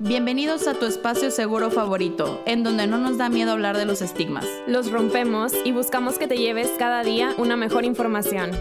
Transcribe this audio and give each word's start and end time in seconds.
Bienvenidos 0.00 0.68
a 0.68 0.74
tu 0.74 0.86
espacio 0.86 1.32
seguro 1.32 1.72
favorito, 1.72 2.40
en 2.46 2.62
donde 2.62 2.86
no 2.86 2.98
nos 2.98 3.18
da 3.18 3.28
miedo 3.28 3.50
hablar 3.50 3.76
de 3.76 3.84
los 3.84 4.00
estigmas. 4.00 4.46
Los 4.68 4.92
rompemos 4.92 5.52
y 5.64 5.72
buscamos 5.72 6.20
que 6.20 6.28
te 6.28 6.38
lleves 6.38 6.70
cada 6.78 7.02
día 7.02 7.34
una 7.36 7.56
mejor 7.56 7.84
información. 7.84 8.52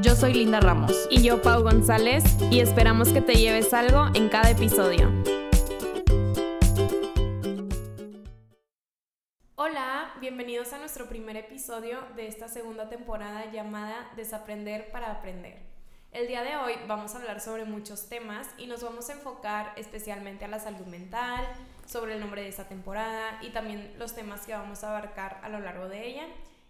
Yo 0.00 0.16
soy 0.16 0.32
Linda 0.32 0.58
Ramos. 0.58 1.06
Y 1.10 1.22
yo, 1.22 1.42
Pau 1.42 1.62
González, 1.62 2.24
y 2.50 2.60
esperamos 2.60 3.12
que 3.12 3.20
te 3.20 3.34
lleves 3.34 3.74
algo 3.74 4.06
en 4.14 4.30
cada 4.30 4.48
episodio. 4.48 5.12
Hola, 9.56 10.14
bienvenidos 10.22 10.72
a 10.72 10.78
nuestro 10.78 11.10
primer 11.10 11.36
episodio 11.36 11.98
de 12.16 12.26
esta 12.26 12.48
segunda 12.48 12.88
temporada 12.88 13.52
llamada 13.52 14.10
Desaprender 14.16 14.90
para 14.92 15.10
Aprender. 15.10 15.75
El 16.12 16.28
día 16.28 16.42
de 16.42 16.56
hoy 16.56 16.74
vamos 16.86 17.14
a 17.14 17.18
hablar 17.18 17.40
sobre 17.40 17.64
muchos 17.64 18.08
temas 18.08 18.48
y 18.56 18.66
nos 18.66 18.82
vamos 18.82 19.10
a 19.10 19.12
enfocar 19.12 19.72
especialmente 19.76 20.44
a 20.44 20.48
la 20.48 20.58
salud 20.58 20.86
mental, 20.86 21.46
sobre 21.86 22.14
el 22.14 22.20
nombre 22.20 22.42
de 22.42 22.48
esta 22.48 22.68
temporada 22.68 23.38
y 23.42 23.50
también 23.50 23.94
los 23.98 24.14
temas 24.14 24.46
que 24.46 24.52
vamos 24.52 24.82
a 24.82 24.90
abarcar 24.90 25.40
a 25.42 25.48
lo 25.48 25.60
largo 25.60 25.88
de 25.88 26.06
ella. 26.06 26.26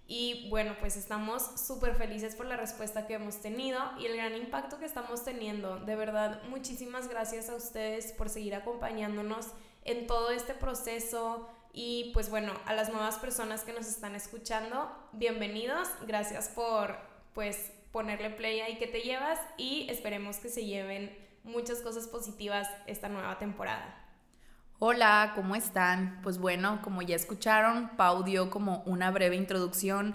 Y 0.09 0.49
bueno, 0.51 0.77
pues 0.79 0.97
estamos 0.97 1.43
súper 1.61 1.95
felices 1.95 2.35
por 2.37 2.47
la 2.47 2.57
respuesta 2.57 3.07
que 3.07 3.15
hemos 3.15 3.41
tenido 3.41 3.81
y 3.99 4.07
el 4.07 4.17
gran 4.17 4.37
impacto 4.37 4.79
que 4.79 4.85
estamos 4.85 5.25
teniendo. 5.25 5.79
De 5.79 5.97
verdad, 5.97 6.43
muchísimas 6.45 7.09
gracias 7.09 7.49
a 7.49 7.55
ustedes 7.55 8.13
por 8.13 8.29
seguir 8.29 8.55
acompañándonos 8.55 9.49
en 9.85 10.07
todo 10.07 10.31
este 10.31 10.55
proceso. 10.55 11.49
Y 11.73 12.11
pues 12.15 12.31
bueno, 12.31 12.53
a 12.67 12.75
las 12.75 12.89
nuevas 12.89 13.19
personas 13.19 13.63
que 13.63 13.73
nos 13.73 13.87
están 13.87 14.15
escuchando, 14.15 14.91
bienvenidos. 15.13 15.89
Gracias 16.07 16.49
por 16.49 16.97
pues 17.35 17.73
ponerle 17.97 18.29
play 18.29 18.61
ahí 18.61 18.77
que 18.77 18.87
te 18.87 19.01
llevas 19.01 19.41
y 19.57 19.87
esperemos 19.89 20.37
que 20.37 20.51
se 20.51 20.67
lleven 20.67 21.17
muchas 21.45 21.81
cosas 21.81 22.07
positivas 22.07 22.69
esta 22.87 23.09
nueva 23.09 23.39
temporada. 23.39 24.05
Hola, 24.79 25.33
¿cómo 25.35 25.57
están? 25.57 26.21
Pues 26.23 26.37
bueno, 26.37 26.81
como 26.83 27.01
ya 27.01 27.17
escucharon, 27.17 27.97
Pau 27.97 28.23
dio 28.23 28.51
como 28.51 28.83
una 28.85 29.11
breve 29.13 29.37
introducción 29.37 30.15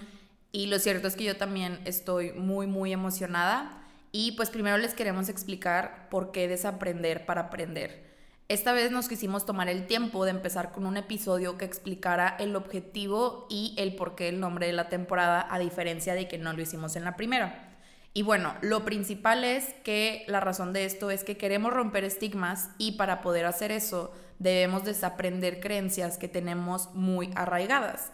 y 0.52 0.67
lo 0.67 0.78
cierto 0.78 1.08
es 1.08 1.16
que 1.16 1.23
yo 1.23 1.38
también 1.38 1.81
estoy 1.86 2.33
muy, 2.33 2.67
muy 2.67 2.94
emocionada 2.94 3.84
y 4.11 4.34
pues 4.34 4.52
primero 4.52 4.78
les 4.78 4.94
queremos 4.94 5.28
explicar 5.28 6.08
por 6.11 6.31
qué 6.31 6.47
desaprender 6.47 7.25
para 7.25 7.41
aprender. 7.41 8.11
Esta 8.47 8.73
vez 8.73 8.91
nos 8.91 9.08
quisimos 9.08 9.47
tomar 9.47 9.69
el 9.69 9.88
tiempo 9.88 10.23
de 10.25 10.30
empezar 10.30 10.72
con 10.72 10.86
un 10.86 10.97
episodio 10.97 11.58
que 11.58 11.66
explicara 11.66 12.36
el 12.38 12.56
objetivo 12.56 13.47
y 13.50 13.73
el 13.80 13.95
por 13.95 14.13
qué 14.13 14.30
el 14.30 14.39
nombre 14.39 14.67
de 14.67 14.73
la 14.73 14.88
temporada, 14.88 15.47
a 15.50 15.58
diferencia 15.58 16.13
de 16.13 16.28
que 16.28 16.38
no 16.38 16.53
lo 16.53 16.61
hicimos 16.61 16.95
en 16.95 17.06
la 17.06 17.16
primera. 17.16 17.70
Y 18.14 18.23
bueno, 18.23 18.56
lo 18.62 18.84
principal 18.84 19.44
es 19.44 19.73
que 19.84 20.26
la 20.28 20.42
razón 20.42 20.73
de 20.73 20.86
esto 20.86 21.12
es 21.12 21.23
que 21.23 21.38
queremos 21.38 21.73
romper 21.73 22.04
estigmas 22.04 22.70
y 22.78 22.94
para 22.94 23.22
poder 23.22 23.45
hacer 23.45 23.72
eso 23.72 24.14
debemos 24.38 24.84
desaprender 24.84 25.62
creencias 25.62 26.18
que 26.18 26.28
tenemos 26.28 26.94
muy 26.94 27.31
arraigadas. 27.36 28.12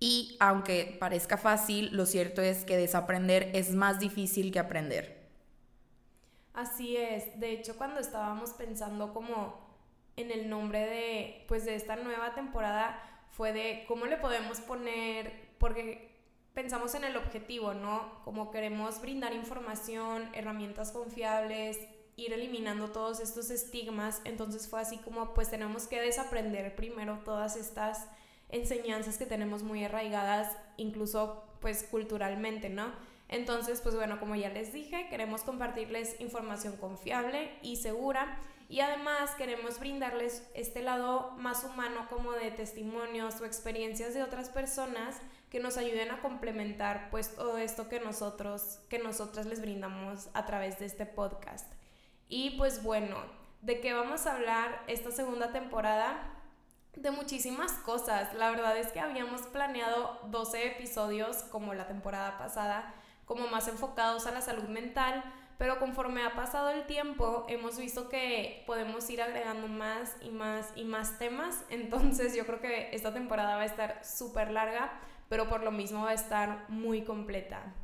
Y 0.00 0.36
aunque 0.38 0.96
parezca 1.00 1.38
fácil, 1.38 1.90
lo 1.92 2.04
cierto 2.04 2.42
es 2.42 2.64
que 2.64 2.76
desaprender 2.76 3.50
es 3.54 3.74
más 3.74 3.98
difícil 3.98 4.52
que 4.52 4.58
aprender. 4.58 5.18
Así 6.52 6.96
es. 6.96 7.38
De 7.40 7.52
hecho, 7.52 7.76
cuando 7.76 8.00
estábamos 8.00 8.50
pensando 8.50 9.14
como 9.14 9.66
en 10.16 10.30
el 10.30 10.50
nombre 10.50 10.80
de 10.80 11.44
pues 11.48 11.64
de 11.64 11.76
esta 11.76 11.96
nueva 11.96 12.34
temporada 12.34 13.00
fue 13.30 13.52
de 13.52 13.84
cómo 13.86 14.06
le 14.06 14.16
podemos 14.16 14.60
poner 14.60 15.32
porque 15.58 16.07
pensamos 16.58 16.96
en 16.96 17.04
el 17.04 17.16
objetivo, 17.16 17.72
¿no? 17.72 18.20
Como 18.24 18.50
queremos 18.50 19.00
brindar 19.00 19.32
información, 19.32 20.28
herramientas 20.34 20.90
confiables, 20.90 21.78
ir 22.16 22.32
eliminando 22.32 22.90
todos 22.90 23.20
estos 23.20 23.50
estigmas, 23.50 24.20
entonces 24.24 24.66
fue 24.66 24.80
así 24.80 24.98
como 24.98 25.34
pues 25.34 25.50
tenemos 25.50 25.86
que 25.86 26.00
desaprender 26.00 26.74
primero 26.74 27.20
todas 27.24 27.54
estas 27.54 28.08
enseñanzas 28.48 29.18
que 29.18 29.24
tenemos 29.24 29.62
muy 29.62 29.84
arraigadas, 29.84 30.52
incluso 30.78 31.44
pues 31.60 31.84
culturalmente, 31.84 32.68
¿no? 32.68 32.90
Entonces, 33.28 33.80
pues 33.80 33.94
bueno, 33.94 34.18
como 34.18 34.34
ya 34.34 34.48
les 34.48 34.72
dije, 34.72 35.06
queremos 35.10 35.42
compartirles 35.42 36.20
información 36.20 36.76
confiable 36.78 37.52
y 37.62 37.76
segura 37.76 38.36
y 38.68 38.80
además 38.80 39.30
queremos 39.36 39.78
brindarles 39.78 40.42
este 40.54 40.82
lado 40.82 41.36
más 41.38 41.62
humano 41.62 42.08
como 42.10 42.32
de 42.32 42.50
testimonios 42.50 43.40
o 43.40 43.44
experiencias 43.44 44.12
de 44.12 44.24
otras 44.24 44.48
personas 44.48 45.20
que 45.50 45.60
nos 45.60 45.76
ayuden 45.76 46.10
a 46.10 46.20
complementar 46.20 47.08
pues 47.10 47.34
todo 47.34 47.58
esto 47.58 47.88
que 47.88 48.00
nosotros 48.00 48.80
que 48.88 48.98
nosotras 48.98 49.46
les 49.46 49.60
brindamos 49.60 50.28
a 50.34 50.46
través 50.46 50.78
de 50.78 50.86
este 50.86 51.06
podcast. 51.06 51.70
Y 52.28 52.50
pues 52.58 52.82
bueno, 52.82 53.16
¿de 53.62 53.80
qué 53.80 53.94
vamos 53.94 54.26
a 54.26 54.34
hablar 54.34 54.82
esta 54.86 55.10
segunda 55.10 55.52
temporada? 55.52 56.34
De 56.94 57.10
muchísimas 57.10 57.72
cosas. 57.72 58.34
La 58.34 58.50
verdad 58.50 58.76
es 58.76 58.92
que 58.92 59.00
habíamos 59.00 59.42
planeado 59.42 60.20
12 60.26 60.66
episodios 60.66 61.44
como 61.44 61.74
la 61.74 61.86
temporada 61.86 62.36
pasada, 62.38 62.94
como 63.24 63.46
más 63.48 63.68
enfocados 63.68 64.26
a 64.26 64.32
la 64.32 64.42
salud 64.42 64.68
mental, 64.68 65.24
pero 65.58 65.80
conforme 65.80 66.24
ha 66.24 66.34
pasado 66.34 66.70
el 66.70 66.86
tiempo 66.86 67.44
hemos 67.48 67.76
visto 67.78 68.08
que 68.08 68.62
podemos 68.66 69.10
ir 69.10 69.20
agregando 69.20 69.66
más 69.66 70.16
y 70.22 70.30
más 70.30 70.72
y 70.76 70.84
más 70.84 71.18
temas, 71.18 71.64
entonces 71.70 72.34
yo 72.34 72.46
creo 72.46 72.60
que 72.60 72.94
esta 72.94 73.12
temporada 73.12 73.56
va 73.56 73.62
a 73.62 73.66
estar 73.66 74.04
súper 74.04 74.50
larga, 74.52 74.92
pero 75.28 75.48
por 75.48 75.62
lo 75.62 75.70
mismo 75.70 76.04
va 76.04 76.10
a 76.10 76.14
estar 76.14 76.64
muy 76.68 77.02
completa. 77.02 77.74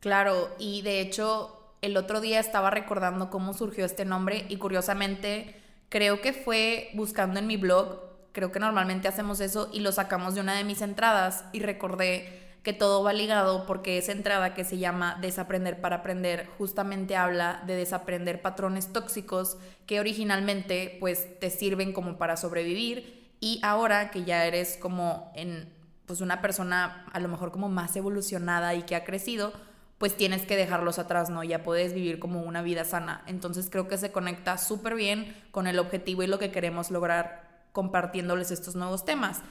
Claro, 0.00 0.50
y 0.58 0.82
de 0.82 1.00
hecho 1.00 1.54
el 1.82 1.96
otro 1.96 2.20
día 2.20 2.40
estaba 2.40 2.70
recordando 2.70 3.30
cómo 3.30 3.54
surgió 3.54 3.84
este 3.84 4.04
nombre 4.04 4.46
y 4.48 4.56
curiosamente 4.56 5.54
creo 5.88 6.20
que 6.20 6.32
fue 6.32 6.90
buscando 6.94 7.38
en 7.38 7.46
mi 7.46 7.56
blog, 7.56 8.00
creo 8.32 8.52
que 8.52 8.60
normalmente 8.60 9.08
hacemos 9.08 9.40
eso 9.40 9.70
y 9.72 9.80
lo 9.80 9.92
sacamos 9.92 10.34
de 10.34 10.40
una 10.40 10.56
de 10.56 10.64
mis 10.64 10.82
entradas 10.82 11.44
y 11.52 11.60
recordé 11.60 12.46
que 12.62 12.72
todo 12.72 13.02
va 13.02 13.12
ligado 13.12 13.64
porque 13.66 13.98
esa 13.98 14.12
entrada 14.12 14.54
que 14.54 14.64
se 14.64 14.78
llama 14.78 15.16
Desaprender 15.20 15.80
para 15.80 15.96
Aprender 15.96 16.48
justamente 16.58 17.16
habla 17.16 17.62
de 17.66 17.76
desaprender 17.76 18.42
patrones 18.42 18.92
tóxicos 18.92 19.56
que 19.86 20.00
originalmente 20.00 20.96
pues 21.00 21.38
te 21.38 21.50
sirven 21.50 21.92
como 21.92 22.18
para 22.18 22.36
sobrevivir 22.36 23.30
y 23.40 23.60
ahora 23.62 24.10
que 24.10 24.24
ya 24.24 24.44
eres 24.44 24.76
como 24.76 25.32
en 25.34 25.72
pues 26.08 26.20
una 26.20 26.42
persona 26.42 27.04
a 27.12 27.20
lo 27.20 27.28
mejor 27.28 27.52
como 27.52 27.68
más 27.68 27.94
evolucionada 27.94 28.74
y 28.74 28.82
que 28.82 28.96
ha 28.96 29.04
crecido, 29.04 29.52
pues 29.98 30.16
tienes 30.16 30.46
que 30.46 30.56
dejarlos 30.56 30.98
atrás, 30.98 31.28
¿no? 31.28 31.44
Ya 31.44 31.62
puedes 31.62 31.92
vivir 31.92 32.18
como 32.18 32.42
una 32.42 32.62
vida 32.62 32.84
sana. 32.84 33.22
Entonces 33.26 33.68
creo 33.70 33.86
que 33.86 33.98
se 33.98 34.10
conecta 34.10 34.58
súper 34.58 34.94
bien 34.94 35.36
con 35.50 35.66
el 35.66 35.78
objetivo 35.78 36.22
y 36.22 36.26
lo 36.26 36.38
que 36.38 36.50
queremos 36.50 36.90
lograr 36.90 37.46
compartiéndoles 37.72 38.50
estos 38.50 38.74
nuevos 38.74 39.04
temas. 39.04 39.42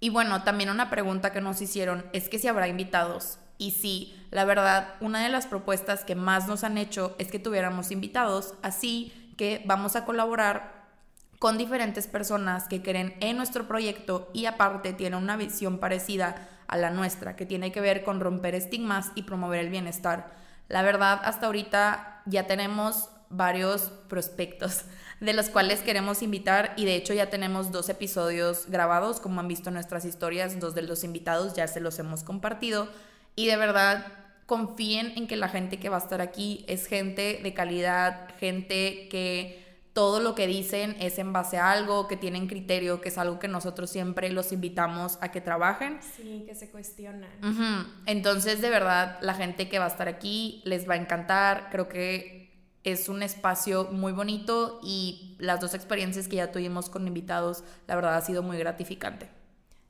Y 0.00 0.10
bueno, 0.10 0.42
también 0.42 0.70
una 0.70 0.90
pregunta 0.90 1.32
que 1.32 1.40
nos 1.40 1.62
hicieron 1.62 2.04
es 2.12 2.28
que 2.28 2.38
si 2.38 2.48
habrá 2.48 2.68
invitados. 2.68 3.38
Y 3.56 3.70
sí, 3.70 4.14
la 4.30 4.44
verdad, 4.44 4.94
una 5.00 5.22
de 5.22 5.30
las 5.30 5.46
propuestas 5.46 6.04
que 6.04 6.14
más 6.14 6.48
nos 6.48 6.64
han 6.64 6.76
hecho 6.76 7.14
es 7.18 7.30
que 7.30 7.38
tuviéramos 7.38 7.90
invitados, 7.90 8.54
así 8.62 9.32
que 9.38 9.62
vamos 9.64 9.96
a 9.96 10.04
colaborar 10.04 10.83
con 11.44 11.58
diferentes 11.58 12.06
personas 12.06 12.68
que 12.68 12.80
creen 12.80 13.16
en 13.20 13.36
nuestro 13.36 13.68
proyecto 13.68 14.30
y 14.32 14.46
aparte 14.46 14.94
tienen 14.94 15.22
una 15.22 15.36
visión 15.36 15.76
parecida 15.76 16.48
a 16.68 16.78
la 16.78 16.88
nuestra, 16.88 17.36
que 17.36 17.44
tiene 17.44 17.70
que 17.70 17.82
ver 17.82 18.02
con 18.02 18.18
romper 18.18 18.54
estigmas 18.54 19.12
y 19.14 19.24
promover 19.24 19.60
el 19.60 19.68
bienestar. 19.68 20.30
La 20.70 20.80
verdad, 20.80 21.20
hasta 21.22 21.44
ahorita 21.44 22.22
ya 22.24 22.46
tenemos 22.46 23.10
varios 23.28 23.92
prospectos 24.08 24.84
de 25.20 25.34
los 25.34 25.50
cuales 25.50 25.82
queremos 25.82 26.22
invitar 26.22 26.72
y 26.78 26.86
de 26.86 26.96
hecho 26.96 27.12
ya 27.12 27.28
tenemos 27.28 27.70
dos 27.70 27.90
episodios 27.90 28.64
grabados, 28.70 29.20
como 29.20 29.40
han 29.40 29.48
visto 29.48 29.68
en 29.68 29.74
nuestras 29.74 30.06
historias, 30.06 30.58
dos 30.58 30.74
de 30.74 30.80
los 30.80 31.04
invitados 31.04 31.52
ya 31.52 31.66
se 31.66 31.80
los 31.80 31.98
hemos 31.98 32.24
compartido 32.24 32.88
y 33.36 33.48
de 33.48 33.58
verdad 33.58 34.06
confíen 34.46 35.12
en 35.16 35.26
que 35.26 35.36
la 35.36 35.50
gente 35.50 35.78
que 35.78 35.90
va 35.90 35.96
a 35.96 36.00
estar 36.00 36.22
aquí 36.22 36.64
es 36.68 36.86
gente 36.86 37.40
de 37.42 37.52
calidad, 37.52 38.30
gente 38.40 39.10
que 39.10 39.63
todo 39.94 40.20
lo 40.20 40.34
que 40.34 40.46
dicen 40.48 40.96
es 40.98 41.18
en 41.18 41.32
base 41.32 41.56
a 41.56 41.70
algo, 41.70 42.08
que 42.08 42.16
tienen 42.16 42.48
criterio, 42.48 43.00
que 43.00 43.08
es 43.08 43.16
algo 43.16 43.38
que 43.38 43.48
nosotros 43.48 43.88
siempre 43.88 44.28
los 44.30 44.52
invitamos 44.52 45.18
a 45.20 45.30
que 45.30 45.40
trabajen. 45.40 46.00
Sí, 46.16 46.44
que 46.46 46.54
se 46.54 46.68
cuestionan. 46.70 47.30
Entonces, 48.04 48.60
de 48.60 48.70
verdad, 48.70 49.18
la 49.22 49.34
gente 49.34 49.68
que 49.68 49.78
va 49.78 49.86
a 49.86 49.88
estar 49.88 50.08
aquí 50.08 50.62
les 50.64 50.88
va 50.88 50.94
a 50.94 50.96
encantar. 50.96 51.68
Creo 51.70 51.88
que 51.88 52.52
es 52.82 53.08
un 53.08 53.22
espacio 53.22 53.84
muy 53.92 54.12
bonito 54.12 54.80
y 54.82 55.36
las 55.38 55.60
dos 55.60 55.74
experiencias 55.74 56.26
que 56.26 56.36
ya 56.36 56.50
tuvimos 56.50 56.90
con 56.90 57.06
invitados, 57.06 57.62
la 57.86 57.94
verdad 57.94 58.16
ha 58.16 58.20
sido 58.20 58.42
muy 58.42 58.58
gratificante. 58.58 59.30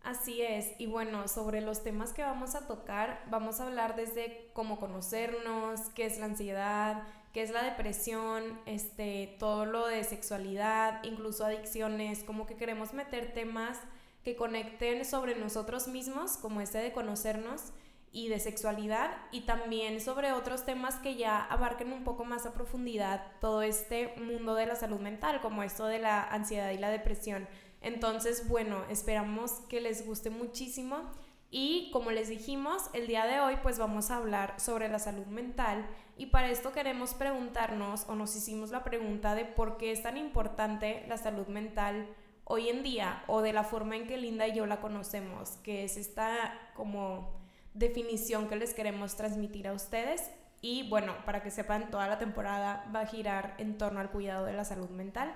Así 0.02 0.42
es, 0.42 0.72
y 0.78 0.84
bueno, 0.84 1.28
sobre 1.28 1.62
los 1.62 1.82
temas 1.82 2.12
que 2.12 2.22
vamos 2.22 2.54
a 2.54 2.66
tocar, 2.66 3.24
vamos 3.30 3.58
a 3.58 3.66
hablar 3.66 3.96
desde 3.96 4.50
cómo 4.52 4.78
conocernos, 4.78 5.80
qué 5.94 6.04
es 6.04 6.18
la 6.18 6.26
ansiedad, 6.26 7.04
qué 7.34 7.42
es 7.42 7.50
la 7.50 7.64
depresión, 7.64 8.58
este, 8.64 9.36
todo 9.38 9.66
lo 9.66 9.86
de 9.88 10.04
sexualidad, 10.04 11.02
incluso 11.02 11.44
adicciones, 11.44 12.22
como 12.22 12.46
que 12.46 12.56
queremos 12.56 12.94
meter 12.94 13.34
temas 13.34 13.78
que 14.22 14.36
conecten 14.36 15.04
sobre 15.04 15.34
nosotros 15.34 15.88
mismos, 15.88 16.38
como 16.38 16.62
este 16.62 16.78
de 16.78 16.92
conocernos, 16.92 17.72
y 18.14 18.28
de 18.28 18.38
sexualidad 18.38 19.10
y 19.32 19.40
también 19.40 20.00
sobre 20.00 20.30
otros 20.30 20.64
temas 20.64 20.94
que 20.94 21.16
ya 21.16 21.44
abarquen 21.44 21.92
un 21.92 22.04
poco 22.04 22.24
más 22.24 22.46
a 22.46 22.54
profundidad 22.54 23.26
todo 23.40 23.60
este 23.62 24.14
mundo 24.18 24.54
de 24.54 24.66
la 24.66 24.76
salud 24.76 25.00
mental, 25.00 25.40
como 25.40 25.64
esto 25.64 25.86
de 25.86 25.98
la 25.98 26.22
ansiedad 26.22 26.70
y 26.70 26.78
la 26.78 26.90
depresión. 26.90 27.48
Entonces, 27.80 28.48
bueno, 28.48 28.84
esperamos 28.88 29.50
que 29.68 29.80
les 29.80 30.06
guste 30.06 30.30
muchísimo 30.30 31.10
y 31.50 31.90
como 31.92 32.12
les 32.12 32.28
dijimos, 32.28 32.84
el 32.92 33.08
día 33.08 33.26
de 33.26 33.40
hoy 33.40 33.56
pues 33.62 33.80
vamos 33.80 34.12
a 34.12 34.18
hablar 34.18 34.60
sobre 34.60 34.88
la 34.88 35.00
salud 35.00 35.26
mental 35.26 35.84
y 36.16 36.26
para 36.26 36.48
esto 36.48 36.72
queremos 36.72 37.14
preguntarnos 37.14 38.06
o 38.08 38.14
nos 38.14 38.36
hicimos 38.36 38.70
la 38.70 38.84
pregunta 38.84 39.34
de 39.34 39.44
por 39.44 39.76
qué 39.76 39.90
es 39.90 40.02
tan 40.02 40.16
importante 40.16 41.04
la 41.08 41.18
salud 41.18 41.46
mental 41.48 42.08
hoy 42.44 42.68
en 42.68 42.82
día 42.82 43.24
o 43.26 43.40
de 43.40 43.52
la 43.52 43.64
forma 43.64 43.96
en 43.96 44.06
que 44.06 44.16
Linda 44.16 44.46
y 44.46 44.54
yo 44.54 44.66
la 44.66 44.80
conocemos, 44.80 45.58
que 45.62 45.84
es 45.84 45.96
esta 45.96 46.70
como 46.74 47.32
definición 47.72 48.48
que 48.48 48.56
les 48.56 48.74
queremos 48.74 49.16
transmitir 49.16 49.66
a 49.66 49.72
ustedes. 49.72 50.30
Y 50.60 50.88
bueno, 50.88 51.14
para 51.26 51.42
que 51.42 51.50
sepan, 51.50 51.90
toda 51.90 52.08
la 52.08 52.18
temporada 52.18 52.90
va 52.94 53.00
a 53.00 53.06
girar 53.06 53.54
en 53.58 53.76
torno 53.76 54.00
al 54.00 54.10
cuidado 54.10 54.46
de 54.46 54.54
la 54.54 54.64
salud 54.64 54.88
mental. 54.90 55.34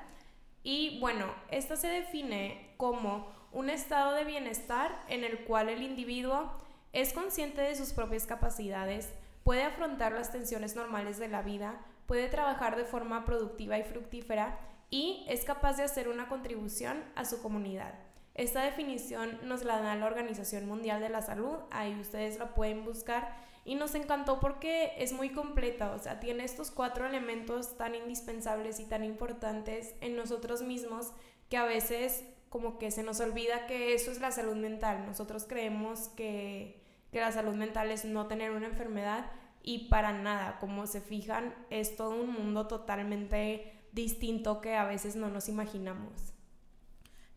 Y 0.62 0.98
bueno, 1.00 1.26
esta 1.50 1.76
se 1.76 1.88
define 1.88 2.72
como 2.76 3.26
un 3.52 3.68
estado 3.70 4.12
de 4.12 4.24
bienestar 4.24 5.02
en 5.08 5.24
el 5.24 5.44
cual 5.44 5.68
el 5.68 5.82
individuo 5.82 6.52
es 6.92 7.12
consciente 7.12 7.60
de 7.60 7.74
sus 7.74 7.92
propias 7.92 8.26
capacidades, 8.26 9.12
puede 9.44 9.62
afrontar 9.62 10.12
las 10.12 10.32
tensiones 10.32 10.76
normales 10.76 11.18
de 11.18 11.28
la 11.28 11.42
vida, 11.42 11.80
puede 12.06 12.28
trabajar 12.28 12.76
de 12.76 12.84
forma 12.84 13.24
productiva 13.24 13.78
y 13.78 13.84
fructífera 13.84 14.58
y 14.90 15.24
es 15.28 15.44
capaz 15.44 15.76
de 15.76 15.82
hacer 15.82 16.08
una 16.08 16.28
contribución 16.28 17.04
a 17.14 17.24
su 17.24 17.42
comunidad. 17.42 17.94
Esta 18.34 18.62
definición 18.62 19.38
nos 19.42 19.64
la 19.64 19.80
da 19.80 19.96
la 19.96 20.06
Organización 20.06 20.66
Mundial 20.66 21.00
de 21.00 21.08
la 21.08 21.22
Salud, 21.22 21.56
ahí 21.70 21.98
ustedes 22.00 22.38
la 22.38 22.54
pueden 22.54 22.84
buscar 22.84 23.36
y 23.64 23.74
nos 23.74 23.94
encantó 23.94 24.40
porque 24.40 24.92
es 24.96 25.12
muy 25.12 25.30
completa, 25.30 25.90
o 25.90 25.98
sea, 25.98 26.20
tiene 26.20 26.44
estos 26.44 26.70
cuatro 26.70 27.04
elementos 27.04 27.76
tan 27.76 27.94
indispensables 27.94 28.80
y 28.80 28.84
tan 28.86 29.04
importantes 29.04 29.94
en 30.00 30.16
nosotros 30.16 30.62
mismos 30.62 31.12
que 31.50 31.56
a 31.56 31.64
veces 31.64 32.24
como 32.48 32.78
que 32.78 32.90
se 32.90 33.02
nos 33.02 33.20
olvida 33.20 33.66
que 33.66 33.94
eso 33.94 34.10
es 34.10 34.20
la 34.20 34.30
salud 34.30 34.56
mental. 34.56 35.04
Nosotros 35.06 35.44
creemos 35.46 36.08
que, 36.08 36.80
que 37.12 37.20
la 37.20 37.32
salud 37.32 37.54
mental 37.54 37.90
es 37.90 38.04
no 38.04 38.26
tener 38.26 38.50
una 38.50 38.66
enfermedad 38.66 39.26
y 39.62 39.88
para 39.88 40.12
nada, 40.12 40.58
como 40.60 40.86
se 40.86 41.00
fijan, 41.00 41.54
es 41.70 41.96
todo 41.96 42.10
un 42.10 42.32
mundo 42.32 42.66
totalmente 42.66 43.72
distinto 43.92 44.60
que 44.60 44.76
a 44.76 44.84
veces 44.84 45.16
no 45.16 45.28
nos 45.28 45.48
imaginamos. 45.48 46.12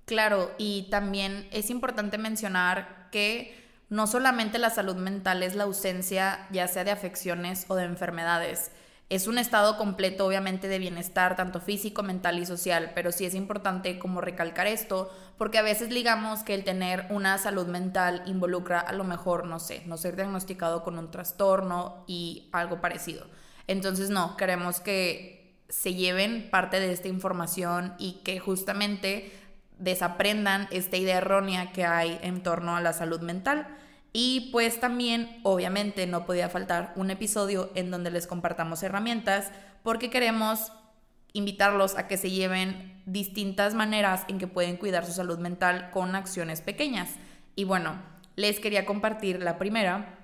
Claro, 0.06 0.51
y 0.57 0.88
también 0.89 1.47
es 1.51 1.69
importante 1.69 2.18
mencionar 2.18 3.09
que 3.12 3.56
no 3.89 4.07
solamente 4.07 4.59
la 4.59 4.69
salud 4.69 4.95
mental 4.95 5.44
es 5.44 5.56
la 5.56 5.63
ausencia 5.63 6.47
ya 6.51 6.67
sea 6.67 6.83
de 6.83 6.91
afecciones 6.91 7.65
o 7.67 7.75
de 7.75 7.83
enfermedades, 7.83 8.71
es 9.11 9.27
un 9.27 9.37
estado 9.37 9.75
completo 9.75 10.25
obviamente 10.25 10.69
de 10.69 10.79
bienestar, 10.79 11.35
tanto 11.35 11.59
físico, 11.59 12.01
mental 12.01 12.39
y 12.39 12.45
social, 12.45 12.93
pero 12.95 13.11
sí 13.11 13.25
es 13.25 13.35
importante 13.35 13.99
como 13.99 14.21
recalcar 14.21 14.67
esto, 14.67 15.13
porque 15.37 15.57
a 15.57 15.63
veces 15.63 15.89
digamos 15.89 16.43
que 16.43 16.53
el 16.53 16.63
tener 16.63 17.07
una 17.09 17.37
salud 17.37 17.67
mental 17.67 18.23
involucra 18.25 18.79
a 18.79 18.93
lo 18.93 19.03
mejor, 19.03 19.47
no 19.47 19.59
sé, 19.59 19.83
no 19.85 19.97
ser 19.97 20.15
diagnosticado 20.15 20.81
con 20.81 20.97
un 20.97 21.11
trastorno 21.11 22.05
y 22.07 22.47
algo 22.53 22.79
parecido. 22.79 23.27
Entonces 23.67 24.09
no, 24.09 24.37
queremos 24.37 24.79
que 24.79 25.59
se 25.67 25.93
lleven 25.93 26.49
parte 26.49 26.79
de 26.79 26.93
esta 26.93 27.09
información 27.09 27.95
y 27.99 28.21
que 28.23 28.39
justamente 28.39 29.29
desaprendan 29.77 30.69
esta 30.71 30.95
idea 30.95 31.17
errónea 31.17 31.73
que 31.73 31.83
hay 31.83 32.17
en 32.21 32.43
torno 32.43 32.77
a 32.77 32.81
la 32.81 32.93
salud 32.93 33.19
mental. 33.19 33.67
Y 34.13 34.49
pues 34.51 34.79
también, 34.79 35.39
obviamente, 35.43 36.05
no 36.05 36.25
podía 36.25 36.49
faltar 36.49 36.93
un 36.95 37.11
episodio 37.11 37.71
en 37.75 37.91
donde 37.91 38.11
les 38.11 38.27
compartamos 38.27 38.83
herramientas 38.83 39.51
porque 39.83 40.09
queremos 40.09 40.73
invitarlos 41.33 41.97
a 41.97 42.07
que 42.07 42.17
se 42.17 42.29
lleven 42.29 43.01
distintas 43.05 43.73
maneras 43.73 44.25
en 44.27 44.37
que 44.37 44.47
pueden 44.47 44.77
cuidar 44.77 45.05
su 45.05 45.13
salud 45.13 45.39
mental 45.39 45.89
con 45.91 46.15
acciones 46.15 46.61
pequeñas. 46.61 47.15
Y 47.55 47.63
bueno, 47.63 48.01
les 48.35 48.59
quería 48.59 48.85
compartir 48.85 49.41
la 49.41 49.57
primera, 49.57 50.17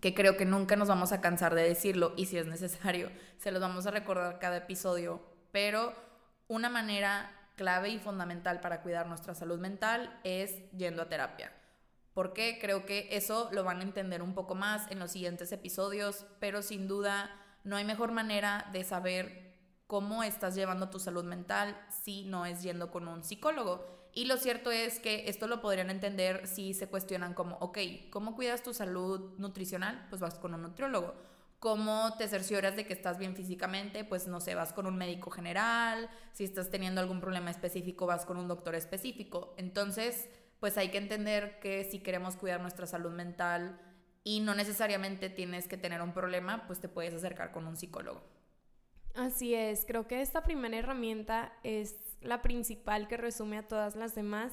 que 0.00 0.14
creo 0.14 0.36
que 0.36 0.44
nunca 0.44 0.76
nos 0.76 0.88
vamos 0.88 1.12
a 1.12 1.20
cansar 1.20 1.54
de 1.54 1.62
decirlo 1.62 2.12
y 2.16 2.26
si 2.26 2.38
es 2.38 2.46
necesario, 2.46 3.10
se 3.38 3.52
los 3.52 3.60
vamos 3.60 3.86
a 3.86 3.90
recordar 3.90 4.38
cada 4.38 4.58
episodio, 4.58 5.22
pero 5.52 5.94
una 6.48 6.68
manera 6.68 7.30
clave 7.56 7.90
y 7.90 7.98
fundamental 7.98 8.60
para 8.60 8.80
cuidar 8.80 9.06
nuestra 9.06 9.34
salud 9.34 9.58
mental 9.58 10.18
es 10.24 10.54
yendo 10.72 11.02
a 11.02 11.08
terapia. 11.08 11.52
Porque 12.14 12.58
creo 12.60 12.86
que 12.86 13.08
eso 13.12 13.48
lo 13.52 13.64
van 13.64 13.80
a 13.80 13.84
entender 13.84 14.22
un 14.22 14.34
poco 14.34 14.54
más 14.54 14.90
en 14.90 14.98
los 14.98 15.12
siguientes 15.12 15.52
episodios, 15.52 16.26
pero 16.40 16.62
sin 16.62 16.88
duda 16.88 17.30
no 17.64 17.76
hay 17.76 17.84
mejor 17.84 18.12
manera 18.12 18.68
de 18.72 18.84
saber 18.84 19.54
cómo 19.86 20.22
estás 20.22 20.54
llevando 20.54 20.90
tu 20.90 20.98
salud 20.98 21.24
mental 21.24 21.80
si 21.88 22.24
no 22.24 22.46
es 22.46 22.62
yendo 22.62 22.90
con 22.90 23.08
un 23.08 23.22
psicólogo. 23.22 24.08
Y 24.12 24.24
lo 24.24 24.36
cierto 24.36 24.72
es 24.72 24.98
que 24.98 25.28
esto 25.28 25.46
lo 25.46 25.60
podrían 25.60 25.90
entender 25.90 26.46
si 26.46 26.74
se 26.74 26.88
cuestionan 26.88 27.34
como, 27.34 27.56
ok, 27.56 27.78
¿cómo 28.10 28.34
cuidas 28.34 28.62
tu 28.62 28.74
salud 28.74 29.38
nutricional? 29.38 30.06
Pues 30.10 30.20
vas 30.20 30.38
con 30.38 30.54
un 30.54 30.62
nutriólogo 30.62 31.14
cómo 31.60 32.14
te 32.16 32.26
cercioras 32.26 32.74
de 32.74 32.86
que 32.86 32.94
estás 32.94 33.18
bien 33.18 33.36
físicamente, 33.36 34.02
pues 34.02 34.26
no 34.26 34.40
sé, 34.40 34.54
vas 34.54 34.72
con 34.72 34.86
un 34.86 34.96
médico 34.96 35.30
general, 35.30 36.08
si 36.32 36.44
estás 36.44 36.70
teniendo 36.70 37.02
algún 37.02 37.20
problema 37.20 37.50
específico, 37.50 38.06
vas 38.06 38.24
con 38.24 38.38
un 38.38 38.48
doctor 38.48 38.74
específico. 38.74 39.54
Entonces, 39.58 40.30
pues 40.60 40.78
hay 40.78 40.90
que 40.90 40.98
entender 40.98 41.58
que 41.60 41.84
si 41.84 42.00
queremos 42.00 42.36
cuidar 42.36 42.60
nuestra 42.60 42.86
salud 42.86 43.12
mental 43.12 43.80
y 44.22 44.40
no 44.40 44.54
necesariamente 44.54 45.30
tienes 45.30 45.66
que 45.66 45.76
tener 45.76 46.02
un 46.02 46.12
problema, 46.12 46.66
pues 46.66 46.80
te 46.80 46.88
puedes 46.88 47.14
acercar 47.14 47.50
con 47.50 47.66
un 47.66 47.76
psicólogo. 47.76 48.22
Así 49.14 49.54
es, 49.54 49.84
creo 49.86 50.06
que 50.06 50.20
esta 50.20 50.42
primera 50.44 50.76
herramienta 50.76 51.52
es 51.64 51.96
la 52.20 52.42
principal 52.42 53.08
que 53.08 53.16
resume 53.16 53.58
a 53.58 53.66
todas 53.66 53.96
las 53.96 54.14
demás 54.14 54.52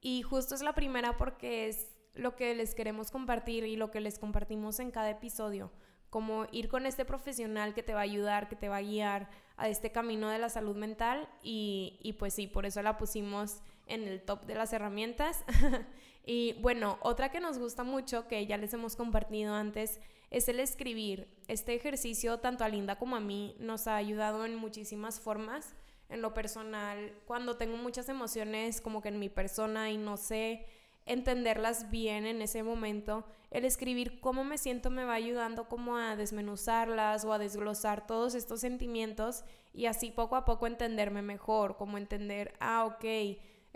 y 0.00 0.22
justo 0.22 0.54
es 0.54 0.62
la 0.62 0.74
primera 0.74 1.16
porque 1.16 1.68
es 1.68 1.90
lo 2.14 2.36
que 2.36 2.54
les 2.54 2.74
queremos 2.74 3.10
compartir 3.10 3.64
y 3.64 3.76
lo 3.76 3.90
que 3.90 4.00
les 4.00 4.18
compartimos 4.18 4.78
en 4.78 4.90
cada 4.90 5.10
episodio 5.10 5.72
como 6.10 6.46
ir 6.52 6.68
con 6.68 6.86
este 6.86 7.04
profesional 7.04 7.74
que 7.74 7.82
te 7.82 7.92
va 7.92 8.00
a 8.00 8.04
ayudar, 8.04 8.48
que 8.48 8.56
te 8.56 8.68
va 8.68 8.78
a 8.78 8.82
guiar 8.82 9.28
a 9.56 9.68
este 9.68 9.92
camino 9.92 10.30
de 10.30 10.38
la 10.38 10.48
salud 10.48 10.76
mental 10.76 11.28
y, 11.42 11.98
y 12.02 12.14
pues 12.14 12.34
sí, 12.34 12.46
por 12.46 12.66
eso 12.66 12.80
la 12.82 12.96
pusimos 12.96 13.60
en 13.86 14.06
el 14.06 14.22
top 14.22 14.46
de 14.46 14.54
las 14.54 14.72
herramientas. 14.72 15.44
y 16.26 16.54
bueno, 16.60 16.98
otra 17.00 17.30
que 17.30 17.40
nos 17.40 17.58
gusta 17.58 17.84
mucho, 17.84 18.28
que 18.28 18.46
ya 18.46 18.56
les 18.56 18.72
hemos 18.74 18.96
compartido 18.96 19.54
antes, 19.54 20.00
es 20.30 20.48
el 20.48 20.60
escribir. 20.60 21.28
Este 21.48 21.74
ejercicio, 21.74 22.38
tanto 22.38 22.64
a 22.64 22.68
Linda 22.68 22.98
como 22.98 23.16
a 23.16 23.20
mí, 23.20 23.56
nos 23.58 23.86
ha 23.86 23.96
ayudado 23.96 24.44
en 24.44 24.56
muchísimas 24.56 25.20
formas. 25.20 25.74
En 26.08 26.22
lo 26.22 26.34
personal, 26.34 27.12
cuando 27.26 27.56
tengo 27.56 27.76
muchas 27.76 28.08
emociones 28.08 28.80
como 28.80 29.02
que 29.02 29.08
en 29.08 29.18
mi 29.18 29.28
persona 29.28 29.90
y 29.90 29.96
no 29.96 30.16
sé 30.16 30.66
entenderlas 31.04 31.90
bien 31.90 32.26
en 32.26 32.42
ese 32.42 32.62
momento, 32.62 33.24
el 33.50 33.64
escribir 33.64 34.20
cómo 34.20 34.44
me 34.44 34.58
siento 34.58 34.90
me 34.90 35.04
va 35.04 35.14
ayudando 35.14 35.68
como 35.68 35.96
a 35.96 36.16
desmenuzarlas 36.16 37.24
o 37.24 37.32
a 37.32 37.38
desglosar 37.38 38.06
todos 38.06 38.34
estos 38.34 38.60
sentimientos 38.60 39.44
y 39.72 39.86
así 39.86 40.10
poco 40.10 40.34
a 40.34 40.44
poco 40.44 40.66
entenderme 40.66 41.22
mejor, 41.22 41.76
como 41.76 41.96
entender, 41.96 42.54
ah, 42.58 42.84
ok, 42.86 43.04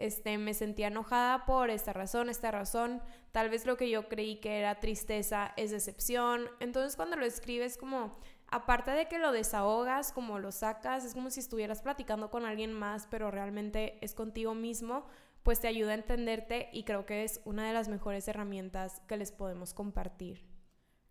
este, 0.00 0.38
me 0.38 0.54
sentía 0.54 0.88
enojada 0.88 1.44
por 1.44 1.70
esta 1.70 1.92
razón, 1.92 2.28
esta 2.28 2.50
razón, 2.50 3.02
tal 3.32 3.50
vez 3.50 3.66
lo 3.66 3.76
que 3.76 3.88
yo 3.90 4.08
creí 4.08 4.40
que 4.40 4.58
era 4.58 4.80
tristeza 4.80 5.52
es 5.56 5.70
decepción, 5.70 6.48
entonces 6.58 6.96
cuando 6.96 7.16
lo 7.16 7.24
escribes 7.24 7.76
como, 7.76 8.18
aparte 8.48 8.90
de 8.90 9.06
que 9.06 9.18
lo 9.18 9.30
desahogas, 9.32 10.12
como 10.12 10.38
lo 10.38 10.50
sacas, 10.52 11.04
es 11.04 11.14
como 11.14 11.30
si 11.30 11.40
estuvieras 11.40 11.82
platicando 11.82 12.30
con 12.30 12.44
alguien 12.44 12.72
más, 12.72 13.06
pero 13.10 13.30
realmente 13.30 13.98
es 14.04 14.14
contigo 14.14 14.54
mismo, 14.54 15.06
pues 15.42 15.60
te 15.60 15.68
ayuda 15.68 15.92
a 15.92 15.94
entenderte 15.94 16.68
y 16.72 16.84
creo 16.84 17.06
que 17.06 17.24
es 17.24 17.40
una 17.44 17.66
de 17.66 17.72
las 17.72 17.88
mejores 17.88 18.26
herramientas 18.28 19.00
que 19.06 19.16
les 19.16 19.32
podemos 19.32 19.72
compartir. 19.74 20.50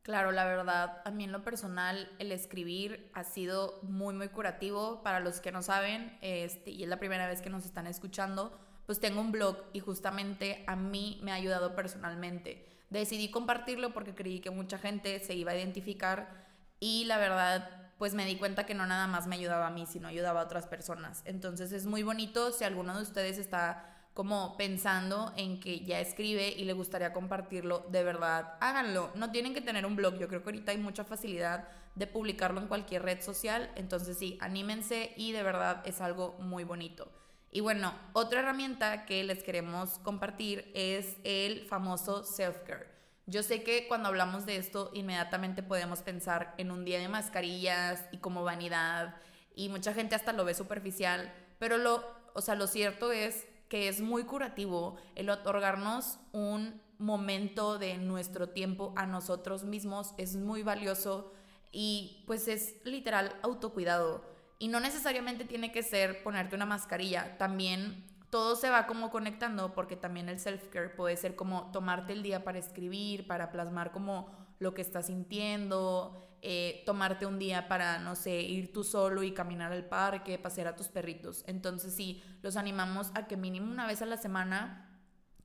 Claro, 0.01 0.31
la 0.31 0.46
verdad, 0.46 1.01
a 1.05 1.12
mí 1.12 1.25
en 1.25 1.31
lo 1.31 1.43
personal 1.43 2.10
el 2.19 2.31
escribir 2.31 3.12
ha 3.13 3.24
sido 3.24 3.79
muy, 3.84 4.15
muy 4.15 4.29
curativo. 4.29 5.03
Para 5.03 5.19
los 5.19 5.39
que 5.39 5.51
no 5.51 5.62
saben, 5.62 6.17
este, 6.22 6.72
y 6.72 6.84
es 6.84 6.89
la 6.89 6.98
primera 6.98 7.27
vez 7.27 7.41
que 7.41 7.50
nos 7.50 7.65
están 7.65 7.86
escuchando, 7.86 8.58
pues 8.89 9.00
tengo 9.00 9.22
un 9.22 9.31
blog 9.31 9.55
y 9.72 9.81
justamente 9.81 10.63
a 10.65 10.75
mí 10.75 11.19
me 11.22 11.31
ha 11.31 11.36
ayudado 11.36 11.75
personalmente. 11.75 12.65
Decidí 12.89 13.29
compartirlo 13.29 13.93
porque 13.93 14.15
creí 14.15 14.39
que 14.39 14.50
mucha 14.50 14.79
gente 14.79 15.19
se 15.19 15.36
iba 15.36 15.51
a 15.51 15.55
identificar 15.55 16.48
y 16.79 17.05
la 17.05 17.19
verdad, 17.19 17.69
pues 18.00 18.15
me 18.15 18.25
di 18.25 18.38
cuenta 18.38 18.65
que 18.65 18.74
no 18.74 18.88
nada 18.88 19.05
más 19.05 19.27
me 19.27 19.36
ayudaba 19.36 19.67
a 19.67 19.69
mí, 19.69 19.86
sino 19.86 20.08
ayudaba 20.08 20.41
a 20.41 20.46
otras 20.46 20.65
personas. 20.65 21.22
Entonces 21.25 21.72
es 21.72 21.86
muy 21.86 22.01
bonito 22.01 22.51
si 22.51 22.63
alguno 22.63 22.96
de 22.96 23.03
ustedes 23.03 23.38
está 23.38 23.96
como 24.15 24.58
pensando 24.58 25.34
en 25.38 25.60
que 25.60 25.86
ya 25.86 26.00
escribe 26.00 26.50
y 26.50 26.65
le 26.65 26.74
gustaría 26.74 27.13
compartirlo, 27.13 27.86
de 27.91 28.03
verdad, 28.03 28.55
háganlo. 28.60 29.12
No 29.13 29.31
tienen 29.31 29.53
que 29.53 29.62
tener 29.62 29.86
un 29.86 29.98
blog, 29.98 30.17
yo 30.17 30.27
creo 30.27 30.41
que 30.41 30.50
ahorita 30.50 30.72
hay 30.72 30.79
mucha 30.79 31.03
facilidad 31.03 31.67
de 31.93 32.08
publicarlo 32.08 32.60
en 32.60 32.67
cualquier 32.67 33.03
red 33.03 33.22
social, 33.22 33.72
entonces 33.75 34.17
sí, 34.17 34.39
anímense 34.41 35.13
y 35.15 35.31
de 35.31 35.43
verdad 35.43 35.84
es 35.86 36.01
algo 36.01 36.38
muy 36.39 36.63
bonito. 36.63 37.12
Y 37.51 37.62
bueno, 37.62 37.94
otra 38.13 38.41
herramienta 38.41 39.06
que 39.06 39.24
les 39.24 39.44
queremos 39.44 40.00
compartir 40.00 40.72
es 40.75 41.18
el 41.24 41.65
famoso 41.68 42.24
self-care. 42.24 42.88
Yo 43.25 43.44
sé 43.44 43.63
que 43.63 43.88
cuando 43.88 44.10
hablamos 44.10 44.46
de 44.46 44.58
esto, 44.58 44.91
inmediatamente 44.94 45.63
podemos 45.63 46.01
pensar 46.01 46.53
en 46.58 46.72
un 46.72 46.86
día 46.86 47.00
de 47.00 47.08
mascarillas 47.08 48.06
y 48.12 48.18
como 48.18 48.44
vanidad, 48.44 49.15
y 49.56 49.70
mucha 49.70 49.94
gente 49.94 50.15
hasta 50.15 50.34
lo 50.34 50.46
ve 50.46 50.53
superficial, 50.53 51.32
pero 51.60 51.77
lo, 51.77 52.03
o 52.34 52.41
sea, 52.41 52.56
lo 52.56 52.65
cierto 52.65 53.12
es 53.12 53.46
que 53.68 53.88
es 53.88 54.01
muy 54.01 54.24
curativo 54.24 54.98
el 55.15 55.29
otorgarnos 55.29 56.18
un 56.32 56.82
momento 56.98 57.77
de 57.77 57.98
nuestro 57.98 58.50
tiempo 58.50 58.94
a 58.96 59.06
nosotros 59.06 59.63
mismos, 59.63 60.13
es 60.18 60.36
muy 60.36 60.63
valioso 60.63 61.34
y 61.72 62.24
pues 62.25 62.48
es 62.48 62.75
literal 62.84 63.36
autocuidado. 63.44 64.24
Y 64.59 64.67
no 64.67 64.79
necesariamente 64.79 65.45
tiene 65.45 65.71
que 65.71 65.83
ser 65.83 66.21
ponerte 66.21 66.55
una 66.55 66.65
mascarilla, 66.65 67.37
también 67.37 68.05
todo 68.29 68.55
se 68.55 68.69
va 68.69 68.85
como 68.85 69.09
conectando 69.09 69.73
porque 69.73 69.95
también 69.95 70.29
el 70.29 70.39
self-care 70.39 70.95
puede 70.95 71.17
ser 71.17 71.35
como 71.35 71.71
tomarte 71.71 72.13
el 72.13 72.21
día 72.21 72.43
para 72.43 72.59
escribir, 72.59 73.25
para 73.25 73.51
plasmar 73.51 73.91
como 73.91 74.29
lo 74.59 74.73
que 74.73 74.81
estás 74.81 75.07
sintiendo, 75.07 76.29
eh, 76.41 76.83
tomarte 76.85 77.25
un 77.25 77.39
día 77.39 77.67
para, 77.67 77.99
no 77.99 78.15
sé, 78.15 78.41
ir 78.41 78.71
tú 78.71 78.83
solo 78.83 79.23
y 79.23 79.33
caminar 79.33 79.71
al 79.71 79.85
parque, 79.85 80.37
pasear 80.37 80.67
a 80.67 80.75
tus 80.75 80.89
perritos. 80.89 81.43
Entonces 81.47 81.95
sí, 81.95 82.21
los 82.41 82.55
animamos 82.55 83.11
a 83.15 83.27
que 83.27 83.37
mínimo 83.37 83.71
una 83.71 83.87
vez 83.87 84.01
a 84.01 84.05
la 84.05 84.17
semana 84.17 84.89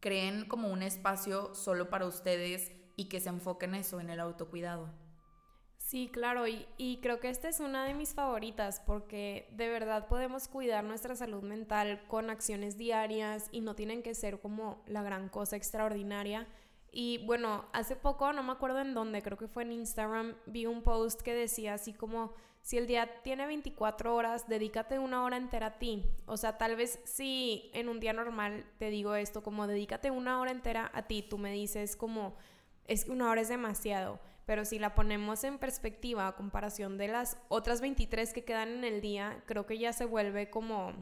creen 0.01 0.47
como 0.47 0.69
un 0.69 0.83
espacio 0.83 1.55
solo 1.55 1.89
para 1.89 2.07
ustedes 2.07 2.71
y 2.97 3.07
que 3.07 3.21
se 3.21 3.31
enfoquen 3.31 3.75
eso, 3.75 4.01
en 4.01 4.11
el 4.11 4.21
autocuidado. 4.21 5.04
Sí, 5.85 6.09
claro, 6.11 6.47
y, 6.49 6.99
creo 7.03 7.21
que 7.21 7.29
esta 7.29 7.47
es 7.47 7.61
una 7.61 7.85
de 7.85 7.93
mis 7.93 8.15
favoritas 8.15 8.81
porque 8.87 9.47
de 9.53 9.69
verdad 9.69 10.09
podemos 10.09 10.49
cuidar 10.49 10.83
nuestra 10.83 11.15
salud 11.15 11.43
mental 11.43 12.03
con 12.09 12.31
acciones 12.31 12.79
diarias 12.79 13.49
y 13.53 13.61
no 13.61 13.75
tienen 13.75 14.03
que 14.03 14.15
ser 14.15 14.41
como 14.41 14.83
la 14.87 15.03
gran 15.03 15.29
cosa 15.29 15.57
extraordinaria. 15.57 16.49
Y 16.91 17.19
bueno, 17.27 17.67
hace 17.75 17.97
poco, 17.97 18.33
no 18.33 18.43
me 18.43 18.53
acuerdo 18.53 18.81
en 18.81 18.95
dónde, 18.95 19.21
creo 19.21 19.37
que 19.37 19.47
fue 19.47 19.65
en 19.65 19.73
Instagram, 19.73 20.35
vi 20.47 20.65
un 20.65 20.83
post 20.83 21.21
que 21.21 21.35
decía 21.35 21.75
así 21.75 21.93
como, 21.93 22.33
si 22.63 22.79
el 22.79 22.87
día 22.87 23.23
tiene 23.23 23.47
24 23.47 24.15
horas, 24.15 24.49
dedícate 24.49 24.99
una 24.99 25.23
hora 25.23 25.37
entera 25.37 25.67
a 25.67 25.79
ti. 25.79 26.07
O 26.25 26.39
sea, 26.39 26.57
tal 26.57 26.77
vez 26.77 26.99
si 27.05 27.71
en 27.75 27.91
un 27.91 28.01
día 28.01 28.15
normal 28.15 28.65
te 28.79 28.89
digo 28.89 29.17
esto, 29.17 29.43
como 29.43 29.67
dedícate 29.67 30.11
una 30.11 30.41
hora 30.41 30.51
entera 30.51 30.91
a 30.95 31.03
ti, 31.03 31.23
tú 31.23 31.37
me 31.37 31.53
dices 31.53 31.95
como, 31.95 32.37
es 32.87 33.05
que 33.05 33.11
una 33.11 33.31
hora 33.31 33.43
es 33.43 33.49
demasiado 33.51 34.19
pero 34.47 34.65
si 34.65 34.79
la 34.79 34.95
ponemos 34.95 35.45
en 35.45 35.59
perspectiva 35.59 36.29
a 36.29 36.37
comparación 36.37 36.99
de 36.99 37.09
las 37.09 37.39
otras 37.49 37.81
23 37.81 38.33
que 38.33 38.45
quedan 38.45 38.69
en 38.69 38.85
el 38.85 39.01
día, 39.01 39.43
creo 39.47 39.67
que 39.67 39.79
ya 39.79 39.93
se 39.93 40.05
vuelve 40.05 40.51
como, 40.51 40.93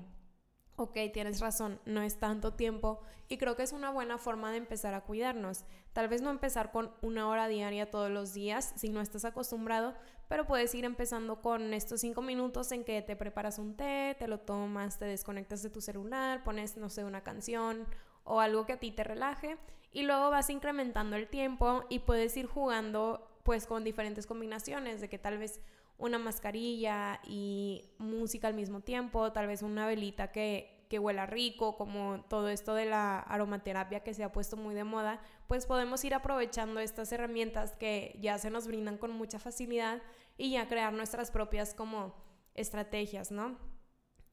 ok, 0.76 0.96
tienes 1.12 1.40
razón, 1.40 1.80
no 1.84 2.02
es 2.02 2.18
tanto 2.18 2.54
tiempo 2.54 3.00
y 3.28 3.38
creo 3.38 3.56
que 3.56 3.62
es 3.62 3.72
una 3.72 3.90
buena 3.90 4.18
forma 4.18 4.50
de 4.50 4.58
empezar 4.58 4.94
a 4.94 5.02
cuidarnos. 5.02 5.64
Tal 5.92 6.08
vez 6.08 6.22
no 6.22 6.30
empezar 6.30 6.70
con 6.70 6.92
una 7.02 7.28
hora 7.28 7.48
diaria 7.48 7.90
todos 7.90 8.10
los 8.10 8.32
días 8.32 8.72
si 8.76 8.90
no 8.90 9.00
estás 9.00 9.24
acostumbrado, 9.24 9.94
pero 10.28 10.46
puedes 10.46 10.74
ir 10.74 10.84
empezando 10.84 11.42
con 11.42 11.74
estos 11.74 12.00
cinco 12.00 12.22
minutos 12.22 12.72
en 12.72 12.84
que 12.84 13.02
te 13.02 13.16
preparas 13.16 13.58
un 13.58 13.76
té, 13.76 14.16
te 14.18 14.28
lo 14.28 14.40
tomas, 14.40 14.98
te 14.98 15.04
desconectas 15.06 15.62
de 15.62 15.70
tu 15.70 15.80
celular, 15.80 16.44
pones, 16.44 16.76
no 16.76 16.88
sé, 16.88 17.04
una 17.04 17.22
canción 17.22 17.86
o 18.24 18.40
algo 18.40 18.66
que 18.66 18.74
a 18.74 18.80
ti 18.80 18.92
te 18.92 19.02
relaje 19.04 19.58
y 19.92 20.02
luego 20.02 20.30
vas 20.30 20.48
incrementando 20.50 21.16
el 21.16 21.28
tiempo 21.28 21.84
y 21.90 22.00
puedes 22.00 22.36
ir 22.36 22.46
jugando 22.46 23.31
pues 23.42 23.66
con 23.66 23.84
diferentes 23.84 24.26
combinaciones 24.26 25.00
de 25.00 25.08
que 25.08 25.18
tal 25.18 25.38
vez 25.38 25.60
una 25.98 26.18
mascarilla 26.18 27.20
y 27.26 27.90
música 27.98 28.48
al 28.48 28.54
mismo 28.54 28.80
tiempo, 28.80 29.32
tal 29.32 29.46
vez 29.46 29.62
una 29.62 29.86
velita 29.86 30.32
que, 30.32 30.86
que 30.88 30.98
huela 30.98 31.26
rico, 31.26 31.76
como 31.76 32.24
todo 32.28 32.48
esto 32.48 32.74
de 32.74 32.86
la 32.86 33.20
aromaterapia 33.20 34.00
que 34.00 34.14
se 34.14 34.24
ha 34.24 34.32
puesto 34.32 34.56
muy 34.56 34.74
de 34.74 34.84
moda, 34.84 35.20
pues 35.46 35.66
podemos 35.66 36.04
ir 36.04 36.14
aprovechando 36.14 36.80
estas 36.80 37.12
herramientas 37.12 37.76
que 37.76 38.18
ya 38.20 38.38
se 38.38 38.50
nos 38.50 38.66
brindan 38.66 38.98
con 38.98 39.12
mucha 39.12 39.38
facilidad 39.38 40.02
y 40.36 40.52
ya 40.52 40.68
crear 40.68 40.92
nuestras 40.92 41.30
propias 41.30 41.74
como 41.74 42.14
estrategias, 42.54 43.30
¿no? 43.30 43.56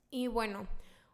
Y 0.10 0.28
bueno, 0.28 0.68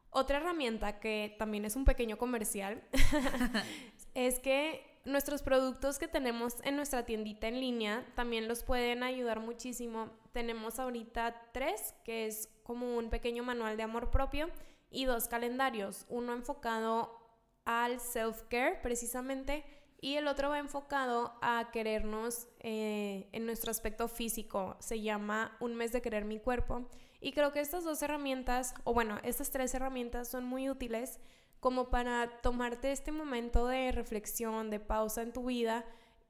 otra 0.10 0.38
herramienta 0.38 1.00
que 1.00 1.36
también 1.38 1.66
es 1.66 1.75
un 1.75 1.86
pequeño 1.86 2.18
comercial 2.18 2.82
es 4.14 4.40
que 4.40 4.95
nuestros 5.06 5.42
productos 5.42 6.00
que 6.00 6.08
tenemos 6.08 6.56
en 6.64 6.76
nuestra 6.76 7.06
tiendita 7.06 7.48
en 7.48 7.60
línea 7.60 8.06
también 8.16 8.48
los 8.48 8.64
pueden 8.64 9.04
ayudar 9.04 9.40
muchísimo. 9.40 10.10
Tenemos 10.34 10.80
ahorita 10.80 11.50
tres, 11.54 11.94
que 12.04 12.26
es 12.26 12.50
como 12.64 12.98
un 12.98 13.10
pequeño 13.10 13.44
manual 13.44 13.78
de 13.78 13.84
amor 13.84 14.12
propio, 14.12 14.50
y 14.90 15.06
dos 15.06 15.28
calendarios, 15.28 16.06
uno 16.10 16.34
enfocado 16.34 17.20
al 17.66 18.00
self-care 18.00 18.82
precisamente 18.82 19.64
y 20.00 20.16
el 20.16 20.28
otro 20.28 20.50
va 20.50 20.60
enfocado 20.60 21.38
a 21.42 21.70
querernos 21.72 22.48
eh, 22.60 23.28
en 23.32 23.46
nuestro 23.46 23.72
aspecto 23.72 24.08
físico. 24.08 24.78
Se 24.80 25.02
llama 25.02 25.58
Un 25.60 25.76
mes 25.76 25.92
de 25.92 26.02
querer 26.02 26.26
mi 26.26 26.40
cuerpo. 26.40 26.88
Y 27.20 27.32
creo 27.32 27.52
que 27.52 27.60
estas 27.60 27.84
dos 27.84 28.02
herramientas, 28.04 28.76
o 28.84 28.94
bueno, 28.94 29.18
estas 29.24 29.50
tres 29.50 29.74
herramientas 29.74 30.28
son 30.28 30.46
muy 30.46 30.70
útiles 30.70 31.20
como 31.65 31.89
para 31.89 32.29
tomarte 32.43 32.91
este 32.91 33.12
momento 33.12 33.65
de 33.65 33.91
reflexión, 33.91 34.69
de 34.69 34.79
pausa 34.79 35.24
en 35.24 35.34
tu 35.34 35.45
vida 35.45 35.84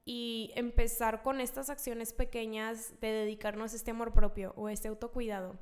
y 0.05 0.53
empezar 0.55 1.23
con 1.23 1.41
estas 1.41 1.69
acciones 1.69 2.13
pequeñas 2.13 2.97
de 3.01 3.11
dedicarnos 3.11 3.73
este 3.73 3.91
amor 3.91 4.13
propio 4.13 4.53
o 4.55 4.69
este 4.69 4.87
autocuidado. 4.87 5.59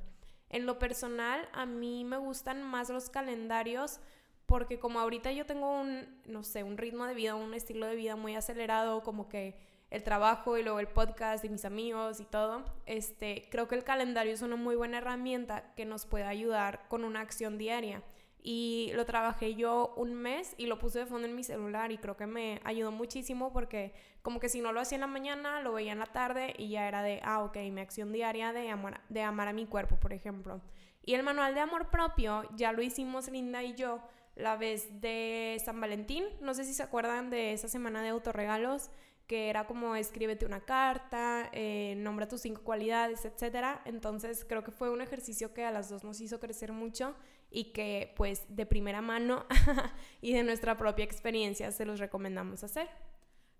En 0.48 0.64
lo 0.64 0.78
personal, 0.78 1.48
a 1.52 1.66
mí 1.66 2.04
me 2.04 2.18
gustan 2.18 2.62
más 2.62 2.88
los 2.88 3.10
calendarios 3.10 3.98
porque 4.46 4.78
como 4.78 5.00
ahorita 5.00 5.32
yo 5.32 5.44
tengo 5.44 5.80
un, 5.80 6.22
no 6.24 6.44
sé, 6.44 6.62
un 6.62 6.78
ritmo 6.78 7.06
de 7.06 7.14
vida, 7.14 7.34
un 7.34 7.52
estilo 7.52 7.86
de 7.86 7.96
vida 7.96 8.14
muy 8.14 8.36
acelerado, 8.36 9.02
como 9.02 9.28
que 9.28 9.58
el 9.90 10.04
trabajo 10.04 10.56
y 10.56 10.62
luego 10.62 10.78
el 10.78 10.86
podcast 10.86 11.44
y 11.44 11.48
mis 11.48 11.64
amigos 11.64 12.20
y 12.20 12.26
todo, 12.26 12.64
este, 12.86 13.48
creo 13.50 13.66
que 13.66 13.74
el 13.74 13.82
calendario 13.82 14.34
es 14.34 14.42
una 14.42 14.54
muy 14.54 14.76
buena 14.76 14.98
herramienta 14.98 15.74
que 15.74 15.84
nos 15.84 16.06
puede 16.06 16.26
ayudar 16.26 16.86
con 16.86 17.02
una 17.02 17.22
acción 17.22 17.58
diaria 17.58 18.04
y 18.46 18.90
lo 18.92 19.06
trabajé 19.06 19.54
yo 19.54 19.94
un 19.96 20.12
mes 20.12 20.54
y 20.58 20.66
lo 20.66 20.78
puse 20.78 20.98
de 20.98 21.06
fondo 21.06 21.26
en 21.26 21.34
mi 21.34 21.42
celular 21.42 21.90
y 21.90 21.96
creo 21.96 22.14
que 22.14 22.26
me 22.26 22.60
ayudó 22.62 22.92
muchísimo 22.92 23.54
porque 23.54 23.94
como 24.20 24.38
que 24.38 24.50
si 24.50 24.60
no 24.60 24.70
lo 24.70 24.80
hacía 24.80 24.96
en 24.96 25.00
la 25.00 25.06
mañana, 25.06 25.60
lo 25.60 25.72
veía 25.72 25.92
en 25.92 25.98
la 25.98 26.06
tarde 26.06 26.54
y 26.58 26.68
ya 26.68 26.86
era 26.86 27.02
de, 27.02 27.20
ah, 27.24 27.42
ok, 27.42 27.56
mi 27.72 27.80
acción 27.80 28.12
diaria 28.12 28.52
de 28.52 28.68
amar, 28.68 29.00
de 29.08 29.22
amar 29.22 29.48
a 29.48 29.54
mi 29.54 29.64
cuerpo, 29.64 29.98
por 29.98 30.12
ejemplo. 30.12 30.60
Y 31.02 31.14
el 31.14 31.22
manual 31.22 31.54
de 31.54 31.60
amor 31.60 31.88
propio 31.88 32.42
ya 32.54 32.72
lo 32.72 32.82
hicimos 32.82 33.28
Linda 33.28 33.62
y 33.62 33.74
yo 33.74 34.02
la 34.36 34.56
vez 34.56 35.00
de 35.00 35.58
San 35.64 35.80
Valentín, 35.80 36.24
no 36.42 36.52
sé 36.52 36.64
si 36.64 36.74
se 36.74 36.82
acuerdan 36.82 37.30
de 37.30 37.54
esa 37.54 37.68
semana 37.68 38.02
de 38.02 38.10
autorregalos 38.10 38.90
que 39.26 39.48
era 39.48 39.66
como 39.66 39.96
escríbete 39.96 40.44
una 40.44 40.60
carta, 40.60 41.48
eh, 41.52 41.94
nombra 41.96 42.28
tus 42.28 42.42
cinco 42.42 42.62
cualidades, 42.62 43.24
etc. 43.24 43.80
Entonces 43.86 44.44
creo 44.46 44.62
que 44.62 44.70
fue 44.70 44.90
un 44.90 45.00
ejercicio 45.00 45.54
que 45.54 45.64
a 45.64 45.70
las 45.70 45.88
dos 45.88 46.04
nos 46.04 46.20
hizo 46.20 46.40
crecer 46.40 46.72
mucho 46.72 47.14
y 47.54 47.72
que 47.72 48.12
pues 48.16 48.44
de 48.48 48.66
primera 48.66 49.00
mano 49.00 49.46
y 50.20 50.32
de 50.34 50.42
nuestra 50.42 50.76
propia 50.76 51.04
experiencia 51.04 51.70
se 51.70 51.86
los 51.86 52.00
recomendamos 52.00 52.64
hacer. 52.64 52.88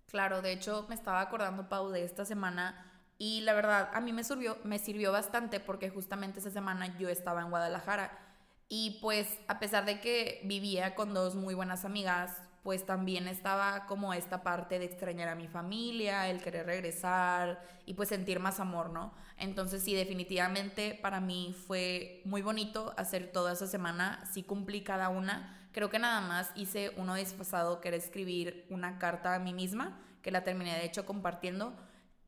Claro, 0.07 0.41
de 0.41 0.51
hecho 0.51 0.85
me 0.89 0.95
estaba 0.95 1.21
acordando, 1.21 1.69
Pau, 1.69 1.89
de 1.89 2.03
esta 2.03 2.25
semana 2.25 2.91
y 3.17 3.41
la 3.41 3.53
verdad 3.53 3.89
a 3.93 4.01
mí 4.01 4.11
me 4.11 4.23
sirvió, 4.23 4.57
me 4.63 4.77
sirvió 4.77 5.11
bastante 5.11 5.59
porque 5.59 5.89
justamente 5.89 6.39
esa 6.39 6.51
semana 6.51 6.97
yo 6.97 7.09
estaba 7.09 7.41
en 7.41 7.49
Guadalajara 7.49 8.19
y 8.67 8.99
pues 9.01 9.39
a 9.47 9.59
pesar 9.59 9.85
de 9.85 10.01
que 10.01 10.41
vivía 10.43 10.95
con 10.95 11.13
dos 11.13 11.35
muy 11.35 11.53
buenas 11.53 11.85
amigas, 11.85 12.37
pues 12.65 12.83
también 12.83 13.27
estaba 13.27 13.85
como 13.85 14.11
esta 14.15 14.41
parte 14.41 14.79
de 14.79 14.85
extrañar 14.85 15.29
a 15.29 15.35
mi 15.35 15.47
familia, 15.47 16.27
el 16.31 16.41
querer 16.41 16.65
regresar 16.65 17.63
y 17.85 17.93
pues 17.93 18.09
sentir 18.09 18.39
más 18.39 18.59
amor, 18.59 18.89
¿no? 18.89 19.13
Entonces 19.37 19.83
sí, 19.83 19.93
definitivamente 19.93 20.97
para 20.99 21.19
mí 21.19 21.55
fue 21.67 22.23
muy 22.25 22.41
bonito 22.41 22.95
hacer 22.97 23.31
toda 23.31 23.53
esa 23.53 23.67
semana, 23.67 24.27
sí 24.33 24.41
cumplí 24.41 24.81
cada 24.81 25.09
una, 25.09 25.69
creo 25.73 25.91
que 25.91 25.99
nada 25.99 26.21
más 26.21 26.49
hice 26.55 26.91
uno 26.97 27.13
desfasado 27.13 27.81
que 27.81 27.89
era 27.89 27.97
escribir 27.97 28.65
una 28.71 28.97
carta 28.97 29.35
a 29.35 29.39
mí 29.39 29.53
misma, 29.53 30.01
que 30.23 30.31
la 30.31 30.43
terminé 30.43 30.73
de 30.73 30.85
hecho 30.85 31.05
compartiendo. 31.05 31.75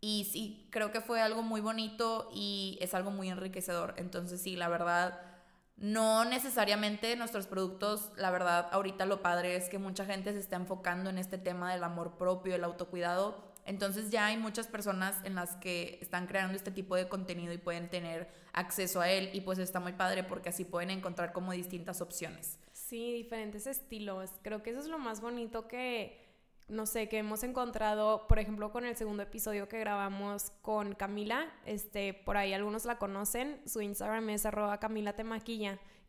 Y 0.01 0.29
sí, 0.31 0.67
creo 0.69 0.91
que 0.91 1.01
fue 1.01 1.19
algo 1.19 1.41
muy 1.41 1.61
bonito 1.61 2.29
y 2.31 2.77
es 2.79 2.93
algo 2.93 3.09
muy 3.09 3.29
enriquecedor. 3.29 3.95
Entonces 3.97 4.39
sí, 4.39 4.55
la 4.55 4.69
verdad 4.69 5.19
no 5.77 6.25
necesariamente 6.25 7.15
nuestros 7.15 7.45
productos, 7.45 8.11
la 8.17 8.31
verdad, 8.31 8.67
ahorita 8.71 9.05
lo 9.05 9.21
padre 9.21 9.55
es 9.55 9.69
que 9.69 9.77
mucha 9.77 10.05
gente 10.05 10.33
se 10.33 10.39
está 10.39 10.55
enfocando 10.55 11.09
en 11.09 11.19
este 11.19 11.37
tema 11.37 11.71
del 11.71 11.83
amor 11.83 12.17
propio, 12.17 12.55
el 12.55 12.63
autocuidado. 12.63 13.45
Entonces 13.63 14.09
ya 14.09 14.27
hay 14.27 14.37
muchas 14.37 14.67
personas 14.67 15.17
en 15.23 15.35
las 15.35 15.57
que 15.57 15.99
están 16.01 16.25
creando 16.25 16.55
este 16.55 16.71
tipo 16.71 16.95
de 16.95 17.07
contenido 17.07 17.53
y 17.53 17.57
pueden 17.57 17.89
tener 17.89 18.27
acceso 18.53 19.01
a 19.01 19.11
él 19.11 19.29
y 19.33 19.41
pues 19.41 19.59
está 19.59 19.79
muy 19.79 19.91
padre 19.93 20.23
porque 20.23 20.49
así 20.49 20.63
pueden 20.65 20.89
encontrar 20.89 21.31
como 21.31 21.51
distintas 21.51 22.01
opciones. 22.01 22.57
Sí, 22.71 23.11
diferentes 23.11 23.67
estilos. 23.67 24.31
Creo 24.41 24.63
que 24.63 24.71
eso 24.71 24.79
es 24.79 24.87
lo 24.87 24.97
más 24.97 25.21
bonito 25.21 25.67
que, 25.67 26.26
no 26.67 26.85
sé, 26.85 27.07
que 27.07 27.17
hemos 27.17 27.43
encontrado, 27.43 28.27
por 28.27 28.39
ejemplo, 28.39 28.71
con 28.71 28.85
el 28.85 28.95
segundo 28.95 29.23
episodio 29.23 29.69
que 29.69 29.79
grabamos 29.79 30.51
con 30.61 30.95
Camila, 30.95 31.51
este, 31.65 32.13
por 32.13 32.37
ahí 32.37 32.53
algunos 32.53 32.85
la 32.85 32.97
conocen, 32.97 33.61
su 33.65 33.81
Instagram 33.81 34.29
es 34.29 34.45
arroba 34.45 34.79
Camila 34.79 35.15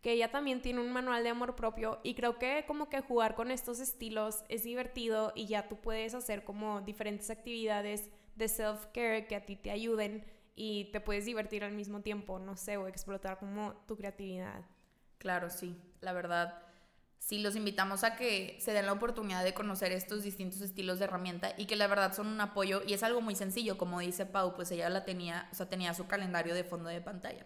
que 0.03 0.13
ella 0.13 0.31
también 0.31 0.63
tiene 0.63 0.81
un 0.81 0.93
manual 0.93 1.25
de 1.25 1.31
amor 1.31 1.57
propio 1.57 1.99
y 2.03 2.15
creo 2.15 2.39
que 2.39 2.65
como 2.67 2.89
que 2.89 3.01
jugar 3.01 3.35
con 3.35 3.51
estos 3.51 3.81
estilos 3.81 4.45
es 4.49 4.63
divertido 4.63 5.33
y 5.35 5.47
ya 5.47 5.69
tú 5.69 5.77
puedes 5.77 6.15
hacer 6.15 6.45
como 6.45 6.81
diferentes 6.83 7.31
actividades 7.31 8.09
de 8.37 8.49
self-care 8.49 9.27
que 9.27 9.37
a 9.37 9.45
ti 9.45 9.57
te 9.57 9.71
ayuden 9.71 10.25
y 10.55 10.87
te 10.93 11.01
puedes 11.01 11.25
divertir 11.25 11.65
al 11.65 11.73
mismo 11.73 12.01
tiempo, 12.01 12.39
no 12.39 12.57
sé, 12.57 12.77
o 12.77 12.89
explotar 12.89 13.39
como 13.39 13.75
tu 13.87 13.97
creatividad. 13.97 14.65
Claro, 15.19 15.51
sí, 15.51 15.77
la 16.01 16.13
verdad. 16.13 16.68
Sí, 17.19 17.39
los 17.39 17.57
invitamos 17.57 18.05
a 18.05 18.17
que 18.17 18.57
se 18.61 18.73
den 18.73 18.87
la 18.87 18.93
oportunidad 18.93 19.45
de 19.45 19.53
conocer 19.53 19.93
estos 19.93 20.23
distintos 20.23 20.61
estilos 20.61 20.99
de 20.99 21.05
herramienta 21.07 21.53
y 21.57 21.67
que 21.67 21.77
la 21.77 21.87
verdad 21.87 22.15
son 22.15 22.29
un 22.29 22.41
apoyo 22.41 22.83
y 22.87 22.95
es 22.95 23.03
algo 23.03 23.21
muy 23.21 23.35
sencillo, 23.35 23.77
como 23.77 24.01
dice 24.01 24.25
Pau, 24.25 24.55
pues 24.55 24.71
ella 24.71 24.89
la 24.89 25.05
tenía, 25.05 25.51
o 25.59 25.67
tenía 25.67 25.93
su 25.95 26.07
calendario 26.07 26.55
de 26.55 26.65
fondo 26.65 26.89
de 26.89 27.01
pantalla. 27.01 27.45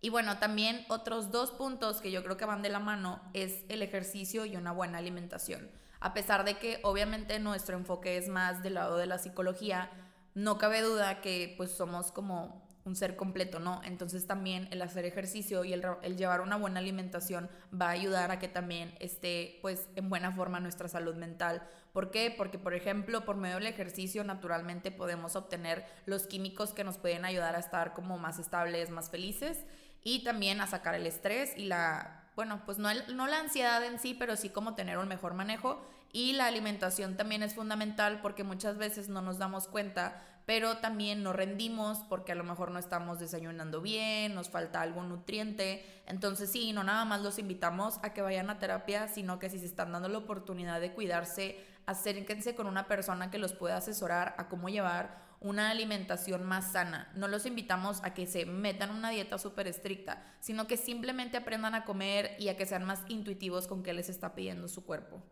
Y 0.00 0.08
bueno, 0.10 0.38
también 0.38 0.84
otros 0.88 1.30
dos 1.30 1.52
puntos 1.52 2.00
que 2.00 2.10
yo 2.10 2.24
creo 2.24 2.36
que 2.36 2.44
van 2.44 2.62
de 2.62 2.68
la 2.68 2.80
mano 2.80 3.22
es 3.34 3.64
el 3.68 3.82
ejercicio 3.82 4.44
y 4.44 4.56
una 4.56 4.72
buena 4.72 4.98
alimentación. 4.98 5.70
A 6.00 6.14
pesar 6.14 6.44
de 6.44 6.58
que 6.58 6.80
obviamente 6.82 7.38
nuestro 7.38 7.76
enfoque 7.76 8.16
es 8.16 8.28
más 8.28 8.64
del 8.64 8.74
lado 8.74 8.96
de 8.96 9.06
la 9.06 9.18
psicología, 9.18 9.90
no 10.34 10.58
cabe 10.58 10.80
duda 10.80 11.20
que 11.20 11.54
pues 11.56 11.70
somos 11.70 12.10
como 12.10 12.61
un 12.84 12.96
ser 12.96 13.16
completo, 13.16 13.60
¿no? 13.60 13.80
Entonces 13.84 14.26
también 14.26 14.68
el 14.70 14.82
hacer 14.82 15.04
ejercicio 15.04 15.64
y 15.64 15.72
el, 15.72 15.84
el, 16.02 16.16
llevar 16.16 16.40
una 16.40 16.56
buena 16.56 16.80
alimentación 16.80 17.48
va 17.72 17.88
a 17.88 17.90
ayudar 17.90 18.30
a 18.30 18.38
que 18.38 18.48
también 18.48 18.94
esté 18.98 19.58
pues 19.62 19.88
en 19.94 20.08
buena 20.08 20.32
forma 20.32 20.60
nuestra 20.60 20.88
salud 20.88 21.14
mental. 21.14 21.62
¿Por 21.92 22.10
qué? 22.10 22.34
Porque 22.36 22.58
por 22.58 22.74
ejemplo 22.74 23.24
por 23.24 23.36
medio 23.36 23.56
del 23.56 23.66
ejercicio 23.66 24.24
naturalmente 24.24 24.90
podemos 24.90 25.36
obtener 25.36 25.84
los 26.06 26.26
químicos 26.26 26.72
que 26.72 26.84
nos 26.84 26.98
pueden 26.98 27.24
ayudar 27.24 27.54
a 27.54 27.60
estar 27.60 27.92
como 27.94 28.18
más 28.18 28.38
estables, 28.38 28.90
más 28.90 29.10
felices 29.10 29.64
y 30.02 30.24
también 30.24 30.60
a 30.60 30.66
sacar 30.66 30.94
el 30.94 31.06
estrés 31.06 31.56
y 31.56 31.66
la, 31.66 32.24
bueno, 32.34 32.62
pues 32.64 32.78
no, 32.78 32.88
no 33.14 33.26
la 33.26 33.38
ansiedad 33.38 33.84
en 33.84 33.98
sí, 33.98 34.14
pero 34.14 34.36
sí 34.36 34.48
como 34.48 34.74
tener 34.74 34.98
un 34.98 35.08
mejor 35.08 35.34
manejo. 35.34 35.80
Y 36.14 36.34
la 36.34 36.46
alimentación 36.46 37.16
también 37.16 37.42
es 37.42 37.54
fundamental 37.54 38.20
porque 38.20 38.44
muchas 38.44 38.76
veces 38.76 39.08
no 39.08 39.22
nos 39.22 39.38
damos 39.38 39.66
cuenta, 39.66 40.22
pero 40.46 40.78
también 40.78 41.22
no 41.22 41.32
rendimos 41.32 41.98
porque 42.08 42.32
a 42.32 42.34
lo 42.34 42.44
mejor 42.44 42.70
no 42.70 42.78
estamos 42.78 43.18
desayunando 43.18 43.80
bien, 43.80 44.34
nos 44.34 44.50
falta 44.50 44.80
algún 44.80 45.08
nutriente. 45.08 45.84
Entonces 46.06 46.50
sí, 46.50 46.72
no 46.72 46.84
nada 46.84 47.04
más 47.04 47.22
los 47.22 47.38
invitamos 47.38 47.98
a 48.02 48.12
que 48.12 48.22
vayan 48.22 48.50
a 48.50 48.58
terapia, 48.58 49.08
sino 49.08 49.38
que 49.38 49.50
si 49.50 49.58
se 49.58 49.66
están 49.66 49.92
dando 49.92 50.08
la 50.08 50.18
oportunidad 50.18 50.80
de 50.80 50.92
cuidarse, 50.92 51.64
acérquense 51.86 52.54
con 52.54 52.66
una 52.66 52.88
persona 52.88 53.30
que 53.30 53.38
los 53.38 53.52
pueda 53.52 53.76
asesorar 53.76 54.34
a 54.38 54.48
cómo 54.48 54.68
llevar 54.68 55.22
una 55.42 55.70
alimentación 55.70 56.44
más 56.44 56.72
sana. 56.72 57.10
No 57.16 57.28
los 57.28 57.46
invitamos 57.46 58.02
a 58.04 58.14
que 58.14 58.26
se 58.26 58.46
metan 58.46 58.90
una 58.90 59.10
dieta 59.10 59.38
súper 59.38 59.66
estricta, 59.66 60.22
sino 60.40 60.66
que 60.66 60.76
simplemente 60.76 61.36
aprendan 61.36 61.74
a 61.74 61.84
comer 61.84 62.36
y 62.38 62.48
a 62.48 62.56
que 62.56 62.66
sean 62.66 62.84
más 62.84 63.02
intuitivos 63.08 63.66
con 63.66 63.82
qué 63.82 63.92
les 63.92 64.08
está 64.08 64.34
pidiendo 64.34 64.68
su 64.68 64.84
cuerpo. 64.84 65.22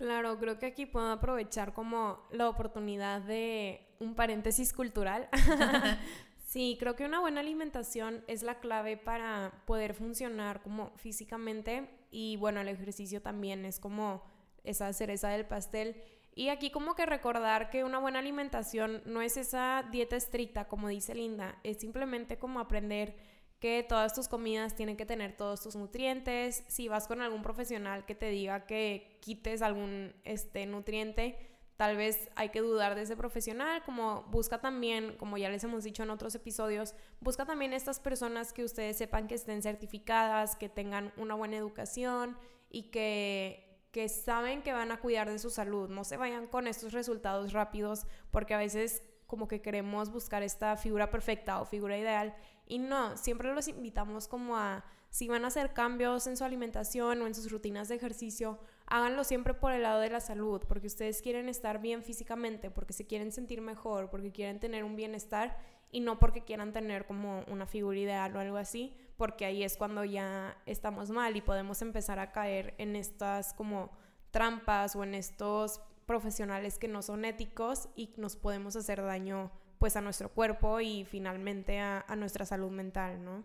Claro, 0.00 0.38
creo 0.38 0.58
que 0.58 0.64
aquí 0.64 0.86
puedo 0.86 1.12
aprovechar 1.12 1.74
como 1.74 2.26
la 2.30 2.48
oportunidad 2.48 3.20
de 3.20 3.86
un 3.98 4.14
paréntesis 4.14 4.72
cultural. 4.72 5.28
sí, 6.46 6.78
creo 6.80 6.96
que 6.96 7.04
una 7.04 7.20
buena 7.20 7.40
alimentación 7.40 8.24
es 8.26 8.42
la 8.42 8.60
clave 8.60 8.96
para 8.96 9.52
poder 9.66 9.92
funcionar 9.92 10.62
como 10.62 10.96
físicamente 10.96 11.86
y 12.10 12.38
bueno, 12.38 12.62
el 12.62 12.68
ejercicio 12.68 13.20
también 13.20 13.66
es 13.66 13.78
como 13.78 14.22
esa 14.64 14.90
cereza 14.94 15.28
del 15.28 15.44
pastel. 15.44 16.02
Y 16.34 16.48
aquí 16.48 16.70
como 16.70 16.94
que 16.94 17.04
recordar 17.04 17.68
que 17.68 17.84
una 17.84 17.98
buena 17.98 18.20
alimentación 18.20 19.02
no 19.04 19.20
es 19.20 19.36
esa 19.36 19.86
dieta 19.92 20.16
estricta, 20.16 20.66
como 20.66 20.88
dice 20.88 21.14
Linda, 21.14 21.58
es 21.62 21.78
simplemente 21.78 22.38
como 22.38 22.60
aprender 22.60 23.18
que 23.60 23.84
todas 23.86 24.14
tus 24.14 24.26
comidas 24.26 24.74
tienen 24.74 24.96
que 24.96 25.06
tener 25.06 25.36
todos 25.36 25.60
tus 25.60 25.76
nutrientes. 25.76 26.64
Si 26.66 26.88
vas 26.88 27.06
con 27.06 27.20
algún 27.20 27.42
profesional 27.42 28.06
que 28.06 28.14
te 28.14 28.30
diga 28.30 28.66
que 28.66 29.18
quites 29.20 29.60
algún 29.60 30.14
este, 30.24 30.64
nutriente, 30.66 31.38
tal 31.76 31.96
vez 31.96 32.30
hay 32.36 32.48
que 32.48 32.60
dudar 32.60 32.94
de 32.94 33.02
ese 33.02 33.16
profesional, 33.16 33.82
como 33.84 34.22
busca 34.24 34.60
también, 34.60 35.16
como 35.18 35.36
ya 35.36 35.50
les 35.50 35.62
hemos 35.62 35.84
dicho 35.84 36.02
en 36.02 36.10
otros 36.10 36.34
episodios, 36.34 36.94
busca 37.20 37.44
también 37.44 37.74
estas 37.74 38.00
personas 38.00 38.52
que 38.52 38.64
ustedes 38.64 38.96
sepan 38.96 39.28
que 39.28 39.34
estén 39.34 39.62
certificadas, 39.62 40.56
que 40.56 40.70
tengan 40.70 41.12
una 41.16 41.34
buena 41.34 41.56
educación 41.56 42.36
y 42.70 42.90
que 42.90 43.66
que 43.92 44.08
saben 44.08 44.62
que 44.62 44.72
van 44.72 44.92
a 44.92 45.00
cuidar 45.00 45.28
de 45.28 45.40
su 45.40 45.50
salud. 45.50 45.88
No 45.88 46.04
se 46.04 46.16
vayan 46.16 46.46
con 46.46 46.68
estos 46.68 46.92
resultados 46.92 47.52
rápidos 47.52 48.06
porque 48.30 48.54
a 48.54 48.58
veces 48.58 49.02
como 49.26 49.48
que 49.48 49.62
queremos 49.62 50.10
buscar 50.10 50.42
esta 50.42 50.76
figura 50.76 51.10
perfecta 51.10 51.60
o 51.60 51.64
figura 51.64 51.98
ideal 51.98 52.34
y 52.70 52.78
no, 52.78 53.16
siempre 53.16 53.52
los 53.52 53.66
invitamos 53.68 54.28
como 54.28 54.56
a 54.56 54.84
si 55.10 55.26
van 55.26 55.44
a 55.44 55.48
hacer 55.48 55.72
cambios 55.72 56.28
en 56.28 56.36
su 56.36 56.44
alimentación 56.44 57.20
o 57.20 57.26
en 57.26 57.34
sus 57.34 57.50
rutinas 57.50 57.88
de 57.88 57.96
ejercicio, 57.96 58.60
háganlo 58.86 59.24
siempre 59.24 59.54
por 59.54 59.72
el 59.72 59.82
lado 59.82 59.98
de 59.98 60.08
la 60.08 60.20
salud, 60.20 60.62
porque 60.68 60.86
ustedes 60.86 61.20
quieren 61.20 61.48
estar 61.48 61.80
bien 61.80 62.04
físicamente, 62.04 62.70
porque 62.70 62.92
se 62.92 63.08
quieren 63.08 63.32
sentir 63.32 63.60
mejor, 63.60 64.08
porque 64.08 64.30
quieren 64.30 64.60
tener 64.60 64.84
un 64.84 64.94
bienestar 64.94 65.58
y 65.90 65.98
no 65.98 66.20
porque 66.20 66.44
quieran 66.44 66.72
tener 66.72 67.06
como 67.06 67.44
una 67.48 67.66
figura 67.66 67.98
ideal 67.98 68.36
o 68.36 68.38
algo 68.38 68.56
así, 68.56 68.94
porque 69.16 69.44
ahí 69.44 69.64
es 69.64 69.76
cuando 69.76 70.04
ya 70.04 70.56
estamos 70.64 71.10
mal 71.10 71.36
y 71.36 71.40
podemos 71.40 71.82
empezar 71.82 72.20
a 72.20 72.30
caer 72.30 72.76
en 72.78 72.94
estas 72.94 73.52
como 73.52 73.90
trampas 74.30 74.94
o 74.94 75.02
en 75.02 75.16
estos 75.16 75.80
profesionales 76.06 76.78
que 76.78 76.86
no 76.86 77.02
son 77.02 77.24
éticos 77.24 77.88
y 77.96 78.12
nos 78.16 78.36
podemos 78.36 78.76
hacer 78.76 79.02
daño 79.02 79.50
pues 79.80 79.96
a 79.96 80.02
nuestro 80.02 80.28
cuerpo 80.28 80.80
y 80.80 81.04
finalmente 81.04 81.80
a, 81.80 82.04
nuestra 82.14 82.44
salud 82.44 82.70
mental, 82.70 83.24
¿no? 83.24 83.42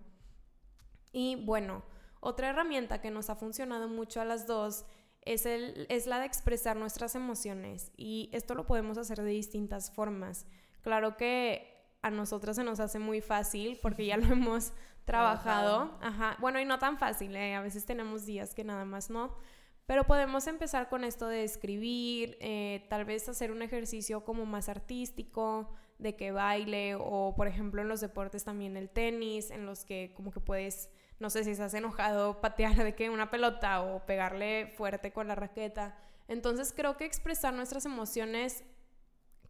Y 1.13 1.37
bueno, 1.37 1.81
otra 2.19 2.49
herramienta 2.49 2.99
que 2.99 3.09
nos 3.09 3.29
ha 3.29 3.37
funcionado 3.37 3.87
mucho 3.87 4.19
a 4.19 4.25
las 4.25 4.45
dos 4.45 4.85
es, 5.21 5.45
el, 5.45 5.87
es 5.89 6.07
la 6.07 6.19
de 6.19 6.25
expresar 6.25 6.75
nuestras 6.75 7.15
emociones 7.15 7.93
y 7.95 8.29
esto 8.33 8.53
lo 8.53 8.67
podemos 8.67 8.97
hacer 8.97 9.21
de 9.21 9.29
distintas 9.29 9.91
formas. 9.91 10.45
Claro 10.81 11.15
que 11.15 11.73
a 12.01 12.11
nosotros 12.11 12.57
se 12.57 12.65
nos 12.65 12.81
hace 12.81 12.99
muy 12.99 13.21
fácil 13.21 13.79
porque 13.81 14.05
ya 14.05 14.17
lo 14.17 14.25
hemos 14.33 14.73
trabajado. 15.05 15.97
Ajá. 16.01 16.35
Bueno, 16.41 16.59
y 16.59 16.65
no 16.65 16.79
tan 16.79 16.97
fácil, 16.97 17.33
¿eh? 17.37 17.55
a 17.55 17.61
veces 17.61 17.85
tenemos 17.85 18.25
días 18.25 18.53
que 18.53 18.65
nada 18.65 18.83
más 18.83 19.09
no. 19.09 19.37
Pero 19.85 20.03
podemos 20.03 20.47
empezar 20.47 20.89
con 20.89 21.05
esto 21.05 21.29
de 21.29 21.45
escribir, 21.45 22.37
eh, 22.41 22.85
tal 22.89 23.05
vez 23.05 23.29
hacer 23.29 23.51
un 23.51 23.61
ejercicio 23.61 24.25
como 24.25 24.45
más 24.45 24.67
artístico, 24.67 25.71
de 25.97 26.15
que 26.15 26.31
baile, 26.31 26.95
o 26.95 27.33
por 27.35 27.47
ejemplo 27.47 27.81
en 27.81 27.87
los 27.87 28.01
deportes 28.01 28.43
también 28.43 28.77
el 28.77 28.89
tenis, 28.89 29.51
en 29.51 29.65
los 29.65 29.85
que 29.85 30.13
como 30.15 30.31
que 30.31 30.39
puedes, 30.39 30.89
no 31.19 31.29
sé 31.29 31.43
si 31.43 31.51
estás 31.51 31.73
enojado, 31.73 32.41
patear 32.41 32.75
de 32.75 32.95
que 32.95 33.09
una 33.09 33.31
pelota 33.31 33.81
o 33.81 34.05
pegarle 34.05 34.73
fuerte 34.75 35.11
con 35.11 35.27
la 35.27 35.35
raqueta. 35.35 35.97
Entonces 36.27 36.73
creo 36.75 36.97
que 36.97 37.05
expresar 37.05 37.53
nuestras 37.53 37.85
emociones 37.85 38.63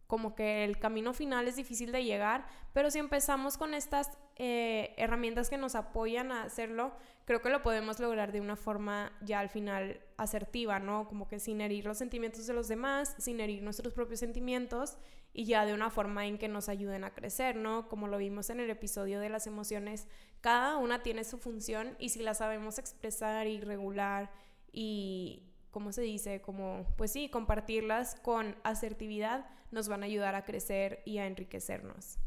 como 0.06 0.34
que 0.34 0.64
el 0.64 0.78
camino 0.78 1.12
final 1.12 1.48
es 1.48 1.56
difícil 1.56 1.90
de 1.90 2.04
llegar, 2.04 2.46
pero 2.72 2.90
si 2.90 2.98
empezamos 2.98 3.56
con 3.56 3.74
estas 3.74 4.16
eh, 4.38 4.94
herramientas 4.98 5.48
que 5.48 5.56
nos 5.56 5.74
apoyan 5.74 6.30
a 6.30 6.42
hacerlo, 6.42 6.92
creo 7.24 7.40
que 7.40 7.48
lo 7.48 7.62
podemos 7.62 7.98
lograr 8.00 8.32
de 8.32 8.42
una 8.42 8.56
forma 8.56 9.12
ya 9.22 9.40
al 9.40 9.48
final 9.48 10.00
asertiva, 10.18 10.78
¿no? 10.78 11.08
Como 11.08 11.26
que 11.26 11.40
sin 11.40 11.62
herir 11.62 11.86
los 11.86 11.96
sentimientos 11.96 12.46
de 12.46 12.52
los 12.52 12.68
demás, 12.68 13.14
sin 13.18 13.40
herir 13.40 13.62
nuestros 13.62 13.94
propios 13.94 14.20
sentimientos 14.20 14.98
y 15.32 15.46
ya 15.46 15.64
de 15.64 15.72
una 15.72 15.90
forma 15.90 16.26
en 16.26 16.36
que 16.36 16.48
nos 16.48 16.68
ayuden 16.68 17.04
a 17.04 17.14
crecer, 17.14 17.56
¿no? 17.56 17.88
Como 17.88 18.08
lo 18.08 18.18
vimos 18.18 18.50
en 18.50 18.60
el 18.60 18.68
episodio 18.68 19.20
de 19.20 19.30
las 19.30 19.46
emociones, 19.46 20.06
cada 20.42 20.76
una 20.76 21.02
tiene 21.02 21.24
su 21.24 21.38
función 21.38 21.96
y 21.98 22.10
si 22.10 22.22
la 22.22 22.34
sabemos 22.34 22.78
expresar 22.78 23.46
y 23.46 23.60
regular 23.60 24.30
y 24.70 25.44
¿cómo 25.70 25.92
se 25.92 26.02
dice? 26.02 26.42
Como, 26.42 26.86
pues 26.96 27.10
sí, 27.10 27.30
compartirlas 27.30 28.16
con 28.16 28.54
asertividad 28.64 29.48
nos 29.70 29.88
van 29.88 30.02
a 30.02 30.06
ayudar 30.06 30.34
a 30.34 30.44
crecer 30.44 31.02
y 31.06 31.18
a 31.18 31.26
enriquecernos. 31.26 32.18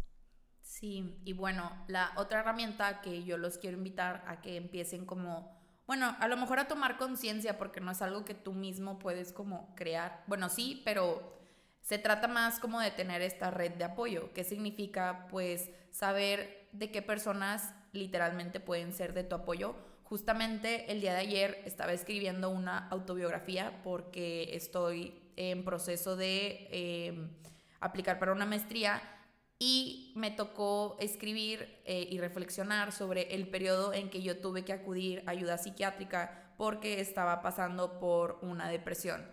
Sí, 0.79 1.19
y 1.25 1.33
bueno, 1.33 1.71
la 1.87 2.13
otra 2.15 2.39
herramienta 2.39 3.01
que 3.01 3.23
yo 3.23 3.37
los 3.37 3.57
quiero 3.57 3.77
invitar 3.77 4.23
a 4.27 4.39
que 4.39 4.55
empiecen 4.55 5.05
como, 5.05 5.51
bueno, 5.87 6.15
a 6.19 6.27
lo 6.27 6.37
mejor 6.37 6.59
a 6.59 6.67
tomar 6.67 6.97
conciencia 6.97 7.57
porque 7.57 7.81
no 7.81 7.91
es 7.91 8.01
algo 8.01 8.23
que 8.23 8.33
tú 8.33 8.53
mismo 8.53 8.97
puedes 8.97 9.33
como 9.33 9.75
crear. 9.75 10.23
Bueno, 10.27 10.47
sí, 10.47 10.81
pero 10.85 11.37
se 11.81 11.97
trata 11.97 12.27
más 12.27 12.59
como 12.59 12.79
de 12.79 12.91
tener 12.91 13.21
esta 13.21 13.51
red 13.51 13.73
de 13.73 13.83
apoyo. 13.83 14.31
¿Qué 14.33 14.43
significa? 14.43 15.27
Pues 15.29 15.69
saber 15.91 16.69
de 16.71 16.91
qué 16.91 17.01
personas 17.01 17.73
literalmente 17.91 18.59
pueden 18.59 18.93
ser 18.93 19.13
de 19.13 19.23
tu 19.23 19.35
apoyo 19.35 19.75
Justamente 20.09 20.91
el 20.91 21.01
día 21.01 21.13
de 21.13 21.19
ayer 21.19 21.61
estaba 21.65 21.93
escribiendo 21.93 22.49
una 22.49 22.87
autobiografía 22.87 23.79
porque 23.83 24.55
estoy 24.55 25.21
en 25.35 25.63
proceso 25.63 26.15
de 26.15 26.67
em, 26.71 27.29
aplicar 27.79 28.17
para 28.17 28.31
una 28.31 28.47
maestría 28.47 29.03
y 29.59 30.13
me 30.15 30.31
tocó 30.31 30.95
escribir 30.99 31.81
eh, 31.85 32.07
y 32.09 32.17
reflexionar 32.19 32.93
sobre 32.93 33.35
el 33.35 33.49
periodo 33.49 33.93
en 33.93 34.09
que 34.09 34.21
yo 34.21 34.39
tuve 34.39 34.63
que 34.63 34.71
acudir 34.71 35.21
a 35.27 35.31
ayuda 35.31 35.57
psiquiátrica 35.57 36.53
porque 36.57 37.01
estaba 37.01 37.41
pasando 37.41 37.99
por 37.99 38.39
una 38.41 38.69
depresión. 38.69 39.25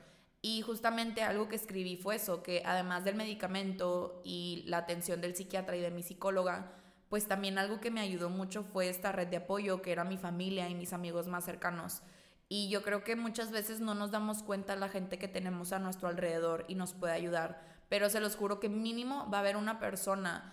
Y 0.43 0.63
justamente 0.63 1.23
algo 1.23 1.49
que 1.49 1.57
escribí 1.57 1.97
fue 1.97 2.17
eso, 2.17 2.43
que 2.43 2.63
además 2.65 3.05
del 3.05 3.15
medicamento 3.15 4.21
y 4.25 4.65
la 4.67 4.79
atención 4.79 5.21
del 5.21 5.35
psiquiatra 5.35 5.77
y 5.77 5.81
de 5.81 5.91
mi 5.91 6.03
psicóloga, 6.03 6.73
pues 7.09 7.27
también 7.27 7.59
algo 7.59 7.81
que 7.81 7.91
me 7.91 8.01
ayudó 8.01 8.31
mucho 8.31 8.63
fue 8.63 8.89
esta 8.89 9.13
red 9.13 9.29
de 9.29 9.39
apoyo 9.39 9.81
que 9.81 9.93
era 9.93 10.05
mi 10.05 10.19
familia 10.19 10.69
y 10.69 10.75
mis 10.75 10.93
amigos 10.93 11.29
más 11.29 11.45
cercanos. 11.45 12.03
Y 12.49 12.69
yo 12.69 12.83
creo 12.83 13.03
que 13.03 13.17
muchas 13.17 13.51
veces 13.51 13.81
no 13.81 13.95
nos 13.95 14.11
damos 14.13 14.43
cuenta 14.43 14.77
la 14.77 14.89
gente 14.89 15.19
que 15.19 15.27
tenemos 15.27 15.73
a 15.73 15.79
nuestro 15.79 16.09
alrededor 16.09 16.65
y 16.69 16.77
nos 16.77 16.95
puede 16.95 17.13
ayudar. 17.13 17.76
Pero 17.89 18.11
se 18.11 18.21
los 18.21 18.37
juro 18.37 18.61
que 18.61 18.69
mínimo 18.69 19.29
va 19.33 19.39
a 19.39 19.41
haber 19.41 19.57
una 19.57 19.79
persona. 19.79 20.53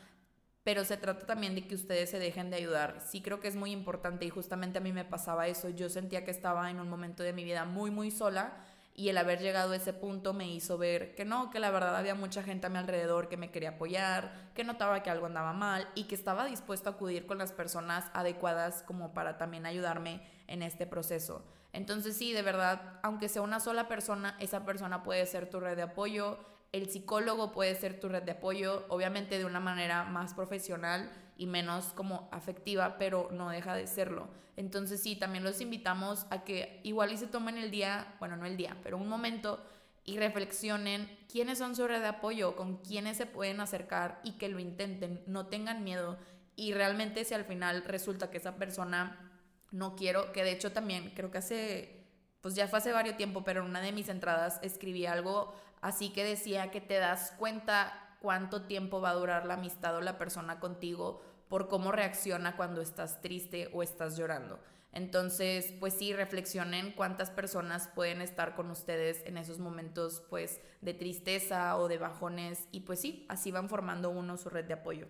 Pero 0.63 0.85
se 0.85 0.97
trata 0.97 1.25
también 1.25 1.55
de 1.55 1.67
que 1.67 1.75
ustedes 1.75 2.09
se 2.09 2.19
dejen 2.19 2.49
de 2.49 2.57
ayudar. 2.57 3.01
Sí 3.05 3.21
creo 3.21 3.39
que 3.39 3.47
es 3.47 3.55
muy 3.55 3.71
importante 3.71 4.25
y 4.25 4.29
justamente 4.29 4.77
a 4.77 4.81
mí 4.81 4.93
me 4.93 5.05
pasaba 5.05 5.47
eso. 5.47 5.69
Yo 5.69 5.89
sentía 5.89 6.23
que 6.23 6.31
estaba 6.31 6.69
en 6.69 6.79
un 6.79 6.89
momento 6.89 7.23
de 7.23 7.33
mi 7.33 7.43
vida 7.43 7.65
muy, 7.65 7.91
muy 7.91 8.11
sola 8.11 8.53
y 8.95 9.09
el 9.09 9.17
haber 9.17 9.39
llegado 9.39 9.73
a 9.73 9.75
ese 9.75 9.91
punto 9.91 10.33
me 10.33 10.47
hizo 10.47 10.77
ver 10.77 11.15
que 11.15 11.25
no, 11.25 11.49
que 11.49 11.59
la 11.59 11.71
verdad 11.71 11.95
había 11.95 12.13
mucha 12.13 12.43
gente 12.43 12.67
a 12.67 12.69
mi 12.69 12.77
alrededor 12.77 13.27
que 13.27 13.37
me 13.37 13.49
quería 13.49 13.71
apoyar, 13.71 14.51
que 14.53 14.63
notaba 14.63 15.01
que 15.01 15.09
algo 15.09 15.25
andaba 15.25 15.51
mal 15.51 15.87
y 15.95 16.03
que 16.03 16.15
estaba 16.15 16.45
dispuesto 16.45 16.89
a 16.89 16.93
acudir 16.93 17.25
con 17.25 17.39
las 17.39 17.51
personas 17.51 18.05
adecuadas 18.13 18.83
como 18.83 19.13
para 19.13 19.37
también 19.37 19.65
ayudarme 19.65 20.21
en 20.47 20.61
este 20.61 20.85
proceso. 20.85 21.43
Entonces 21.71 22.15
sí, 22.15 22.33
de 22.33 22.43
verdad, 22.43 22.99
aunque 23.01 23.29
sea 23.29 23.41
una 23.41 23.59
sola 23.59 23.87
persona, 23.87 24.37
esa 24.39 24.63
persona 24.63 25.01
puede 25.01 25.25
ser 25.25 25.49
tu 25.49 25.59
red 25.59 25.75
de 25.75 25.81
apoyo, 25.81 26.37
el 26.73 26.89
psicólogo 26.89 27.51
puede 27.51 27.75
ser 27.75 27.99
tu 27.99 28.09
red 28.09 28.23
de 28.23 28.31
apoyo, 28.31 28.85
obviamente 28.89 29.37
de 29.37 29.45
una 29.45 29.59
manera 29.59 30.03
más 30.03 30.33
profesional 30.33 31.09
y 31.37 31.45
menos 31.45 31.85
como 31.93 32.27
afectiva, 32.31 32.97
pero 32.97 33.29
no 33.31 33.49
deja 33.49 33.75
de 33.75 33.87
serlo. 33.87 34.27
Entonces 34.57 35.01
sí, 35.01 35.15
también 35.15 35.43
los 35.43 35.61
invitamos 35.61 36.25
a 36.31 36.43
que 36.43 36.81
igual 36.83 37.11
y 37.11 37.17
se 37.17 37.27
tomen 37.27 37.57
el 37.57 37.69
día, 37.71 38.15
bueno, 38.19 38.37
no 38.37 38.45
el 38.45 38.57
día, 38.57 38.75
pero 38.83 38.97
un 38.97 39.07
momento 39.07 39.63
y 40.03 40.17
reflexionen 40.17 41.07
quiénes 41.31 41.59
son 41.59 41.75
su 41.75 41.87
red 41.87 42.01
de 42.01 42.07
apoyo, 42.07 42.55
con 42.55 42.77
quiénes 42.77 43.17
se 43.17 43.27
pueden 43.27 43.61
acercar 43.61 44.19
y 44.23 44.33
que 44.33 44.49
lo 44.49 44.59
intenten, 44.59 45.23
no 45.27 45.45
tengan 45.45 45.83
miedo 45.83 46.17
y 46.55 46.73
realmente 46.73 47.23
si 47.23 47.35
al 47.35 47.45
final 47.45 47.83
resulta 47.83 48.31
que 48.31 48.37
esa 48.37 48.55
persona 48.55 49.31
no 49.71 49.95
quiero, 49.95 50.31
que 50.33 50.43
de 50.43 50.51
hecho 50.51 50.71
también 50.71 51.11
creo 51.15 51.29
que 51.29 51.37
hace, 51.37 52.05
pues 52.41 52.55
ya 52.55 52.67
fue 52.67 52.79
hace 52.79 52.91
varios 52.91 53.15
tiempo, 53.15 53.43
pero 53.43 53.61
en 53.61 53.69
una 53.69 53.81
de 53.81 53.91
mis 53.91 54.09
entradas 54.09 54.59
escribí 54.63 55.05
algo 55.05 55.53
así 55.83 56.09
que 56.11 56.23
decía 56.23 56.71
que 56.71 56.81
te 56.81 56.95
das 56.95 57.33
cuenta 57.37 58.17
cuánto 58.21 58.63
tiempo 58.63 59.01
va 59.01 59.09
a 59.09 59.15
durar 59.15 59.45
la 59.45 59.55
amistad 59.55 59.95
o 59.97 60.01
la 60.01 60.17
persona 60.17 60.59
contigo 60.61 61.21
por 61.49 61.67
cómo 61.67 61.91
reacciona 61.91 62.55
cuando 62.55 62.81
estás 62.81 63.21
triste 63.21 63.69
o 63.73 63.83
estás 63.83 64.17
llorando. 64.17 64.59
Entonces, 64.93 65.73
pues 65.79 65.93
sí, 65.93 66.13
reflexionen 66.13 66.93
cuántas 66.93 67.29
personas 67.29 67.89
pueden 67.89 68.21
estar 68.21 68.55
con 68.55 68.71
ustedes 68.71 69.23
en 69.25 69.37
esos 69.37 69.59
momentos 69.59 70.23
pues 70.29 70.61
de 70.81 70.93
tristeza 70.93 71.77
o 71.77 71.89
de 71.89 71.97
bajones 71.97 72.67
y 72.71 72.81
pues 72.81 73.01
sí, 73.01 73.25
así 73.27 73.51
van 73.51 73.67
formando 73.67 74.09
uno 74.09 74.37
su 74.37 74.49
red 74.49 74.65
de 74.65 74.75
apoyo. 74.75 75.07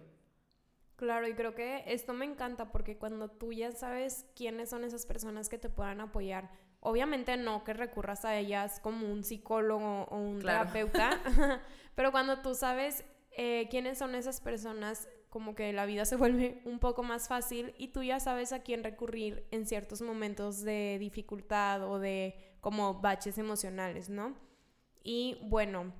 Claro, 0.95 1.27
y 1.27 1.33
creo 1.33 1.53
que 1.53 1.83
esto 1.85 2.13
me 2.13 2.25
encanta 2.25 2.71
porque 2.71 2.97
cuando 2.97 3.29
tú 3.29 3.53
ya 3.53 3.71
sabes 3.71 4.25
quiénes 4.35 4.69
son 4.69 4.83
esas 4.83 5.05
personas 5.05 5.49
que 5.49 5.57
te 5.57 5.69
puedan 5.69 6.01
apoyar, 6.01 6.49
obviamente 6.83 7.35
no 7.37 7.63
que 7.63 7.73
recurras 7.73 8.25
a 8.25 8.37
ellas 8.37 8.79
como 8.79 9.11
un 9.11 9.23
psicólogo 9.23 10.03
o 10.03 10.17
un 10.17 10.39
terapeuta, 10.39 11.19
pero 11.95 12.11
cuando 12.11 12.39
tú 12.39 12.53
sabes 12.53 13.03
eh, 13.31 13.67
quiénes 13.71 13.97
son 13.97 14.15
esas 14.15 14.41
personas, 14.41 15.07
como 15.29 15.55
que 15.55 15.73
la 15.73 15.87
vida 15.87 16.05
se 16.05 16.15
vuelve 16.15 16.61
un 16.65 16.77
poco 16.79 17.01
más 17.01 17.27
fácil 17.27 17.73
y 17.79 17.87
tú 17.87 18.03
ya 18.03 18.19
sabes 18.19 18.53
a 18.53 18.61
quién 18.61 18.83
recurrir 18.83 19.47
en 19.49 19.65
ciertos 19.65 20.01
momentos 20.01 20.61
de 20.61 20.97
dificultad 20.99 21.89
o 21.89 21.97
de 21.97 22.35
como 22.61 23.01
baches 23.01 23.37
emocionales, 23.39 24.09
¿no? 24.09 24.35
Y 25.03 25.39
bueno, 25.41 25.91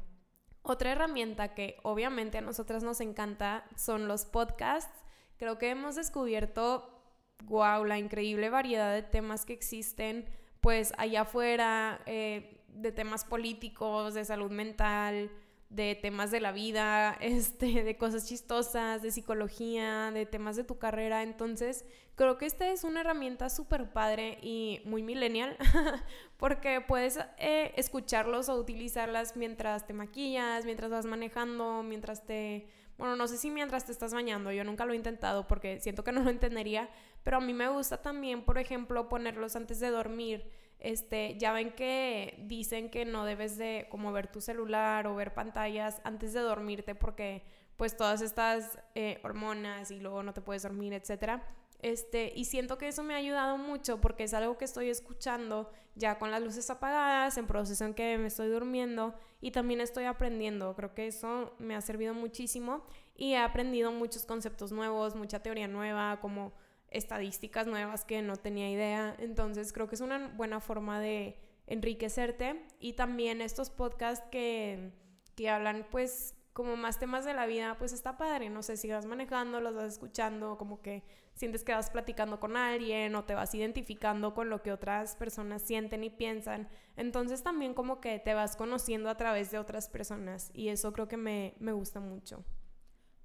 otra 0.61 0.91
herramienta 0.91 1.53
que 1.55 1.77
obviamente 1.83 2.37
a 2.37 2.41
nosotras 2.41 2.83
nos 2.83 3.01
encanta 3.01 3.65
son 3.75 4.07
los 4.07 4.25
podcasts. 4.25 5.03
Creo 5.37 5.57
que 5.57 5.71
hemos 5.71 5.95
descubierto, 5.95 7.01
wow, 7.45 7.83
la 7.83 7.97
increíble 7.97 8.49
variedad 8.49 8.93
de 8.93 9.01
temas 9.01 9.45
que 9.45 9.53
existen, 9.53 10.25
pues 10.63 10.93
allá 10.97 11.23
afuera, 11.23 11.99
eh, 12.05 12.61
de 12.69 12.93
temas 12.93 13.25
políticos, 13.25 14.13
de 14.13 14.23
salud 14.23 14.49
mental, 14.49 15.29
de 15.69 15.95
temas 15.95 16.31
de 16.31 16.39
la 16.39 16.53
vida, 16.53 17.17
este, 17.19 17.83
de 17.83 17.97
cosas 17.97 18.25
chistosas, 18.25 19.01
de 19.01 19.11
psicología, 19.11 20.09
de 20.11 20.25
temas 20.25 20.55
de 20.55 20.63
tu 20.63 20.79
carrera. 20.79 21.21
Entonces, 21.21 21.83
creo 22.15 22.37
que 22.37 22.45
esta 22.45 22.69
es 22.69 22.85
una 22.85 23.01
herramienta 23.01 23.49
súper 23.49 23.91
padre 23.91 24.37
y 24.41 24.81
muy 24.85 25.03
millennial, 25.03 25.57
porque 26.37 26.79
puedes 26.79 27.19
eh, 27.39 27.73
escucharlos 27.75 28.47
o 28.47 28.55
utilizarlas 28.55 29.35
mientras 29.35 29.85
te 29.85 29.91
maquillas, 29.91 30.63
mientras 30.63 30.89
vas 30.89 31.05
manejando, 31.05 31.83
mientras 31.83 32.25
te... 32.25 32.67
Bueno, 32.97 33.17
no 33.17 33.27
sé 33.27 33.37
si 33.37 33.49
mientras 33.49 33.85
te 33.85 33.91
estás 33.91 34.13
bañando, 34.13 34.49
yo 34.53 34.63
nunca 34.63 34.85
lo 34.85 34.93
he 34.93 34.95
intentado 34.95 35.45
porque 35.45 35.81
siento 35.81 36.05
que 36.05 36.13
no 36.13 36.21
lo 36.21 36.29
entendería, 36.29 36.89
pero 37.23 37.37
a 37.37 37.41
mí 37.41 37.53
me 37.53 37.69
gusta 37.69 38.01
también, 38.01 38.43
por 38.43 38.57
ejemplo, 38.57 39.09
ponerlos 39.09 39.55
antes 39.55 39.79
de 39.79 39.89
dormir 39.89 40.49
este, 40.83 41.37
ya 41.39 41.53
ven 41.53 41.71
que 41.71 42.43
dicen 42.45 42.89
que 42.89 43.05
no 43.05 43.23
debes 43.23 43.57
de 43.57 43.87
como 43.89 44.11
ver 44.11 44.27
tu 44.27 44.41
celular 44.41 45.07
o 45.07 45.15
ver 45.15 45.33
pantallas 45.33 46.01
antes 46.03 46.33
de 46.33 46.41
dormirte 46.41 46.93
porque 46.93 47.41
pues 47.77 47.95
todas 47.95 48.21
estas 48.21 48.77
eh, 48.93 49.19
hormonas 49.23 49.91
y 49.91 49.99
luego 50.01 50.21
no 50.23 50.33
te 50.33 50.41
puedes 50.41 50.63
dormir, 50.63 50.93
etcétera. 50.93 51.47
Este, 51.79 52.31
y 52.35 52.45
siento 52.45 52.77
que 52.77 52.89
eso 52.89 53.01
me 53.01 53.13
ha 53.13 53.17
ayudado 53.17 53.57
mucho 53.57 53.99
porque 53.99 54.23
es 54.23 54.33
algo 54.33 54.57
que 54.57 54.65
estoy 54.65 54.89
escuchando 54.89 55.71
ya 55.95 56.17
con 56.19 56.31
las 56.31 56.41
luces 56.41 56.69
apagadas, 56.69 57.37
en 57.37 57.47
proceso 57.47 57.85
en 57.85 57.93
que 57.93 58.17
me 58.17 58.27
estoy 58.27 58.49
durmiendo 58.49 59.15
y 59.39 59.51
también 59.51 59.79
estoy 59.79 60.03
aprendiendo. 60.03 60.75
Creo 60.75 60.93
que 60.93 61.07
eso 61.07 61.55
me 61.59 61.75
ha 61.75 61.81
servido 61.81 62.13
muchísimo 62.13 62.85
y 63.15 63.33
he 63.33 63.37
aprendido 63.37 63.91
muchos 63.93 64.25
conceptos 64.25 64.73
nuevos, 64.73 65.15
mucha 65.15 65.39
teoría 65.41 65.67
nueva, 65.67 66.19
como 66.19 66.53
estadísticas 66.93 67.67
nuevas 67.67 68.05
que 68.05 68.21
no 68.21 68.35
tenía 68.37 68.69
idea. 68.69 69.15
Entonces 69.19 69.73
creo 69.73 69.87
que 69.87 69.95
es 69.95 70.01
una 70.01 70.29
buena 70.29 70.59
forma 70.59 70.99
de 70.99 71.37
enriquecerte 71.67 72.65
y 72.79 72.93
también 72.93 73.41
estos 73.41 73.69
podcasts 73.69 74.25
que, 74.31 74.91
que 75.35 75.49
hablan 75.49 75.87
pues 75.89 76.35
como 76.53 76.75
más 76.75 76.99
temas 76.99 77.25
de 77.25 77.33
la 77.33 77.47
vida, 77.47 77.77
pues 77.79 77.93
está 77.93 78.15
padre, 78.15 78.49
no 78.49 78.61
sé, 78.61 78.77
si 78.77 78.89
vas 78.89 79.07
manejando, 79.07 79.59
los 79.59 79.73
vas 79.73 79.93
escuchando, 79.93 80.57
como 80.57 80.81
que 80.81 81.03
sientes 81.33 81.63
que 81.63 81.73
vas 81.73 81.89
platicando 81.89 82.39
con 82.39 82.55
alguien 82.55 83.15
o 83.15 83.23
te 83.23 83.33
vas 83.33 83.55
identificando 83.55 84.35
con 84.35 84.49
lo 84.49 84.61
que 84.61 84.71
otras 84.71 85.15
personas 85.15 85.63
sienten 85.63 86.03
y 86.03 86.11
piensan. 86.11 86.69
Entonces 86.95 87.41
también 87.41 87.73
como 87.73 87.99
que 87.99 88.19
te 88.19 88.35
vas 88.35 88.55
conociendo 88.55 89.09
a 89.09 89.17
través 89.17 89.49
de 89.49 89.57
otras 89.57 89.89
personas 89.89 90.51
y 90.53 90.69
eso 90.69 90.93
creo 90.93 91.07
que 91.07 91.17
me, 91.17 91.55
me 91.59 91.71
gusta 91.71 91.99
mucho. 91.99 92.45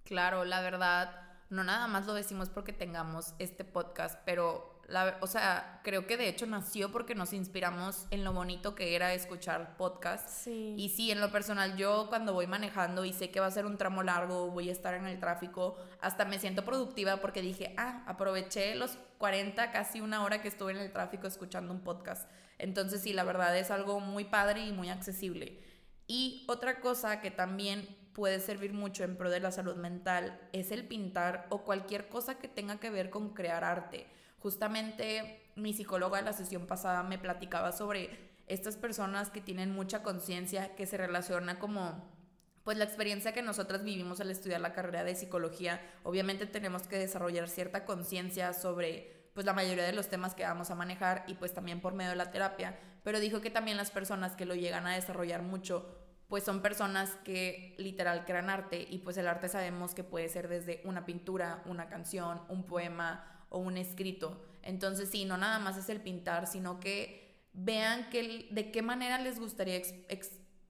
Claro, 0.05 0.47
la 0.47 0.63
verdad, 0.63 1.28
no 1.51 1.65
nada 1.65 1.87
más 1.87 2.07
lo 2.07 2.15
decimos 2.15 2.51
porque 2.51 2.73
tengamos 2.73 3.35
este 3.39 3.65
podcast, 3.65 4.21
pero, 4.25 4.81
la, 4.87 5.17
o 5.21 5.27
sea, 5.27 5.81
creo 5.83 6.07
que 6.07 6.17
de 6.17 6.29
hecho 6.29 6.47
nació 6.47 6.93
porque 6.93 7.15
nos 7.15 7.33
inspiramos 7.33 8.07
en 8.11 8.25
lo 8.25 8.33
bonito 8.33 8.75
que 8.75 8.95
era 8.95 9.15
escuchar 9.15 9.77
podcasts. 9.77 10.47
Y 10.47 10.93
sí, 10.95 11.11
en 11.11 11.21
lo 11.21 11.33
personal, 11.33 11.77
yo 11.77 12.07
cuando 12.09 12.35
voy 12.35 12.47
manejando 12.47 13.05
y 13.05 13.13
sé 13.13 13.31
que 13.31 13.41
va 13.41 13.47
a 13.47 13.51
ser 13.51 13.67
un 13.67 13.79
tramo 13.79 14.03
largo, 14.03 14.51
voy 14.51 14.69
a 14.69 14.73
estar 14.73 14.95
en 14.95 15.07
el 15.07 15.19
tráfico, 15.21 15.77
hasta 16.01 16.25
me 16.25 16.39
siento 16.39 16.65
productiva 16.65 17.19
porque 17.19 17.41
dije, 17.41 17.75
ah, 17.79 18.05
aproveché 18.07 18.75
los 18.75 18.99
40, 19.19 19.73
casi 19.73 20.01
una 20.01 20.23
hora 20.25 20.43
que 20.43 20.49
estuve 20.49 20.73
en 20.73 20.79
el 20.79 20.93
tráfico 20.93 21.27
escuchando 21.27 21.73
un 21.73 21.81
podcast. 21.81 22.31
Entonces 22.59 23.03
sí, 23.03 23.13
la 23.13 23.25
verdad 23.25 23.57
es 23.57 23.71
algo 23.71 24.01
muy 24.01 24.25
padre 24.25 24.67
y 24.67 24.73
muy 24.73 24.91
accesible. 24.91 25.63
Y 26.07 26.45
otra 26.49 26.81
cosa 26.81 27.21
que 27.21 27.31
también 27.31 27.98
puede 28.19 28.41
servir 28.41 28.73
mucho 28.73 29.05
en 29.05 29.17
pro 29.17 29.31
de 29.31 29.39
la 29.39 29.53
salud 29.53 29.77
mental 29.77 30.41
es 30.53 30.73
el 30.73 30.89
pintar 30.89 31.47
o 31.51 31.63
cualquier 31.63 32.09
cosa 32.09 32.37
que 32.37 32.49
tenga 32.49 32.81
que 32.81 32.91
ver 32.91 33.11
con 33.11 33.33
crear 33.33 33.63
arte. 33.63 34.09
Justamente 34.41 35.53
mi 35.55 35.73
psicóloga 35.73 36.19
en 36.19 36.25
la 36.25 36.33
sesión 36.33 36.67
pasada 36.67 37.05
me 37.05 37.21
platicaba 37.21 37.71
sobre 37.71 38.11
estas 38.49 38.77
personas 38.77 39.31
que 39.31 39.41
tienen 39.41 39.71
mucha 39.71 40.03
conciencia, 40.03 40.75
que 40.75 40.85
se 40.85 40.97
relaciona 40.97 41.61
como 41.61 42.11
pues 42.65 42.77
la 42.77 42.83
experiencia 42.83 43.33
que 43.33 43.41
nosotras 43.41 43.85
vivimos 43.85 44.21
al 44.21 44.33
estudiar 44.33 44.63
la 44.63 44.73
carrera 44.73 45.05
de 45.05 45.15
psicología, 45.15 45.81
obviamente 46.03 46.47
tenemos 46.47 46.89
que 46.89 46.99
desarrollar 46.99 47.49
cierta 47.49 47.85
conciencia 47.85 48.53
sobre 48.53 49.31
pues 49.33 49.47
la 49.47 49.53
mayoría 49.53 49.85
de 49.85 49.93
los 49.93 50.09
temas 50.09 50.35
que 50.35 50.43
vamos 50.43 50.73
a 50.73 50.75
manejar 50.75 51.23
y 51.29 51.35
pues 51.35 51.55
también 51.55 51.81
por 51.81 51.95
medio 51.95 52.11
de 52.11 52.17
la 52.17 52.33
terapia, 52.33 52.81
pero 53.05 53.21
dijo 53.21 53.41
que 53.41 53.51
también 53.51 53.77
las 53.77 53.93
personas 53.93 54.35
que 54.35 54.45
lo 54.45 54.57
llegan 54.57 54.89
a 54.89 54.97
desarrollar 54.97 55.43
mucho 55.43 56.08
pues 56.29 56.45
son 56.45 56.61
personas 56.61 57.11
que 57.25 57.75
literal 57.79 58.25
crean 58.27 58.51
arte 58.51 58.87
y 58.89 58.99
pues 58.99 59.17
el 59.17 59.27
arte 59.27 59.49
sabemos 59.49 59.95
que 59.95 60.05
puede 60.05 60.29
ser 60.29 60.49
desde 60.49 60.83
una 60.85 61.07
pintura, 61.07 61.63
una 61.65 61.89
canción, 61.89 62.43
un 62.49 62.65
poema 62.65 63.47
o 63.49 63.59
un 63.59 63.79
escrito. 63.79 64.45
Entonces 64.63 65.09
sí, 65.09 65.25
no 65.25 65.39
nada 65.39 65.59
más 65.59 65.79
es 65.79 65.89
el 65.89 66.03
pintar, 66.03 66.47
sino 66.47 66.81
que 66.81 67.49
vean 67.55 68.11
que, 68.11 68.47
de 68.51 68.71
qué 68.71 68.83
manera 68.83 69.19
les 69.19 69.41
gustaría, 69.41 69.81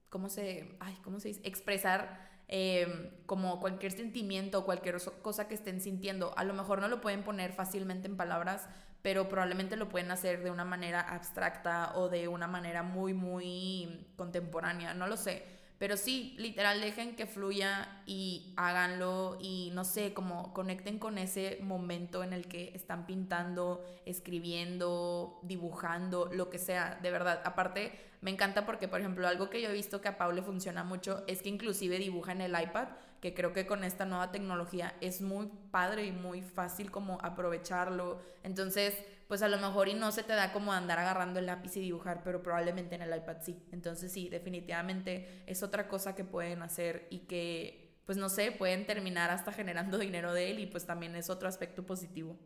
¿cómo, 0.09 0.29
se, 0.29 0.77
ay, 0.79 0.97
¿cómo 1.03 1.19
se 1.19 1.31
expresar 1.43 2.29
em, 2.47 3.11
como 3.25 3.59
cualquier 3.59 3.91
sentimiento 3.91 4.59
o 4.59 4.65
cualquier 4.65 4.97
cosa 5.21 5.49
que 5.49 5.55
estén 5.55 5.81
sintiendo. 5.81 6.33
A 6.37 6.45
lo 6.45 6.53
mejor 6.53 6.79
no 6.79 6.87
lo 6.87 7.01
pueden 7.01 7.23
poner 7.23 7.51
fácilmente 7.51 8.07
en 8.07 8.15
palabras, 8.15 8.69
pero 9.01 9.29
probablemente 9.29 9.75
lo 9.77 9.89
pueden 9.89 10.11
hacer 10.11 10.43
de 10.43 10.51
una 10.51 10.65
manera 10.65 11.01
abstracta 11.01 11.93
o 11.95 12.09
de 12.09 12.27
una 12.27 12.47
manera 12.47 12.83
muy, 12.83 13.13
muy 13.13 14.07
contemporánea, 14.15 14.93
no 14.93 15.07
lo 15.07 15.17
sé. 15.17 15.59
Pero 15.79 15.95
sí, 15.95 16.35
literal, 16.37 16.81
dejen 16.81 17.15
que 17.15 17.25
fluya 17.25 18.01
y 18.05 18.53
háganlo 18.57 19.37
y 19.39 19.71
no 19.73 19.85
sé, 19.85 20.13
como 20.13 20.53
conecten 20.53 20.99
con 20.99 21.17
ese 21.17 21.57
momento 21.61 22.21
en 22.21 22.33
el 22.33 22.49
que 22.49 22.73
están 22.75 23.05
pintando, 23.05 23.81
escribiendo, 24.05 25.39
dibujando, 25.41 26.29
lo 26.33 26.49
que 26.49 26.57
sea, 26.57 26.99
de 27.01 27.11
verdad. 27.11 27.41
Aparte, 27.45 27.97
me 28.19 28.29
encanta 28.29 28.65
porque, 28.65 28.89
por 28.89 28.99
ejemplo, 28.99 29.25
algo 29.25 29.49
que 29.49 29.61
yo 29.61 29.69
he 29.69 29.73
visto 29.73 30.01
que 30.01 30.09
a 30.09 30.17
Pau 30.17 30.33
le 30.33 30.41
funciona 30.41 30.83
mucho 30.83 31.23
es 31.27 31.41
que 31.41 31.47
inclusive 31.47 31.97
dibuja 31.97 32.33
en 32.33 32.41
el 32.41 32.61
iPad, 32.61 32.89
que 33.21 33.33
creo 33.33 33.53
que 33.53 33.65
con 33.65 33.83
esta 33.83 34.05
nueva 34.05 34.31
tecnología 34.31 34.95
es 35.01 35.21
muy 35.21 35.47
padre 35.71 36.05
y 36.05 36.11
muy 36.11 36.41
fácil 36.41 36.91
como 36.91 37.17
aprovecharlo. 37.21 38.21
Entonces, 38.43 38.97
pues 39.27 39.41
a 39.41 39.47
lo 39.47 39.57
mejor 39.57 39.89
y 39.89 39.93
no 39.93 40.11
se 40.11 40.23
te 40.23 40.33
da 40.33 40.51
como 40.51 40.73
andar 40.73 40.99
agarrando 40.99 41.39
el 41.39 41.45
lápiz 41.45 41.77
y 41.77 41.81
dibujar, 41.81 42.21
pero 42.23 42.41
probablemente 42.41 42.95
en 42.95 43.03
el 43.03 43.15
iPad 43.15 43.37
sí. 43.41 43.61
Entonces 43.71 44.11
sí, 44.11 44.29
definitivamente 44.29 45.43
es 45.45 45.61
otra 45.61 45.87
cosa 45.87 46.15
que 46.15 46.23
pueden 46.23 46.63
hacer 46.63 47.07
y 47.11 47.19
que, 47.19 48.01
pues 48.05 48.17
no 48.17 48.29
sé, 48.29 48.51
pueden 48.51 48.85
terminar 48.85 49.29
hasta 49.29 49.51
generando 49.51 49.97
dinero 49.99 50.33
de 50.33 50.51
él 50.51 50.59
y 50.59 50.65
pues 50.65 50.85
también 50.85 51.15
es 51.15 51.29
otro 51.29 51.47
aspecto 51.47 51.85
positivo. 51.85 52.37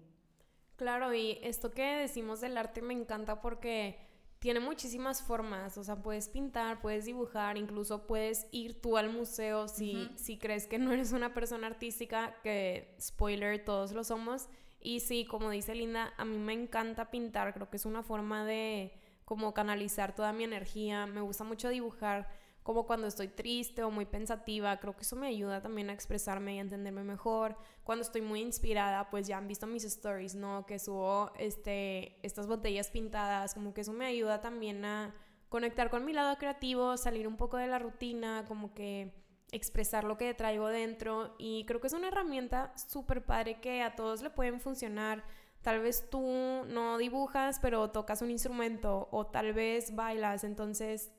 Claro, 0.76 1.14
y 1.14 1.40
esto 1.44 1.72
que 1.72 1.84
decimos 1.84 2.42
del 2.42 2.58
arte 2.58 2.82
me 2.82 2.94
encanta 2.94 3.42
porque 3.42 3.98
tiene 4.44 4.60
muchísimas 4.60 5.22
formas, 5.22 5.78
o 5.78 5.86
sea, 5.86 5.96
puedes 5.96 6.28
pintar, 6.28 6.82
puedes 6.82 7.06
dibujar, 7.06 7.58
incluso 7.58 8.06
puedes 8.06 8.46
ir 8.52 8.82
tú 8.82 8.98
al 8.98 9.10
museo 9.10 9.70
si, 9.70 10.12
si 10.18 10.38
crees 10.38 10.68
que 10.68 10.78
no 10.78 10.92
eres 10.92 11.14
una 11.14 11.34
persona 11.34 11.68
artística, 11.68 12.36
que 12.44 12.94
spoiler, 13.00 13.64
todos 13.64 13.94
lo 13.94 14.04
somos, 14.04 14.50
y 14.82 15.00
sí, 15.00 15.24
como 15.24 15.50
dice 15.50 15.76
Linda, 15.76 16.14
a 16.18 16.26
mí 16.26 16.38
me 16.38 16.52
encanta 16.52 17.10
pintar, 17.10 17.54
creo 17.54 17.70
que 17.70 17.78
es 17.78 17.86
una 17.86 18.04
forma 18.04 18.44
de 18.44 18.92
como 19.24 19.54
canalizar 19.54 20.14
toda 20.14 20.34
mi 20.34 20.44
energía, 20.44 21.06
me 21.06 21.22
gusta 21.22 21.46
mucho 21.46 21.70
dibujar 21.70 22.28
como 22.64 22.86
cuando 22.86 23.08
estoy 23.08 23.28
triste 23.28 23.84
o 23.84 23.92
muy 23.92 24.06
pensativa, 24.06 24.80
creo 24.80 24.96
que 24.96 25.02
eso 25.02 25.16
me 25.16 25.28
ayuda 25.28 25.62
también 25.62 25.90
a 25.90 25.94
expresarme 25.94 26.56
y 26.56 26.58
a 26.60 26.62
entenderme 26.62 27.04
mejor. 27.04 27.58
Cuando 27.84 28.04
estoy 28.04 28.22
muy 28.22 28.42
inspirada, 28.42 29.10
pues 29.10 29.28
ya 29.28 29.38
han 29.38 29.48
visto 29.48 29.68
mis 29.68 29.84
stories, 29.84 30.36
¿no? 30.36 30.66
Que 30.66 30.80
subo 30.80 31.32
este, 31.38 32.18
estas 32.26 32.48
botellas 32.48 32.90
pintadas, 32.90 33.54
como 33.54 33.74
que 33.74 33.82
eso 33.82 33.92
me 33.92 34.06
ayuda 34.06 34.42
también 34.42 34.86
a 34.86 35.14
conectar 35.50 35.90
con 35.90 36.06
mi 36.06 36.14
lado 36.14 36.38
creativo, 36.38 36.98
salir 36.98 37.28
un 37.28 37.38
poco 37.38 37.58
de 37.58 37.68
la 37.68 37.80
rutina, 37.80 38.46
como 38.48 38.74
que 38.74 39.14
expresar 39.52 40.04
lo 40.04 40.18
que 40.18 40.34
traigo 40.34 40.68
dentro 40.68 41.36
y 41.38 41.64
creo 41.66 41.80
que 41.80 41.88
es 41.88 41.94
una 41.94 42.08
herramienta 42.08 42.76
súper 42.76 43.24
padre 43.24 43.62
que 43.62 43.84
a 43.84 43.96
todos 43.96 44.24
le 44.24 44.32
pueden 44.32 44.60
funcionar. 44.60 45.24
Tal 45.62 45.80
vez 45.80 46.10
tú 46.10 46.22
no 46.68 46.98
dibujas, 46.98 47.60
pero 47.62 47.92
tocas 47.92 48.22
un 48.22 48.32
instrumento 48.32 49.08
o 49.12 49.28
tal 49.28 49.54
vez 49.54 49.96
bailas, 49.96 50.44
entonces 50.44 51.13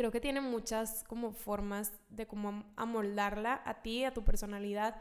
creo 0.00 0.10
que 0.10 0.20
tiene 0.22 0.40
muchas 0.40 1.04
como 1.04 1.32
formas 1.32 1.92
de 2.08 2.26
cómo 2.26 2.64
amoldarla 2.74 3.60
a 3.66 3.82
ti, 3.82 4.04
a 4.04 4.14
tu 4.14 4.24
personalidad. 4.24 4.96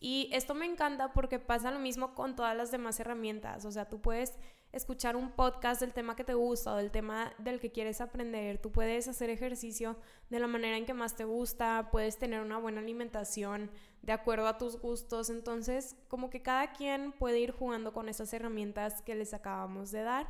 Y 0.00 0.28
esto 0.32 0.54
me 0.54 0.66
encanta 0.66 1.12
porque 1.12 1.38
pasa 1.38 1.70
lo 1.70 1.78
mismo 1.78 2.16
con 2.16 2.34
todas 2.34 2.56
las 2.56 2.72
demás 2.72 2.98
herramientas. 2.98 3.64
O 3.64 3.70
sea, 3.70 3.88
tú 3.88 4.00
puedes 4.00 4.34
escuchar 4.72 5.14
un 5.14 5.30
podcast 5.30 5.80
del 5.80 5.92
tema 5.92 6.16
que 6.16 6.24
te 6.24 6.34
gusta 6.34 6.72
o 6.72 6.76
del 6.78 6.90
tema 6.90 7.32
del 7.38 7.60
que 7.60 7.70
quieres 7.70 8.00
aprender. 8.00 8.58
Tú 8.58 8.72
puedes 8.72 9.06
hacer 9.06 9.30
ejercicio 9.30 9.96
de 10.30 10.40
la 10.40 10.48
manera 10.48 10.76
en 10.76 10.84
que 10.84 10.94
más 10.94 11.14
te 11.14 11.24
gusta, 11.24 11.90
puedes 11.92 12.18
tener 12.18 12.40
una 12.40 12.58
buena 12.58 12.80
alimentación 12.80 13.70
de 14.02 14.12
acuerdo 14.12 14.48
a 14.48 14.58
tus 14.58 14.80
gustos. 14.80 15.30
Entonces, 15.30 15.94
como 16.08 16.28
que 16.28 16.42
cada 16.42 16.72
quien 16.72 17.12
puede 17.12 17.38
ir 17.38 17.52
jugando 17.52 17.92
con 17.92 18.08
esas 18.08 18.32
herramientas 18.32 19.00
que 19.02 19.14
les 19.14 19.32
acabamos 19.32 19.92
de 19.92 20.02
dar. 20.02 20.26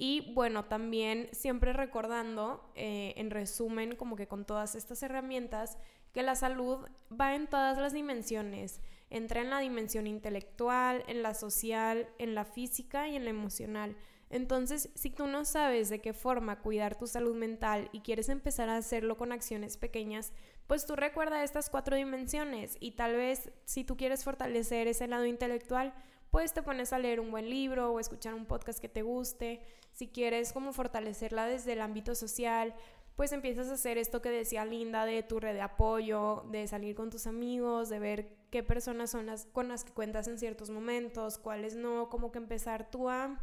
Y 0.00 0.32
bueno, 0.32 0.66
también 0.66 1.28
siempre 1.32 1.72
recordando, 1.72 2.70
eh, 2.76 3.14
en 3.16 3.30
resumen, 3.30 3.96
como 3.96 4.14
que 4.14 4.28
con 4.28 4.44
todas 4.44 4.76
estas 4.76 5.02
herramientas, 5.02 5.76
que 6.12 6.22
la 6.22 6.36
salud 6.36 6.86
va 7.10 7.34
en 7.34 7.48
todas 7.48 7.78
las 7.78 7.92
dimensiones. 7.92 8.80
Entra 9.10 9.40
en 9.40 9.50
la 9.50 9.58
dimensión 9.58 10.06
intelectual, 10.06 11.02
en 11.08 11.24
la 11.24 11.34
social, 11.34 12.08
en 12.18 12.36
la 12.36 12.44
física 12.44 13.08
y 13.08 13.16
en 13.16 13.24
la 13.24 13.30
emocional. 13.30 13.96
Entonces, 14.30 14.90
si 14.94 15.10
tú 15.10 15.26
no 15.26 15.44
sabes 15.44 15.88
de 15.88 16.00
qué 16.00 16.12
forma 16.12 16.60
cuidar 16.60 16.96
tu 16.96 17.08
salud 17.08 17.34
mental 17.34 17.88
y 17.90 18.00
quieres 18.00 18.28
empezar 18.28 18.68
a 18.68 18.76
hacerlo 18.76 19.16
con 19.16 19.32
acciones 19.32 19.78
pequeñas, 19.78 20.32
pues 20.68 20.86
tú 20.86 20.94
recuerda 20.94 21.42
estas 21.42 21.70
cuatro 21.70 21.96
dimensiones 21.96 22.76
y 22.78 22.92
tal 22.92 23.16
vez 23.16 23.50
si 23.64 23.82
tú 23.82 23.96
quieres 23.96 24.22
fortalecer 24.22 24.86
ese 24.86 25.08
lado 25.08 25.24
intelectual, 25.24 25.92
pues 26.30 26.52
te 26.52 26.62
pones 26.62 26.92
a 26.92 26.98
leer 26.98 27.20
un 27.20 27.30
buen 27.30 27.48
libro 27.48 27.92
o 27.92 28.00
escuchar 28.00 28.34
un 28.34 28.46
podcast 28.46 28.80
que 28.80 28.88
te 28.88 29.02
guste. 29.02 29.60
Si 29.92 30.08
quieres 30.08 30.52
como 30.52 30.72
fortalecerla 30.72 31.46
desde 31.46 31.72
el 31.72 31.80
ámbito 31.80 32.14
social, 32.14 32.74
pues 33.16 33.32
empiezas 33.32 33.68
a 33.68 33.74
hacer 33.74 33.98
esto 33.98 34.22
que 34.22 34.30
decía 34.30 34.64
Linda 34.64 35.04
de 35.04 35.22
tu 35.22 35.40
red 35.40 35.54
de 35.54 35.62
apoyo, 35.62 36.44
de 36.50 36.66
salir 36.68 36.94
con 36.94 37.10
tus 37.10 37.26
amigos, 37.26 37.88
de 37.88 37.98
ver 37.98 38.36
qué 38.50 38.62
personas 38.62 39.10
son 39.10 39.26
las 39.26 39.46
con 39.46 39.68
las 39.68 39.84
que 39.84 39.92
cuentas 39.92 40.28
en 40.28 40.38
ciertos 40.38 40.70
momentos, 40.70 41.38
cuáles 41.38 41.74
no, 41.74 42.08
como 42.10 42.30
que 42.30 42.38
empezar 42.38 42.90
tú 42.90 43.08
a, 43.08 43.40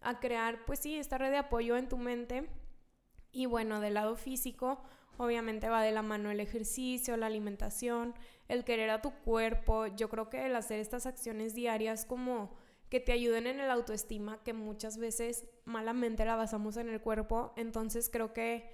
a 0.00 0.20
crear, 0.20 0.64
pues 0.66 0.78
sí, 0.78 0.96
esta 0.96 1.18
red 1.18 1.30
de 1.30 1.38
apoyo 1.38 1.76
en 1.76 1.88
tu 1.88 1.98
mente. 1.98 2.48
Y 3.32 3.46
bueno, 3.46 3.80
del 3.80 3.94
lado 3.94 4.16
físico, 4.16 4.82
Obviamente 5.18 5.68
va 5.68 5.82
de 5.82 5.90
la 5.90 6.02
mano 6.02 6.30
el 6.30 6.38
ejercicio, 6.38 7.16
la 7.16 7.26
alimentación, 7.26 8.14
el 8.48 8.64
querer 8.64 8.90
a 8.90 9.02
tu 9.02 9.12
cuerpo. 9.12 9.86
Yo 9.86 10.08
creo 10.08 10.28
que 10.30 10.46
el 10.46 10.56
hacer 10.56 10.80
estas 10.80 11.06
acciones 11.06 11.54
diarias 11.54 12.04
como 12.04 12.56
que 12.88 13.00
te 13.00 13.12
ayuden 13.12 13.46
en 13.46 13.60
el 13.60 13.70
autoestima, 13.70 14.42
que 14.42 14.54
muchas 14.54 14.98
veces 14.98 15.46
malamente 15.64 16.24
la 16.24 16.36
basamos 16.36 16.76
en 16.76 16.88
el 16.88 17.00
cuerpo. 17.00 17.52
Entonces 17.56 18.08
creo 18.10 18.32
que, 18.32 18.70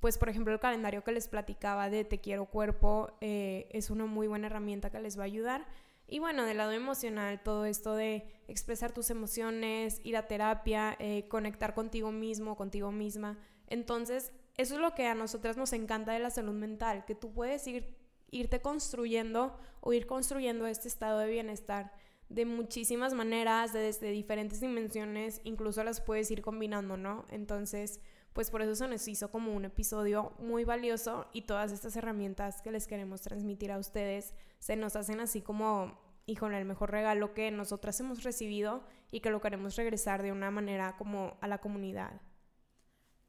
pues 0.00 0.18
por 0.18 0.28
ejemplo, 0.28 0.52
el 0.52 0.60
calendario 0.60 1.04
que 1.04 1.12
les 1.12 1.28
platicaba 1.28 1.88
de 1.88 2.04
Te 2.04 2.20
quiero 2.20 2.46
cuerpo 2.46 3.16
eh, 3.20 3.68
es 3.70 3.90
una 3.90 4.06
muy 4.06 4.26
buena 4.26 4.48
herramienta 4.48 4.90
que 4.90 5.00
les 5.00 5.16
va 5.16 5.22
a 5.22 5.26
ayudar. 5.26 5.66
Y 6.08 6.18
bueno, 6.18 6.44
del 6.44 6.58
lado 6.58 6.72
emocional, 6.72 7.42
todo 7.42 7.64
esto 7.64 7.94
de 7.94 8.26
expresar 8.48 8.92
tus 8.92 9.08
emociones, 9.10 10.00
ir 10.02 10.16
a 10.16 10.26
terapia, 10.26 10.96
eh, 10.98 11.26
conectar 11.28 11.72
contigo 11.74 12.12
mismo, 12.12 12.56
contigo 12.56 12.92
misma. 12.92 13.38
Entonces, 13.68 14.32
eso 14.58 14.74
es 14.74 14.80
lo 14.80 14.94
que 14.94 15.06
a 15.06 15.14
nosotras 15.14 15.56
nos 15.56 15.72
encanta 15.72 16.12
de 16.12 16.18
la 16.18 16.28
salud 16.28 16.52
mental, 16.52 17.04
que 17.06 17.14
tú 17.14 17.32
puedes 17.32 17.66
ir, 17.66 17.96
irte 18.32 18.60
construyendo 18.60 19.56
o 19.80 19.92
ir 19.92 20.06
construyendo 20.06 20.66
este 20.66 20.88
estado 20.88 21.20
de 21.20 21.30
bienestar 21.30 21.92
de 22.28 22.46
muchísimas 22.46 23.12
maneras, 23.12 23.72
desde 23.74 24.10
diferentes 24.10 24.60
dimensiones, 24.60 25.40
incluso 25.44 25.84
las 25.84 26.00
puedes 26.00 26.30
ir 26.30 26.40
combinando, 26.40 26.96
¿no? 26.96 27.26
Entonces, 27.28 28.00
pues 28.32 28.50
por 28.50 28.62
eso 28.62 28.74
se 28.74 28.88
nos 28.88 29.06
hizo 29.06 29.30
como 29.30 29.52
un 29.52 29.66
episodio 29.66 30.32
muy 30.38 30.64
valioso 30.64 31.28
y 31.34 31.42
todas 31.42 31.72
estas 31.72 31.94
herramientas 31.94 32.62
que 32.62 32.72
les 32.72 32.86
queremos 32.86 33.20
transmitir 33.20 33.70
a 33.70 33.78
ustedes 33.78 34.34
se 34.58 34.76
nos 34.76 34.96
hacen 34.96 35.20
así 35.20 35.42
como, 35.42 36.00
híjole, 36.24 36.58
el 36.58 36.64
mejor 36.64 36.90
regalo 36.90 37.34
que 37.34 37.50
nosotras 37.50 38.00
hemos 38.00 38.22
recibido 38.22 38.82
y 39.10 39.20
que 39.20 39.30
lo 39.30 39.42
queremos 39.42 39.76
regresar 39.76 40.22
de 40.22 40.32
una 40.32 40.50
manera 40.50 40.96
como 40.96 41.36
a 41.42 41.48
la 41.48 41.58
comunidad. 41.58 42.22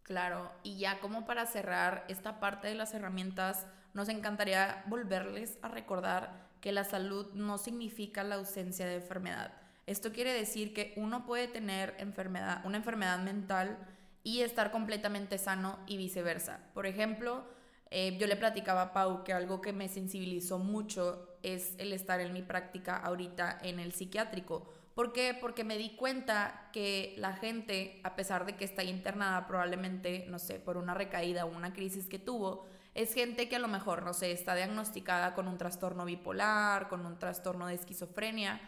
Claro, 0.04 0.50
y 0.64 0.80
ya 0.80 1.00
como 1.00 1.26
para 1.26 1.46
cerrar 1.46 2.06
esta 2.08 2.40
parte 2.40 2.70
de 2.70 2.76
las 2.76 2.94
herramientas, 2.94 3.68
nos 3.94 4.10
encantaría 4.10 4.84
volverles 4.88 5.58
a 5.62 5.68
recordar 5.68 6.50
que 6.62 6.72
la 6.72 6.84
salud 6.84 7.34
no 7.34 7.58
significa 7.58 8.24
la 8.24 8.36
ausencia 8.36 8.86
de 8.86 8.96
enfermedad. 8.96 9.54
Esto 9.86 10.12
quiere 10.12 10.34
decir 10.34 10.74
que 10.74 10.94
uno 10.96 11.26
puede 11.26 11.48
tener 11.48 11.96
enfermedad, 12.00 12.62
una 12.66 12.78
enfermedad 12.78 13.20
mental 13.20 13.78
y 14.24 14.42
estar 14.42 14.72
completamente 14.72 15.38
sano 15.38 15.78
y 15.88 15.98
viceversa. 15.98 16.60
Por 16.74 16.86
ejemplo, 16.86 17.44
eh, 17.92 18.18
yo 18.18 18.28
le 18.28 18.38
platicaba 18.38 18.82
a 18.82 18.94
Pau 18.94 19.24
que 19.24 19.34
algo 19.34 19.62
que 19.62 19.74
me 19.74 19.90
sensibilizó 19.90 20.58
mucho 20.58 21.38
es 21.44 21.76
el 21.78 21.92
estar 21.92 22.22
en 22.22 22.32
mi 22.32 22.42
práctica 22.42 22.96
ahorita 22.96 23.60
en 23.62 23.80
el 23.80 23.94
psiquiátrico 23.94 24.74
¿Por 24.94 25.12
qué? 25.12 25.36
Porque 25.40 25.64
me 25.64 25.78
di 25.78 25.96
cuenta 25.96 26.70
que 26.72 27.16
la 27.18 27.34
gente, 27.34 28.00
a 28.04 28.16
pesar 28.16 28.46
de 28.46 28.56
que 28.56 28.66
está 28.66 28.84
internada 28.84 29.48
probablemente, 29.48 30.26
no 30.30 30.38
sé, 30.38 30.60
por 30.60 30.78
una 30.78 30.94
recaída 30.94 31.46
o 31.46 31.56
una 31.56 31.74
crisis 31.74 32.08
que 32.08 32.20
tuvo, 32.20 32.68
es 32.94 33.14
gente 33.14 33.50
que 33.50 33.56
a 33.56 33.60
lo 33.60 33.68
mejor, 33.68 34.04
no 34.04 34.14
sé, 34.14 34.32
está 34.32 34.56
diagnosticada 34.56 35.34
con 35.34 35.48
un 35.48 35.58
trastorno 35.58 36.06
bipolar, 36.06 36.90
con 36.90 37.06
un 37.06 37.18
trastorno 37.18 37.68
de 37.68 37.76
esquizofrenia, 37.76 38.62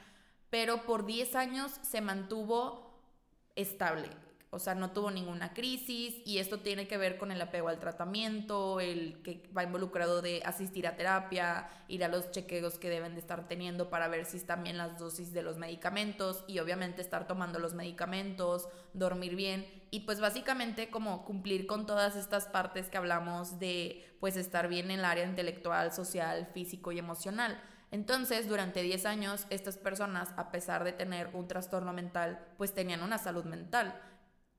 pero 0.50 0.86
por 0.86 1.06
10 1.06 1.36
años 1.36 1.80
se 1.84 2.02
mantuvo 2.02 3.00
estable 3.56 4.10
o 4.50 4.60
sea, 4.60 4.76
no 4.76 4.92
tuvo 4.92 5.12
ninguna 5.12 5.54
crisis 5.54 6.16
y 6.26 6.38
esto 6.38 6.60
tiene 6.60 6.88
que 6.88 6.98
ver 6.98 7.18
con 7.18 7.32
el 7.32 7.42
apego 7.42 7.68
al 7.68 7.80
tratamiento, 7.80 8.80
el 8.80 9.22
que 9.22 9.44
va 9.56 9.64
involucrado 9.64 10.22
de 10.22 10.42
asistir 10.46 10.88
a 10.88 10.96
terapia, 10.96 11.68
ir 11.88 12.04
a 12.04 12.08
los 12.08 12.32
chequeos 12.32 12.78
que 12.78 12.90
deben 12.90 13.16
de 13.16 13.20
estar 13.20 13.48
teniendo 13.48 13.90
para 13.90 14.08
ver 14.08 14.26
si 14.26 14.38
están 14.38 14.64
bien 14.64 14.78
las 14.78 14.98
dosis 14.98 15.34
de 15.34 15.44
los 15.44 15.58
medicamentos 15.58 16.44
y 16.48 16.60
obviamente 16.60 17.02
estar 17.02 17.28
tomando 17.28 17.60
los 17.60 17.74
medicamentos, 17.74 18.70
dormir 18.94 19.36
bien 19.36 19.66
y 19.92 20.02
pues 20.02 20.20
básicamente 20.20 20.90
como 20.90 21.26
cumplir 21.26 21.68
con 21.68 21.86
todas 21.86 22.16
estas 22.16 22.48
partes 22.48 22.90
que 22.90 22.98
hablamos 22.98 23.60
de 23.60 24.16
pues 24.20 24.38
estar 24.38 24.68
bien 24.68 24.92
en 24.92 25.00
el 25.00 25.06
área 25.06 25.26
intelectual, 25.26 25.94
social, 25.94 26.48
físico 26.54 26.92
y 26.92 27.00
emocional. 27.00 27.62
Entonces, 27.92 28.50
durante 28.50 28.82
10 28.82 29.06
años, 29.06 29.46
estas 29.50 29.78
personas, 29.78 30.34
a 30.38 30.52
pesar 30.52 30.84
de 30.84 30.92
tener 30.92 31.30
un 31.34 31.48
trastorno 31.48 31.94
mental, 31.94 32.46
pues 32.58 32.74
tenían 32.74 33.04
una 33.04 33.18
salud 33.18 33.46
mental. 33.46 33.98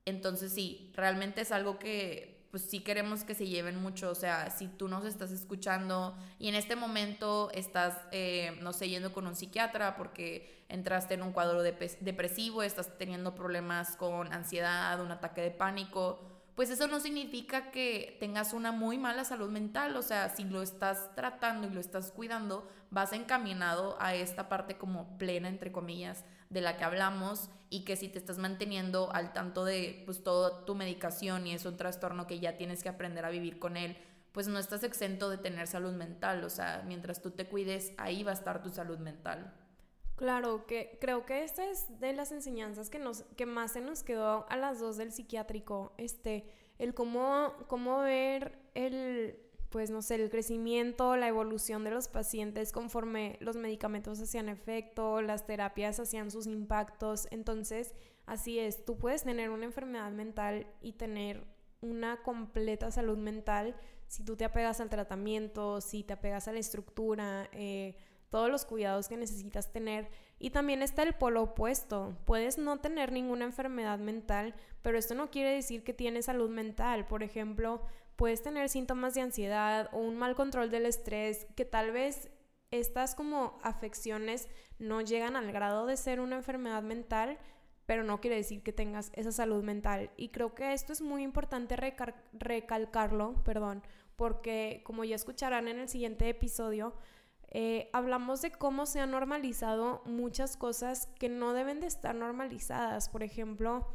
Entonces 0.07 0.53
sí, 0.53 0.91
realmente 0.95 1.43
es 1.43 1.53
algo 1.53 1.79
que 1.79 2.37
pues 2.51 2.63
sí 2.63 2.81
queremos 2.81 3.25
que 3.25 3.35
se 3.35 3.47
lleven 3.47 3.83
mucho, 3.83 4.09
o 4.09 4.15
sea, 4.15 4.49
si 4.49 4.69
tú 4.69 4.89
nos 4.89 5.05
estás 5.05 5.31
escuchando 5.31 6.17
y 6.39 6.49
en 6.49 6.55
este 6.55 6.75
momento 6.75 7.51
estás, 7.53 7.99
eh, 8.13 8.57
no 8.63 8.73
sé, 8.73 8.89
yendo 8.89 9.13
con 9.13 9.27
un 9.27 9.35
psiquiatra 9.35 9.97
porque 9.97 10.65
entraste 10.71 11.15
en 11.15 11.23
un 11.23 11.33
cuadro 11.33 11.63
depresivo, 11.63 12.63
estás 12.63 12.97
teniendo 12.97 13.35
problemas 13.35 13.97
con 13.97 14.33
ansiedad, 14.33 14.99
un 15.03 15.11
ataque 15.11 15.43
de 15.43 15.51
pánico, 15.51 16.21
pues 16.55 16.71
eso 16.71 16.87
no 16.87 17.01
significa 17.01 17.71
que 17.71 18.17
tengas 18.19 18.55
una 18.55 18.73
muy 18.73 18.97
mala 18.97 19.25
salud 19.25 19.51
mental, 19.51 19.95
o 19.95 20.03
sea, 20.03 20.31
si 20.31 20.45
lo 20.45 20.63
estás 20.63 21.15
tratando 21.15 21.69
y 21.69 21.71
lo 21.71 21.81
estás 21.81 22.11
cuidando, 22.11 22.67
vas 22.91 23.13
encaminado 23.13 23.99
a 24.01 24.15
esta 24.15 24.49
parte 24.49 24.79
como 24.79 25.19
plena, 25.19 25.49
entre 25.49 25.71
comillas, 25.71 26.25
de 26.51 26.61
la 26.61 26.77
que 26.77 26.85
hablamos 26.85 27.51
y 27.71 27.85
que 27.85 27.97
si 27.97 28.09
te 28.09 28.19
estás 28.19 28.39
manteniendo 28.39 29.13
al 29.13 29.33
tanto 29.33 29.65
de 29.65 30.03
pues 30.05 30.23
toda 30.23 30.65
tu 30.65 30.75
medicación 30.75 31.47
y 31.47 31.55
es 31.55 31.65
un 31.65 31.77
trastorno 31.77 32.27
que 32.27 32.39
ya 32.39 32.57
tienes 32.57 32.83
que 32.83 32.89
aprender 32.89 33.25
a 33.25 33.31
vivir 33.31 33.59
con 33.59 33.77
él, 33.77 33.97
pues 34.33 34.49
no 34.49 34.59
estás 34.59 34.83
exento 34.85 35.31
de 35.31 35.39
tener 35.39 35.67
salud 35.67 35.93
mental, 35.93 36.45
o 36.45 36.51
sea, 36.51 36.85
mientras 36.87 37.23
tú 37.23 37.31
te 37.31 37.47
cuides, 37.47 37.93
ahí 37.97 38.23
va 38.23 38.33
a 38.33 38.35
estar 38.35 38.63
tu 38.63 38.69
salud 38.69 38.99
mental. 38.99 39.53
Claro, 40.17 40.67
que 40.67 40.99
creo 41.01 41.27
que 41.27 41.45
esta 41.45 41.65
es 41.67 42.01
de 42.01 42.13
las 42.13 42.33
enseñanzas 42.33 42.89
que, 42.89 42.99
nos, 42.99 43.23
que 43.37 43.47
más 43.47 43.73
se 43.73 43.81
nos 43.81 44.03
quedó 44.03 44.47
a 44.49 44.57
las 44.57 44.79
dos 44.79 44.97
del 44.97 45.13
psiquiátrico, 45.13 45.95
este, 45.99 46.47
el 46.79 46.95
cómo, 46.95 47.55
cómo 47.67 48.01
ver 48.01 48.59
el, 48.75 49.39
pues 49.77 49.91
no 49.91 50.01
sé, 50.01 50.15
el 50.15 50.31
crecimiento, 50.31 51.19
la 51.19 51.29
evolución 51.29 51.85
de 51.85 51.91
los 51.91 52.09
pacientes 52.09 52.73
conforme 52.73 53.37
los 53.41 53.57
medicamentos 53.57 54.19
hacían 54.19 54.49
efecto, 54.49 55.21
las 55.21 55.45
terapias 55.45 56.01
hacían 56.01 56.31
sus 56.31 56.47
impactos, 56.47 57.29
entonces, 57.31 57.93
así 58.25 58.59
es, 58.59 58.87
tú 58.87 58.97
puedes 58.97 59.25
tener 59.25 59.51
una 59.51 59.67
enfermedad 59.67 60.11
mental 60.13 60.67
y 60.81 60.95
tener 60.95 61.45
una 61.83 62.23
completa 62.23 62.91
salud 62.91 63.19
mental 63.19 63.77
si 64.07 64.25
tú 64.25 64.35
te 64.35 64.47
apegas 64.47 64.81
al 64.81 64.89
tratamiento, 64.89 65.83
si 65.83 66.03
te 66.03 66.15
apegas 66.15 66.49
a 66.49 66.53
la 66.53 66.61
estructura, 66.61 67.51
eh, 67.53 67.99
todos 68.31 68.51
los 68.51 68.65
cuidados 68.65 69.09
que 69.09 69.19
necesitas 69.19 69.75
tener. 69.75 70.09
Y 70.39 70.53
también 70.53 70.81
está 70.81 71.03
el 71.03 71.13
polo 71.13 71.43
opuesto. 71.43 72.17
Puedes 72.25 72.57
no 72.57 72.79
tener 72.81 73.13
ninguna 73.13 73.45
enfermedad 73.45 73.99
mental, 73.99 74.55
pero 74.81 74.97
esto 74.97 75.15
no 75.15 75.31
quiere 75.31 75.51
decir 75.51 75.85
que 75.85 75.93
tienes 75.93 76.25
salud 76.25 76.49
mental. 76.49 77.07
Por 77.07 77.23
ejemplo, 77.23 77.83
puedes 78.17 78.43
tener 78.43 78.69
síntomas 78.69 79.15
de 79.15 79.21
ansiedad 79.21 79.91
o 79.93 79.99
un 79.99 80.17
mal 80.17 80.35
control 80.35 80.71
del 80.71 80.87
estrés, 80.87 81.47
que 81.55 81.65
tal 81.65 81.93
vez 81.93 82.31
estas 82.71 83.15
como 83.15 83.59
afecciones 83.63 84.49
no 84.79 85.01
llegan 85.01 85.37
al 85.37 85.53
grado 85.53 85.87
de 85.87 85.97
ser 85.97 86.21
una 86.21 86.37
enfermedad 86.37 86.83
mental, 86.83 87.39
pero 87.87 88.03
no 88.03 88.21
quiere 88.21 88.37
decir 88.37 88.63
que 88.63 88.73
tengas 88.73 89.13
esa 89.15 89.33
salud 89.33 89.63
mental. 89.63 90.11
Y 90.17 90.31
creo 90.31 90.55
que 90.55 90.73
esto 90.73 90.93
es 90.93 91.01
muy 91.01 91.23
importante 91.23 91.77
recalcarlo, 92.33 93.45
perdón, 93.45 93.83
porque 94.17 94.83
como 94.85 95.05
ya 95.05 95.15
escucharán 95.15 95.69
en 95.69 95.79
el 95.79 95.89
siguiente 95.89 96.29
episodio, 96.29 96.95
eh, 97.49 97.89
hablamos 97.93 98.43
de 98.43 98.51
cómo 98.51 98.87
se 98.87 99.01
han 99.01 99.13
normalizado 99.13 100.03
muchas 100.05 100.57
cosas 100.57 101.09
que 101.19 101.29
no 101.29 101.53
deben 101.53 101.81
de 101.81 101.87
estar 101.87 102.15
normalizadas. 102.15 103.09
Por 103.09 103.23
ejemplo, 103.23 103.87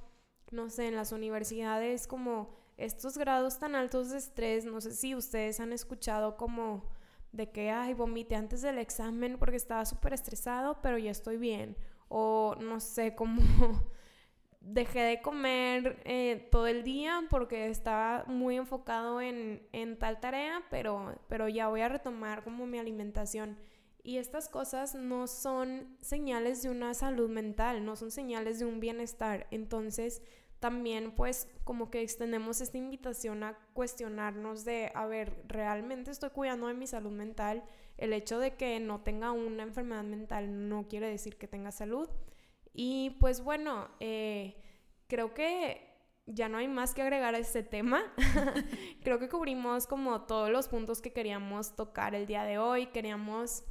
no 0.51 0.69
sé, 0.69 0.87
en 0.87 0.95
las 0.95 1.11
universidades 1.11 2.07
como 2.07 2.55
estos 2.77 3.17
grados 3.17 3.59
tan 3.59 3.75
altos 3.75 4.09
de 4.09 4.17
estrés, 4.17 4.65
no 4.65 4.81
sé 4.81 4.93
si 4.93 5.15
ustedes 5.15 5.59
han 5.59 5.73
escuchado 5.73 6.37
como 6.37 6.83
de 7.31 7.49
que, 7.51 7.71
ay, 7.71 7.93
vomité 7.93 8.35
antes 8.35 8.61
del 8.61 8.77
examen 8.77 9.37
porque 9.37 9.55
estaba 9.55 9.85
súper 9.85 10.13
estresado, 10.13 10.81
pero 10.81 10.97
ya 10.97 11.11
estoy 11.11 11.37
bien. 11.37 11.77
O 12.09 12.55
no 12.59 12.79
sé, 12.79 13.15
como 13.15 13.41
dejé 14.61 14.99
de 14.99 15.21
comer 15.21 16.01
eh, 16.05 16.47
todo 16.51 16.67
el 16.67 16.83
día 16.83 17.23
porque 17.29 17.69
estaba 17.69 18.25
muy 18.27 18.57
enfocado 18.57 19.19
en, 19.21 19.61
tal 19.99 20.19
tarea, 20.19 20.63
pero, 20.69 21.15
pero 21.27 21.49
ya 21.49 21.67
voy 21.67 21.81
a 21.81 21.89
retomar 21.89 22.43
como 22.43 22.65
mi 22.67 22.79
alimentación. 22.79 23.57
Y 24.03 24.17
estas 24.17 24.49
cosas 24.49 24.95
no 24.95 25.27
son 25.27 25.95
señales 26.01 26.63
de 26.63 26.71
una 26.71 26.95
salud 26.95 27.29
mental, 27.29 27.85
no 27.85 27.95
son 27.95 28.09
señales 28.09 28.57
de 28.57 28.65
un 28.65 28.79
bienestar. 28.79 29.47
Entonces, 29.51 30.23
también 30.61 31.11
pues 31.11 31.49
como 31.63 31.89
que 31.89 32.01
extendemos 32.01 32.61
esta 32.61 32.77
invitación 32.77 33.43
a 33.43 33.57
cuestionarnos 33.73 34.63
de, 34.63 34.91
a 34.93 35.07
ver, 35.07 35.43
¿realmente 35.47 36.11
estoy 36.11 36.29
cuidando 36.29 36.67
de 36.67 36.75
mi 36.75 36.85
salud 36.85 37.11
mental? 37.11 37.63
El 37.97 38.13
hecho 38.13 38.37
de 38.37 38.55
que 38.55 38.79
no 38.79 39.01
tenga 39.01 39.31
una 39.31 39.63
enfermedad 39.63 40.03
mental 40.03 40.69
no 40.69 40.87
quiere 40.87 41.09
decir 41.09 41.37
que 41.37 41.47
tenga 41.47 41.71
salud. 41.71 42.07
Y 42.73 43.17
pues 43.19 43.43
bueno, 43.43 43.89
eh, 43.99 44.55
creo 45.07 45.33
que 45.33 45.89
ya 46.27 46.47
no 46.47 46.59
hay 46.59 46.67
más 46.67 46.93
que 46.93 47.01
agregar 47.01 47.33
a 47.33 47.39
este 47.39 47.63
tema. 47.63 48.13
creo 49.03 49.17
que 49.17 49.29
cubrimos 49.29 49.87
como 49.87 50.21
todos 50.21 50.51
los 50.51 50.67
puntos 50.67 51.01
que 51.01 51.11
queríamos 51.11 51.75
tocar 51.75 52.13
el 52.13 52.27
día 52.27 52.43
de 52.43 52.59
hoy. 52.59 52.85
Queríamos 52.85 53.63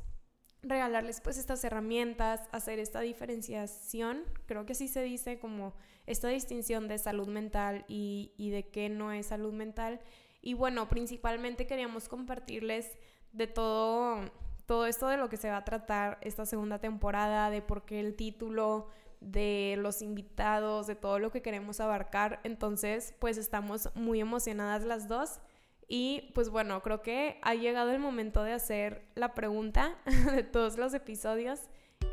regalarles 0.62 1.20
pues 1.20 1.38
estas 1.38 1.62
herramientas, 1.62 2.42
hacer 2.50 2.80
esta 2.80 3.00
diferenciación, 3.00 4.24
creo 4.46 4.66
que 4.66 4.72
así 4.72 4.88
se 4.88 5.02
dice 5.02 5.38
como 5.38 5.74
esta 6.10 6.28
distinción 6.28 6.88
de 6.88 6.98
salud 6.98 7.28
mental 7.28 7.84
y, 7.86 8.50
de 8.50 8.68
qué 8.68 8.88
no 8.88 9.12
es 9.12 9.26
salud 9.26 9.52
mental. 9.52 10.00
Y 10.42 10.54
bueno, 10.54 10.88
principalmente 10.88 11.66
queríamos 11.66 12.08
compartirles 12.08 12.98
de 13.32 13.46
todo 13.46 14.20
todo 14.66 14.86
esto 14.86 15.08
de 15.08 15.16
lo 15.16 15.28
que 15.28 15.36
se 15.36 15.50
va 15.50 15.56
a 15.56 15.64
tratar 15.64 16.18
esta 16.20 16.46
segunda 16.46 16.78
temporada, 16.78 17.50
de 17.50 17.60
por 17.60 17.84
qué 17.84 17.98
el 17.98 18.14
título, 18.14 18.86
de 19.20 19.74
los 19.78 20.00
invitados, 20.00 20.86
de 20.86 20.94
todo 20.94 21.18
lo 21.18 21.32
que 21.32 21.42
queremos 21.42 21.80
abarcar. 21.80 22.38
Entonces, 22.44 23.12
pues 23.18 23.36
estamos 23.36 23.88
muy 23.96 24.20
emocionadas 24.20 24.84
las 24.84 25.08
dos. 25.08 25.40
Y 25.88 26.30
pues 26.34 26.50
bueno, 26.50 26.82
creo 26.82 27.02
que 27.02 27.40
ha 27.42 27.56
llegado 27.56 27.90
el 27.90 27.98
momento 27.98 28.44
de 28.44 28.52
hacer 28.52 29.02
la 29.16 29.34
pregunta 29.34 29.98
de 30.36 30.44
todos 30.44 30.78
los 30.78 30.94
episodios. 30.94 31.62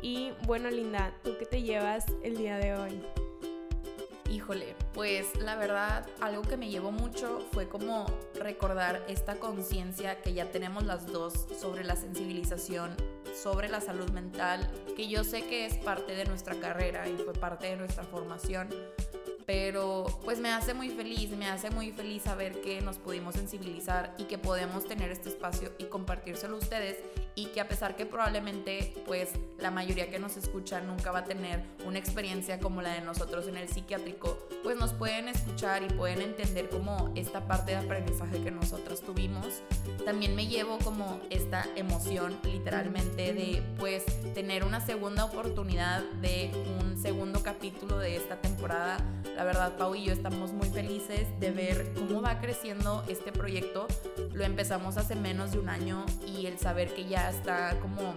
Y 0.02 0.32
bueno, 0.46 0.68
Linda, 0.68 1.14
¿tú 1.22 1.36
qué 1.38 1.46
te 1.46 1.62
llevas 1.62 2.06
el 2.24 2.36
día 2.36 2.58
de 2.58 2.74
hoy? 2.74 3.27
Híjole, 4.30 4.76
pues 4.92 5.40
la 5.40 5.56
verdad, 5.56 6.06
algo 6.20 6.42
que 6.42 6.58
me 6.58 6.68
llevó 6.68 6.92
mucho 6.92 7.40
fue 7.52 7.66
como 7.66 8.04
recordar 8.34 9.02
esta 9.08 9.36
conciencia 9.36 10.20
que 10.20 10.34
ya 10.34 10.50
tenemos 10.50 10.84
las 10.84 11.06
dos 11.06 11.46
sobre 11.58 11.82
la 11.82 11.96
sensibilización, 11.96 12.94
sobre 13.34 13.70
la 13.70 13.80
salud 13.80 14.10
mental, 14.10 14.70
que 14.96 15.08
yo 15.08 15.24
sé 15.24 15.46
que 15.46 15.64
es 15.64 15.78
parte 15.78 16.14
de 16.14 16.26
nuestra 16.26 16.54
carrera 16.56 17.08
y 17.08 17.16
fue 17.16 17.32
parte 17.32 17.68
de 17.68 17.76
nuestra 17.76 18.04
formación, 18.04 18.68
pero 19.48 20.04
pues 20.26 20.40
me 20.40 20.50
hace 20.50 20.74
muy 20.74 20.90
feliz, 20.90 21.30
me 21.30 21.48
hace 21.48 21.70
muy 21.70 21.90
feliz 21.90 22.24
saber 22.24 22.60
que 22.60 22.82
nos 22.82 22.98
pudimos 22.98 23.34
sensibilizar 23.34 24.14
y 24.18 24.24
que 24.24 24.36
podemos 24.36 24.84
tener 24.84 25.10
este 25.10 25.30
espacio 25.30 25.72
y 25.78 25.84
compartírselo 25.84 26.56
a 26.56 26.58
ustedes 26.58 26.98
y 27.34 27.46
que 27.46 27.62
a 27.62 27.66
pesar 27.66 27.96
que 27.96 28.04
probablemente 28.04 28.92
pues 29.06 29.30
la 29.58 29.70
mayoría 29.70 30.10
que 30.10 30.18
nos 30.18 30.36
escucha 30.36 30.82
nunca 30.82 31.12
va 31.12 31.20
a 31.20 31.24
tener 31.24 31.62
una 31.86 31.98
experiencia 31.98 32.60
como 32.60 32.82
la 32.82 32.92
de 32.92 33.00
nosotros 33.00 33.48
en 33.48 33.56
el 33.56 33.70
psiquiátrico, 33.70 34.38
pues 34.62 34.76
nos 34.76 34.92
pueden 34.92 35.28
escuchar 35.28 35.82
y 35.82 35.86
pueden 35.94 36.20
entender 36.20 36.68
como 36.68 37.10
esta 37.14 37.46
parte 37.46 37.70
de 37.70 37.78
aprendizaje 37.78 38.42
que 38.42 38.50
nosotros 38.50 39.00
tuvimos. 39.00 39.62
También 40.04 40.36
me 40.36 40.46
llevo 40.46 40.78
como 40.78 41.20
esta 41.30 41.64
emoción 41.74 42.36
literalmente 42.42 43.32
de 43.32 43.62
pues 43.78 44.04
tener 44.34 44.62
una 44.62 44.84
segunda 44.84 45.24
oportunidad 45.24 46.02
de 46.20 46.50
un 46.80 47.00
segundo 47.00 47.42
capítulo 47.42 47.98
de 47.98 48.16
esta 48.16 48.40
temporada 48.40 48.98
la 49.38 49.44
verdad, 49.44 49.76
Pau 49.76 49.94
y 49.94 50.04
yo 50.04 50.12
estamos 50.12 50.52
muy 50.52 50.68
felices 50.68 51.28
de 51.38 51.52
ver 51.52 51.92
cómo 51.94 52.20
va 52.20 52.40
creciendo 52.40 53.04
este 53.06 53.30
proyecto. 53.30 53.86
Lo 54.32 54.42
empezamos 54.42 54.96
hace 54.96 55.14
menos 55.14 55.52
de 55.52 55.60
un 55.60 55.68
año 55.68 56.04
y 56.26 56.46
el 56.46 56.58
saber 56.58 56.92
que 56.92 57.04
ya 57.04 57.30
está 57.30 57.78
como 57.78 58.14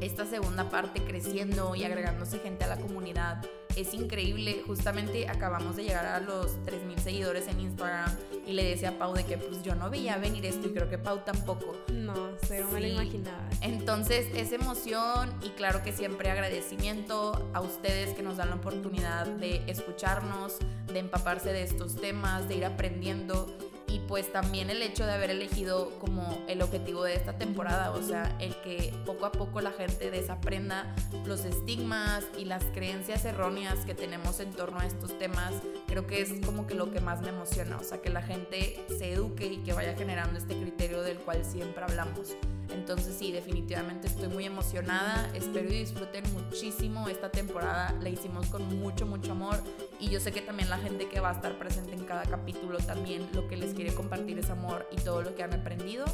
esta 0.00 0.24
segunda 0.24 0.70
parte 0.70 1.02
creciendo 1.02 1.74
y 1.74 1.82
agregándose 1.82 2.38
gente 2.38 2.64
a 2.64 2.68
la 2.68 2.76
comunidad 2.76 3.42
es 3.76 3.94
increíble. 3.94 4.62
Justamente 4.66 5.28
acabamos 5.28 5.76
de 5.76 5.84
llegar 5.84 6.06
a 6.06 6.20
los 6.20 6.58
3.000 6.64 6.98
seguidores 6.98 7.46
en 7.48 7.60
Instagram 7.60 8.10
y 8.46 8.52
le 8.52 8.64
decía 8.64 8.90
a 8.90 8.98
Pau 8.98 9.14
de 9.14 9.24
que 9.24 9.38
pues 9.38 9.62
yo 9.62 9.74
no 9.74 9.90
veía 9.90 10.16
venir 10.16 10.46
esto 10.46 10.68
y 10.68 10.72
creo 10.72 10.88
que 10.88 10.98
Pau 10.98 11.20
tampoco. 11.24 11.76
No, 11.92 12.30
cero 12.42 12.68
me 12.72 12.80
lo 12.80 12.86
imaginaba. 12.86 13.48
Entonces 13.60 14.26
es 14.34 14.52
emoción 14.52 15.32
y 15.42 15.50
claro 15.50 15.82
que 15.82 15.92
siempre 15.92 16.30
agradecimiento 16.30 17.50
a 17.52 17.60
ustedes 17.60 18.14
que 18.14 18.22
nos 18.22 18.38
dan 18.38 18.50
la 18.50 18.56
oportunidad 18.56 19.26
de 19.26 19.62
escucharnos, 19.66 20.56
de 20.86 20.98
empaparse 20.98 21.52
de 21.52 21.62
estos 21.62 21.96
temas, 21.96 22.48
de 22.48 22.56
ir 22.56 22.64
aprendiendo 22.64 23.46
y 23.88 24.00
pues 24.00 24.32
también 24.32 24.70
el 24.70 24.82
hecho 24.82 25.06
de 25.06 25.12
haber 25.12 25.30
elegido 25.30 25.90
como 25.98 26.44
el 26.48 26.62
objetivo 26.62 27.04
de 27.04 27.14
esta 27.14 27.38
temporada, 27.38 27.92
o 27.92 28.02
sea, 28.02 28.36
el 28.40 28.54
que 28.62 28.92
poco 29.04 29.26
a 29.26 29.32
poco 29.32 29.60
la 29.60 29.72
gente 29.72 30.10
desaprenda 30.10 30.94
los 31.24 31.44
estigmas 31.44 32.24
y 32.38 32.44
las 32.44 32.64
creencias 32.64 33.24
erróneas 33.24 33.84
que 33.84 33.94
tenemos 33.94 34.40
en 34.40 34.52
torno 34.52 34.80
a 34.80 34.86
estos 34.86 35.18
temas, 35.18 35.52
creo 35.86 36.06
que 36.06 36.20
es 36.20 36.32
como 36.44 36.66
que 36.66 36.74
lo 36.74 36.90
que 36.90 37.00
más 37.00 37.22
me 37.22 37.28
emociona, 37.28 37.76
o 37.78 37.84
sea, 37.84 38.00
que 38.00 38.10
la 38.10 38.22
gente 38.22 38.84
se 38.88 39.12
eduque 39.12 39.46
y 39.46 39.58
que 39.58 39.72
vaya 39.72 39.94
generando 39.94 40.38
este 40.38 40.58
criterio 40.58 41.02
del 41.02 41.18
cual 41.18 41.44
siempre 41.44 41.82
hablamos. 41.84 42.36
Entonces 42.70 43.16
sí, 43.18 43.32
definitivamente 43.32 44.06
estoy 44.06 44.28
muy 44.28 44.44
emocionada. 44.44 45.30
Espero 45.34 45.68
y 45.68 45.78
disfruten 45.78 46.24
muchísimo 46.32 47.08
esta 47.08 47.30
temporada. 47.30 47.94
La 48.00 48.08
hicimos 48.08 48.46
con 48.46 48.78
mucho, 48.78 49.06
mucho 49.06 49.32
amor. 49.32 49.62
Y 49.98 50.08
yo 50.08 50.20
sé 50.20 50.32
que 50.32 50.40
también 50.40 50.70
la 50.70 50.78
gente 50.78 51.08
que 51.08 51.20
va 51.20 51.30
a 51.30 51.32
estar 51.32 51.58
presente 51.58 51.94
en 51.94 52.04
cada 52.04 52.24
capítulo 52.24 52.78
también 52.78 53.28
lo 53.32 53.48
que 53.48 53.56
les 53.56 53.74
quiere 53.74 53.94
compartir 53.94 54.38
es 54.38 54.50
amor 54.50 54.88
y 54.90 54.96
todo 54.96 55.22
lo 55.22 55.34
que 55.34 55.42
han 55.42 55.54
aprendido. 55.54 56.04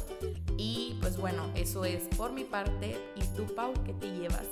Y 0.57 0.97
pues 1.01 1.17
bueno, 1.17 1.49
eso 1.55 1.85
es 1.85 2.03
por 2.15 2.31
mi 2.31 2.43
parte. 2.43 2.97
¿Y 3.15 3.21
tú, 3.35 3.45
Pau, 3.53 3.73
qué 3.85 3.93
te 3.93 4.11
llevas? 4.11 4.47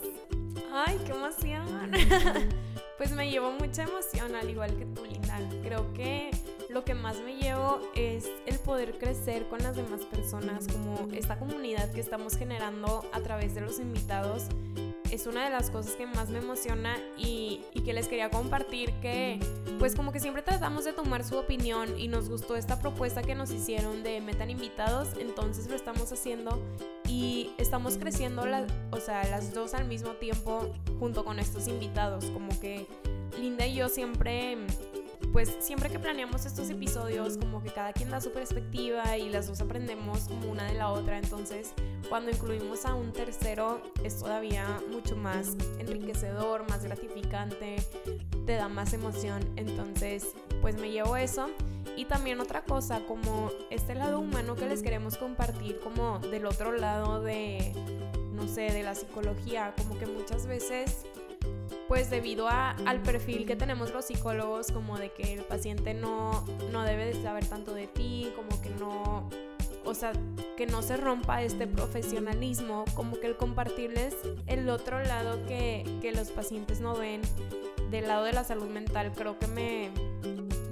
¡Ay, 0.73 0.99
qué 1.05 1.11
emoción! 1.11 1.91
pues 2.97 3.11
me 3.11 3.29
llevo 3.29 3.51
mucha 3.51 3.83
emoción, 3.83 4.35
al 4.35 4.49
igual 4.49 4.75
que 4.77 4.85
tú, 4.85 5.05
Linda. 5.05 5.39
Creo 5.63 5.93
que 5.93 6.31
lo 6.71 6.85
que 6.85 6.93
más 6.93 7.19
me 7.21 7.35
llevo 7.35 7.79
es 7.95 8.29
el 8.45 8.57
poder 8.59 8.97
crecer 8.97 9.47
con 9.47 9.61
las 9.61 9.75
demás 9.75 10.05
personas, 10.05 10.67
como 10.67 11.07
esta 11.13 11.37
comunidad 11.37 11.91
que 11.91 11.99
estamos 11.99 12.37
generando 12.37 13.03
a 13.11 13.19
través 13.21 13.53
de 13.55 13.61
los 13.61 13.79
invitados. 13.79 14.45
Es 15.11 15.27
una 15.27 15.43
de 15.43 15.49
las 15.49 15.69
cosas 15.69 15.95
que 15.95 16.05
más 16.05 16.29
me 16.29 16.39
emociona 16.39 16.97
y, 17.17 17.61
y 17.73 17.81
que 17.81 17.91
les 17.91 18.07
quería 18.07 18.29
compartir 18.29 18.93
que 19.01 19.39
pues 19.77 19.93
como 19.93 20.13
que 20.13 20.21
siempre 20.21 20.41
tratamos 20.41 20.85
de 20.85 20.93
tomar 20.93 21.25
su 21.25 21.37
opinión 21.37 21.99
y 21.99 22.07
nos 22.07 22.29
gustó 22.29 22.55
esta 22.55 22.79
propuesta 22.79 23.21
que 23.21 23.35
nos 23.35 23.51
hicieron 23.51 24.03
de 24.03 24.21
metan 24.21 24.49
invitados, 24.49 25.09
entonces 25.19 25.67
lo 25.67 25.75
estamos 25.75 26.13
haciendo 26.13 26.61
y 27.09 27.51
estamos 27.57 27.97
creciendo 27.97 28.43
o 28.91 28.97
sea, 28.97 29.25
las 29.25 29.53
dos 29.53 29.73
al 29.73 29.85
mismo 29.85 30.11
tiempo 30.11 30.71
junto 30.99 31.25
con 31.25 31.39
estos 31.39 31.67
invitados, 31.67 32.25
como 32.27 32.57
que 32.61 32.87
Linda 33.37 33.65
y 33.65 33.75
yo 33.75 33.89
siempre 33.89 34.57
pues 35.31 35.55
siempre 35.59 35.89
que 35.89 35.99
planeamos 35.99 36.45
estos 36.45 36.69
episodios, 36.69 37.37
como 37.37 37.63
que 37.63 37.69
cada 37.69 37.93
quien 37.93 38.09
da 38.09 38.19
su 38.19 38.31
perspectiva 38.31 39.17
y 39.17 39.29
las 39.29 39.47
dos 39.47 39.61
aprendemos 39.61 40.27
como 40.27 40.51
una 40.51 40.65
de 40.65 40.73
la 40.73 40.89
otra. 40.89 41.17
Entonces, 41.17 41.73
cuando 42.09 42.31
incluimos 42.31 42.85
a 42.85 42.95
un 42.95 43.13
tercero, 43.13 43.81
es 44.03 44.17
todavía 44.17 44.65
mucho 44.91 45.15
más 45.15 45.55
enriquecedor, 45.79 46.69
más 46.69 46.83
gratificante, 46.83 47.77
te 48.45 48.53
da 48.55 48.67
más 48.67 48.93
emoción. 48.93 49.41
Entonces, 49.55 50.27
pues 50.61 50.75
me 50.75 50.91
llevo 50.91 51.15
eso. 51.15 51.49
Y 51.95 52.05
también 52.05 52.39
otra 52.39 52.63
cosa, 52.63 53.01
como 53.07 53.51
este 53.69 53.95
lado 53.95 54.19
humano 54.19 54.55
que 54.55 54.65
les 54.65 54.81
queremos 54.81 55.17
compartir, 55.17 55.79
como 55.79 56.19
del 56.19 56.45
otro 56.45 56.71
lado 56.71 57.21
de, 57.21 57.73
no 58.33 58.47
sé, 58.47 58.71
de 58.71 58.83
la 58.83 58.95
psicología, 58.95 59.73
como 59.77 59.97
que 59.97 60.05
muchas 60.05 60.45
veces 60.45 61.05
pues 61.87 62.09
debido 62.09 62.47
a, 62.47 62.71
al 62.85 63.01
perfil 63.01 63.45
que 63.45 63.55
tenemos 63.55 63.91
los 63.93 64.05
psicólogos, 64.05 64.71
como 64.71 64.97
de 64.97 65.11
que 65.11 65.33
el 65.33 65.43
paciente 65.43 65.93
no, 65.93 66.45
no 66.71 66.83
debe 66.83 67.05
de 67.05 67.21
saber 67.21 67.45
tanto 67.45 67.73
de 67.73 67.87
ti, 67.87 68.31
como 68.35 68.61
que 68.61 68.69
no, 68.71 69.29
o 69.83 69.93
sea, 69.93 70.13
que 70.57 70.65
no 70.67 70.81
se 70.81 70.97
rompa 70.97 71.41
este 71.43 71.67
profesionalismo, 71.67 72.85
como 72.93 73.19
que 73.19 73.27
el 73.27 73.37
compartirles 73.37 74.15
el 74.47 74.69
otro 74.69 75.03
lado 75.03 75.45
que, 75.47 75.83
que 76.01 76.11
los 76.11 76.31
pacientes 76.31 76.81
no 76.81 76.95
ven, 76.95 77.21
del 77.89 78.07
lado 78.07 78.23
de 78.23 78.33
la 78.33 78.43
salud 78.43 78.69
mental, 78.69 79.11
creo 79.13 79.37
que 79.37 79.47
me, 79.47 79.89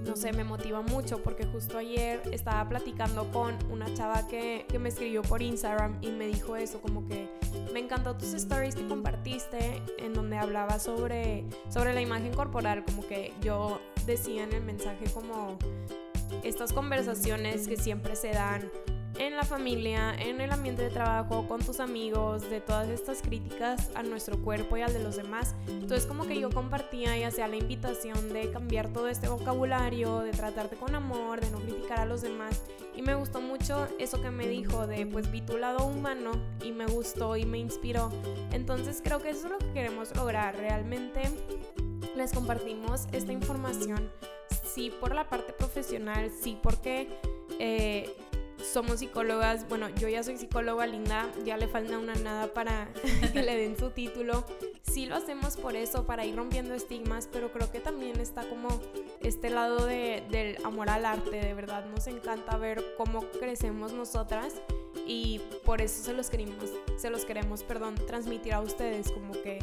no 0.05 0.15
sé, 0.15 0.31
me 0.31 0.43
motiva 0.43 0.81
mucho 0.81 1.21
porque 1.21 1.45
justo 1.45 1.77
ayer 1.77 2.21
estaba 2.31 2.67
platicando 2.67 3.29
con 3.31 3.55
una 3.69 3.93
chava 3.93 4.27
que, 4.27 4.65
que, 4.69 4.79
me 4.79 4.89
escribió 4.89 5.21
por 5.21 5.41
Instagram 5.41 5.97
y 6.01 6.11
me 6.11 6.27
dijo 6.27 6.55
eso, 6.55 6.81
como 6.81 7.07
que 7.07 7.27
me 7.73 7.79
encantó 7.79 8.15
tus 8.15 8.33
stories 8.33 8.75
que 8.75 8.87
compartiste 8.87 9.81
en 9.97 10.13
donde 10.13 10.37
hablaba 10.37 10.79
sobre, 10.79 11.45
sobre 11.69 11.93
la 11.93 12.01
imagen 12.01 12.33
corporal, 12.33 12.83
como 12.83 13.05
que 13.07 13.33
yo 13.41 13.79
decía 14.05 14.43
en 14.43 14.53
el 14.53 14.63
mensaje 14.63 15.05
como 15.13 15.57
estas 16.43 16.73
conversaciones 16.73 17.67
que 17.67 17.77
siempre 17.77 18.15
se 18.15 18.31
dan 18.31 18.69
en 19.19 19.35
la 19.35 19.43
familia, 19.43 20.15
en 20.17 20.39
el 20.39 20.51
ambiente 20.51 20.81
de 20.81 20.89
trabajo, 20.89 21.45
con 21.47 21.61
tus 21.61 21.81
amigos, 21.81 22.49
de 22.49 22.61
todas 22.61 22.87
estas 22.89 23.21
críticas 23.21 23.91
a 23.93 24.01
nuestro 24.01 24.41
cuerpo 24.41 24.77
y 24.77 24.81
al 24.81 24.93
de 24.93 25.03
los 25.03 25.17
demás. 25.17 25.55
Entonces 25.67 26.05
como 26.05 26.25
que 26.25 26.39
yo 26.39 26.49
compartía 26.49 27.17
y 27.17 27.23
hacía 27.23 27.47
la 27.49 27.57
invitación 27.57 28.31
de 28.31 28.49
cambiar 28.51 28.91
todo 28.93 29.09
este 29.09 29.27
vocabulario, 29.27 30.19
de 30.19 30.31
tratarte 30.31 30.77
con 30.77 30.95
amor, 30.95 31.41
de 31.41 31.51
no 31.51 31.59
criticar 31.59 31.99
a 31.99 32.05
los 32.05 32.21
demás. 32.21 32.63
Y 32.95 33.01
me 33.01 33.13
gustó 33.13 33.41
mucho 33.41 33.87
eso 33.99 34.21
que 34.21 34.31
me 34.31 34.47
dijo 34.47 34.87
de 34.87 35.05
pues 35.05 35.29
vi 35.29 35.41
tu 35.41 35.57
lado 35.57 35.85
humano 35.85 36.31
y 36.63 36.71
me 36.71 36.85
gustó 36.85 37.35
y 37.35 37.45
me 37.45 37.57
inspiró. 37.57 38.11
Entonces 38.51 39.01
creo 39.03 39.21
que 39.21 39.31
eso 39.31 39.47
es 39.47 39.51
lo 39.51 39.57
que 39.57 39.71
queremos 39.73 40.15
lograr. 40.15 40.55
Realmente 40.55 41.23
les 42.15 42.31
compartimos 42.31 43.07
esta 43.11 43.33
información, 43.33 44.09
sí 44.63 44.93
por 44.97 45.13
la 45.13 45.27
parte 45.27 45.51
profesional, 45.51 46.31
sí 46.31 46.57
porque... 46.61 47.09
Eh, 47.59 48.15
somos 48.63 48.99
psicólogas, 48.99 49.67
bueno, 49.69 49.89
yo 49.89 50.07
ya 50.07 50.23
soy 50.23 50.37
psicóloga 50.37 50.85
linda, 50.85 51.29
ya 51.45 51.57
le 51.57 51.67
falta 51.67 51.97
una 51.97 52.15
nada 52.15 52.53
para 52.53 52.89
que 53.33 53.43
le 53.43 53.55
den 53.55 53.77
su 53.77 53.91
título. 53.91 54.45
Sí 54.83 55.05
lo 55.05 55.15
hacemos 55.15 55.57
por 55.57 55.75
eso, 55.75 56.05
para 56.05 56.25
ir 56.25 56.35
rompiendo 56.35 56.73
estigmas, 56.73 57.27
pero 57.31 57.51
creo 57.51 57.71
que 57.71 57.79
también 57.79 58.19
está 58.19 58.47
como 58.47 58.67
este 59.21 59.49
lado 59.49 59.85
de, 59.85 60.23
del 60.29 60.57
amor 60.65 60.89
al 60.89 61.05
arte, 61.05 61.37
de 61.37 61.53
verdad 61.53 61.85
nos 61.85 62.07
encanta 62.07 62.57
ver 62.57 62.83
cómo 62.97 63.21
crecemos 63.39 63.93
nosotras 63.93 64.55
y 65.05 65.39
por 65.65 65.81
eso 65.81 66.03
se 66.03 66.13
los 66.13 66.29
queremos, 66.29 66.71
se 66.97 67.09
los 67.09 67.25
queremos, 67.25 67.63
perdón, 67.63 67.95
transmitir 67.95 68.53
a 68.53 68.61
ustedes 68.61 69.11
como 69.11 69.33
que 69.33 69.59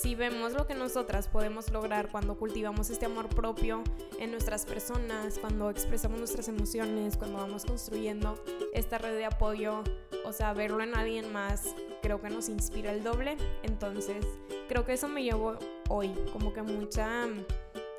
si 0.00 0.14
vemos 0.14 0.52
lo 0.52 0.66
que 0.66 0.74
nosotras 0.74 1.26
podemos 1.26 1.72
lograr 1.72 2.08
cuando 2.10 2.36
cultivamos 2.36 2.88
este 2.88 3.06
amor 3.06 3.28
propio 3.28 3.82
en 4.20 4.30
nuestras 4.30 4.64
personas, 4.64 5.38
cuando 5.40 5.70
expresamos 5.70 6.18
nuestras 6.18 6.46
emociones, 6.46 7.16
cuando 7.16 7.38
vamos 7.38 7.64
construyendo 7.64 8.40
esta 8.72 8.98
red 8.98 9.16
de 9.16 9.24
apoyo, 9.24 9.82
o 10.24 10.32
sea, 10.32 10.52
verlo 10.52 10.82
en 10.84 10.94
alguien 10.94 11.32
más, 11.32 11.74
creo 12.00 12.20
que 12.20 12.30
nos 12.30 12.48
inspira 12.48 12.92
el 12.92 13.02
doble. 13.02 13.36
Entonces, 13.64 14.24
creo 14.68 14.84
que 14.84 14.92
eso 14.92 15.08
me 15.08 15.24
llevó 15.24 15.58
hoy, 15.88 16.14
como 16.32 16.52
que 16.52 16.62
mucha 16.62 17.26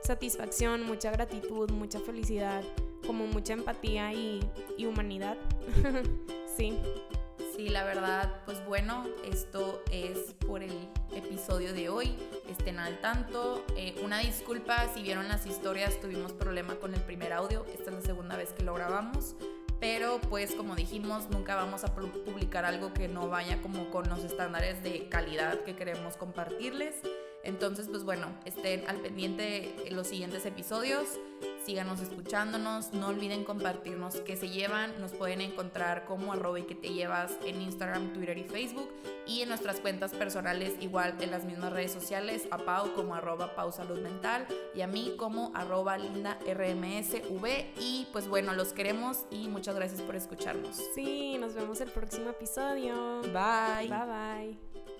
satisfacción, 0.01 0.83
mucha 0.85 1.11
gratitud, 1.11 1.69
mucha 1.71 1.99
felicidad, 1.99 2.63
como 3.05 3.27
mucha 3.27 3.53
empatía 3.53 4.13
y, 4.13 4.39
y 4.77 4.85
humanidad. 4.85 5.35
sí. 6.57 6.79
Sí, 7.59 7.67
la 7.67 7.83
verdad, 7.83 8.39
pues 8.45 8.65
bueno, 8.65 9.05
esto 9.29 9.83
es 9.91 10.33
por 10.47 10.63
el 10.63 10.87
episodio 11.13 11.73
de 11.73 11.89
hoy. 11.89 12.15
Estén 12.47 12.79
al 12.79 13.01
tanto. 13.01 13.65
Eh, 13.75 13.99
una 14.01 14.19
disculpa 14.19 14.87
si 14.93 15.03
vieron 15.03 15.27
las 15.27 15.45
historias, 15.45 15.99
tuvimos 15.99 16.31
problema 16.31 16.75
con 16.75 16.93
el 16.93 17.01
primer 17.01 17.33
audio. 17.33 17.65
Esta 17.65 17.89
es 17.89 17.97
la 17.97 18.01
segunda 18.01 18.37
vez 18.37 18.53
que 18.53 18.63
lo 18.63 18.75
grabamos. 18.75 19.35
Pero 19.81 20.21
pues 20.29 20.55
como 20.55 20.77
dijimos, 20.77 21.29
nunca 21.31 21.57
vamos 21.57 21.83
a 21.83 21.93
publicar 21.93 22.63
algo 22.63 22.93
que 22.93 23.09
no 23.09 23.27
vaya 23.27 23.61
como 23.61 23.89
con 23.89 24.07
los 24.07 24.23
estándares 24.23 24.81
de 24.81 25.09
calidad 25.09 25.59
que 25.65 25.75
queremos 25.75 26.15
compartirles. 26.15 26.95
Entonces, 27.43 27.87
pues 27.89 28.03
bueno, 28.03 28.27
estén 28.45 28.87
al 28.87 28.97
pendiente 28.97 29.73
los 29.91 30.07
siguientes 30.07 30.45
episodios 30.45 31.19
síganos 31.69 32.01
escuchándonos, 32.01 32.93
no 32.93 33.09
olviden 33.09 33.43
compartirnos 33.43 34.15
qué 34.21 34.35
se 34.35 34.49
llevan, 34.49 34.99
nos 34.99 35.11
pueden 35.11 35.39
encontrar 35.39 36.05
como 36.05 36.33
arroba 36.33 36.59
y 36.59 36.63
que 36.63 36.73
te 36.73 36.89
llevas 36.89 37.37
en 37.45 37.61
Instagram, 37.61 38.11
Twitter 38.13 38.39
y 38.39 38.43
Facebook 38.43 38.89
y 39.27 39.41
en 39.41 39.49
nuestras 39.49 39.79
cuentas 39.79 40.11
personales 40.11 40.73
igual 40.79 41.15
en 41.19 41.29
las 41.29 41.43
mismas 41.45 41.71
redes 41.71 41.91
sociales, 41.91 42.47
a 42.49 42.57
Pau 42.57 42.93
como 42.93 43.13
arroba 43.13 43.53
Pau 43.55 43.71
Salud 43.71 43.99
Mental 43.99 44.47
y 44.73 44.81
a 44.81 44.87
mí 44.87 45.13
como 45.17 45.51
arroba 45.53 45.95
Linda 45.99 46.39
RMSV 46.43 47.45
y 47.79 48.07
pues 48.11 48.27
bueno, 48.27 48.53
los 48.53 48.73
queremos 48.73 49.25
y 49.29 49.47
muchas 49.47 49.75
gracias 49.75 50.01
por 50.01 50.15
escucharnos. 50.15 50.81
Sí, 50.95 51.37
nos 51.39 51.53
vemos 51.53 51.81
el 51.81 51.91
próximo 51.91 52.31
episodio. 52.31 53.21
Bye. 53.21 53.89
Bye 53.89 54.57
bye. 54.57 54.98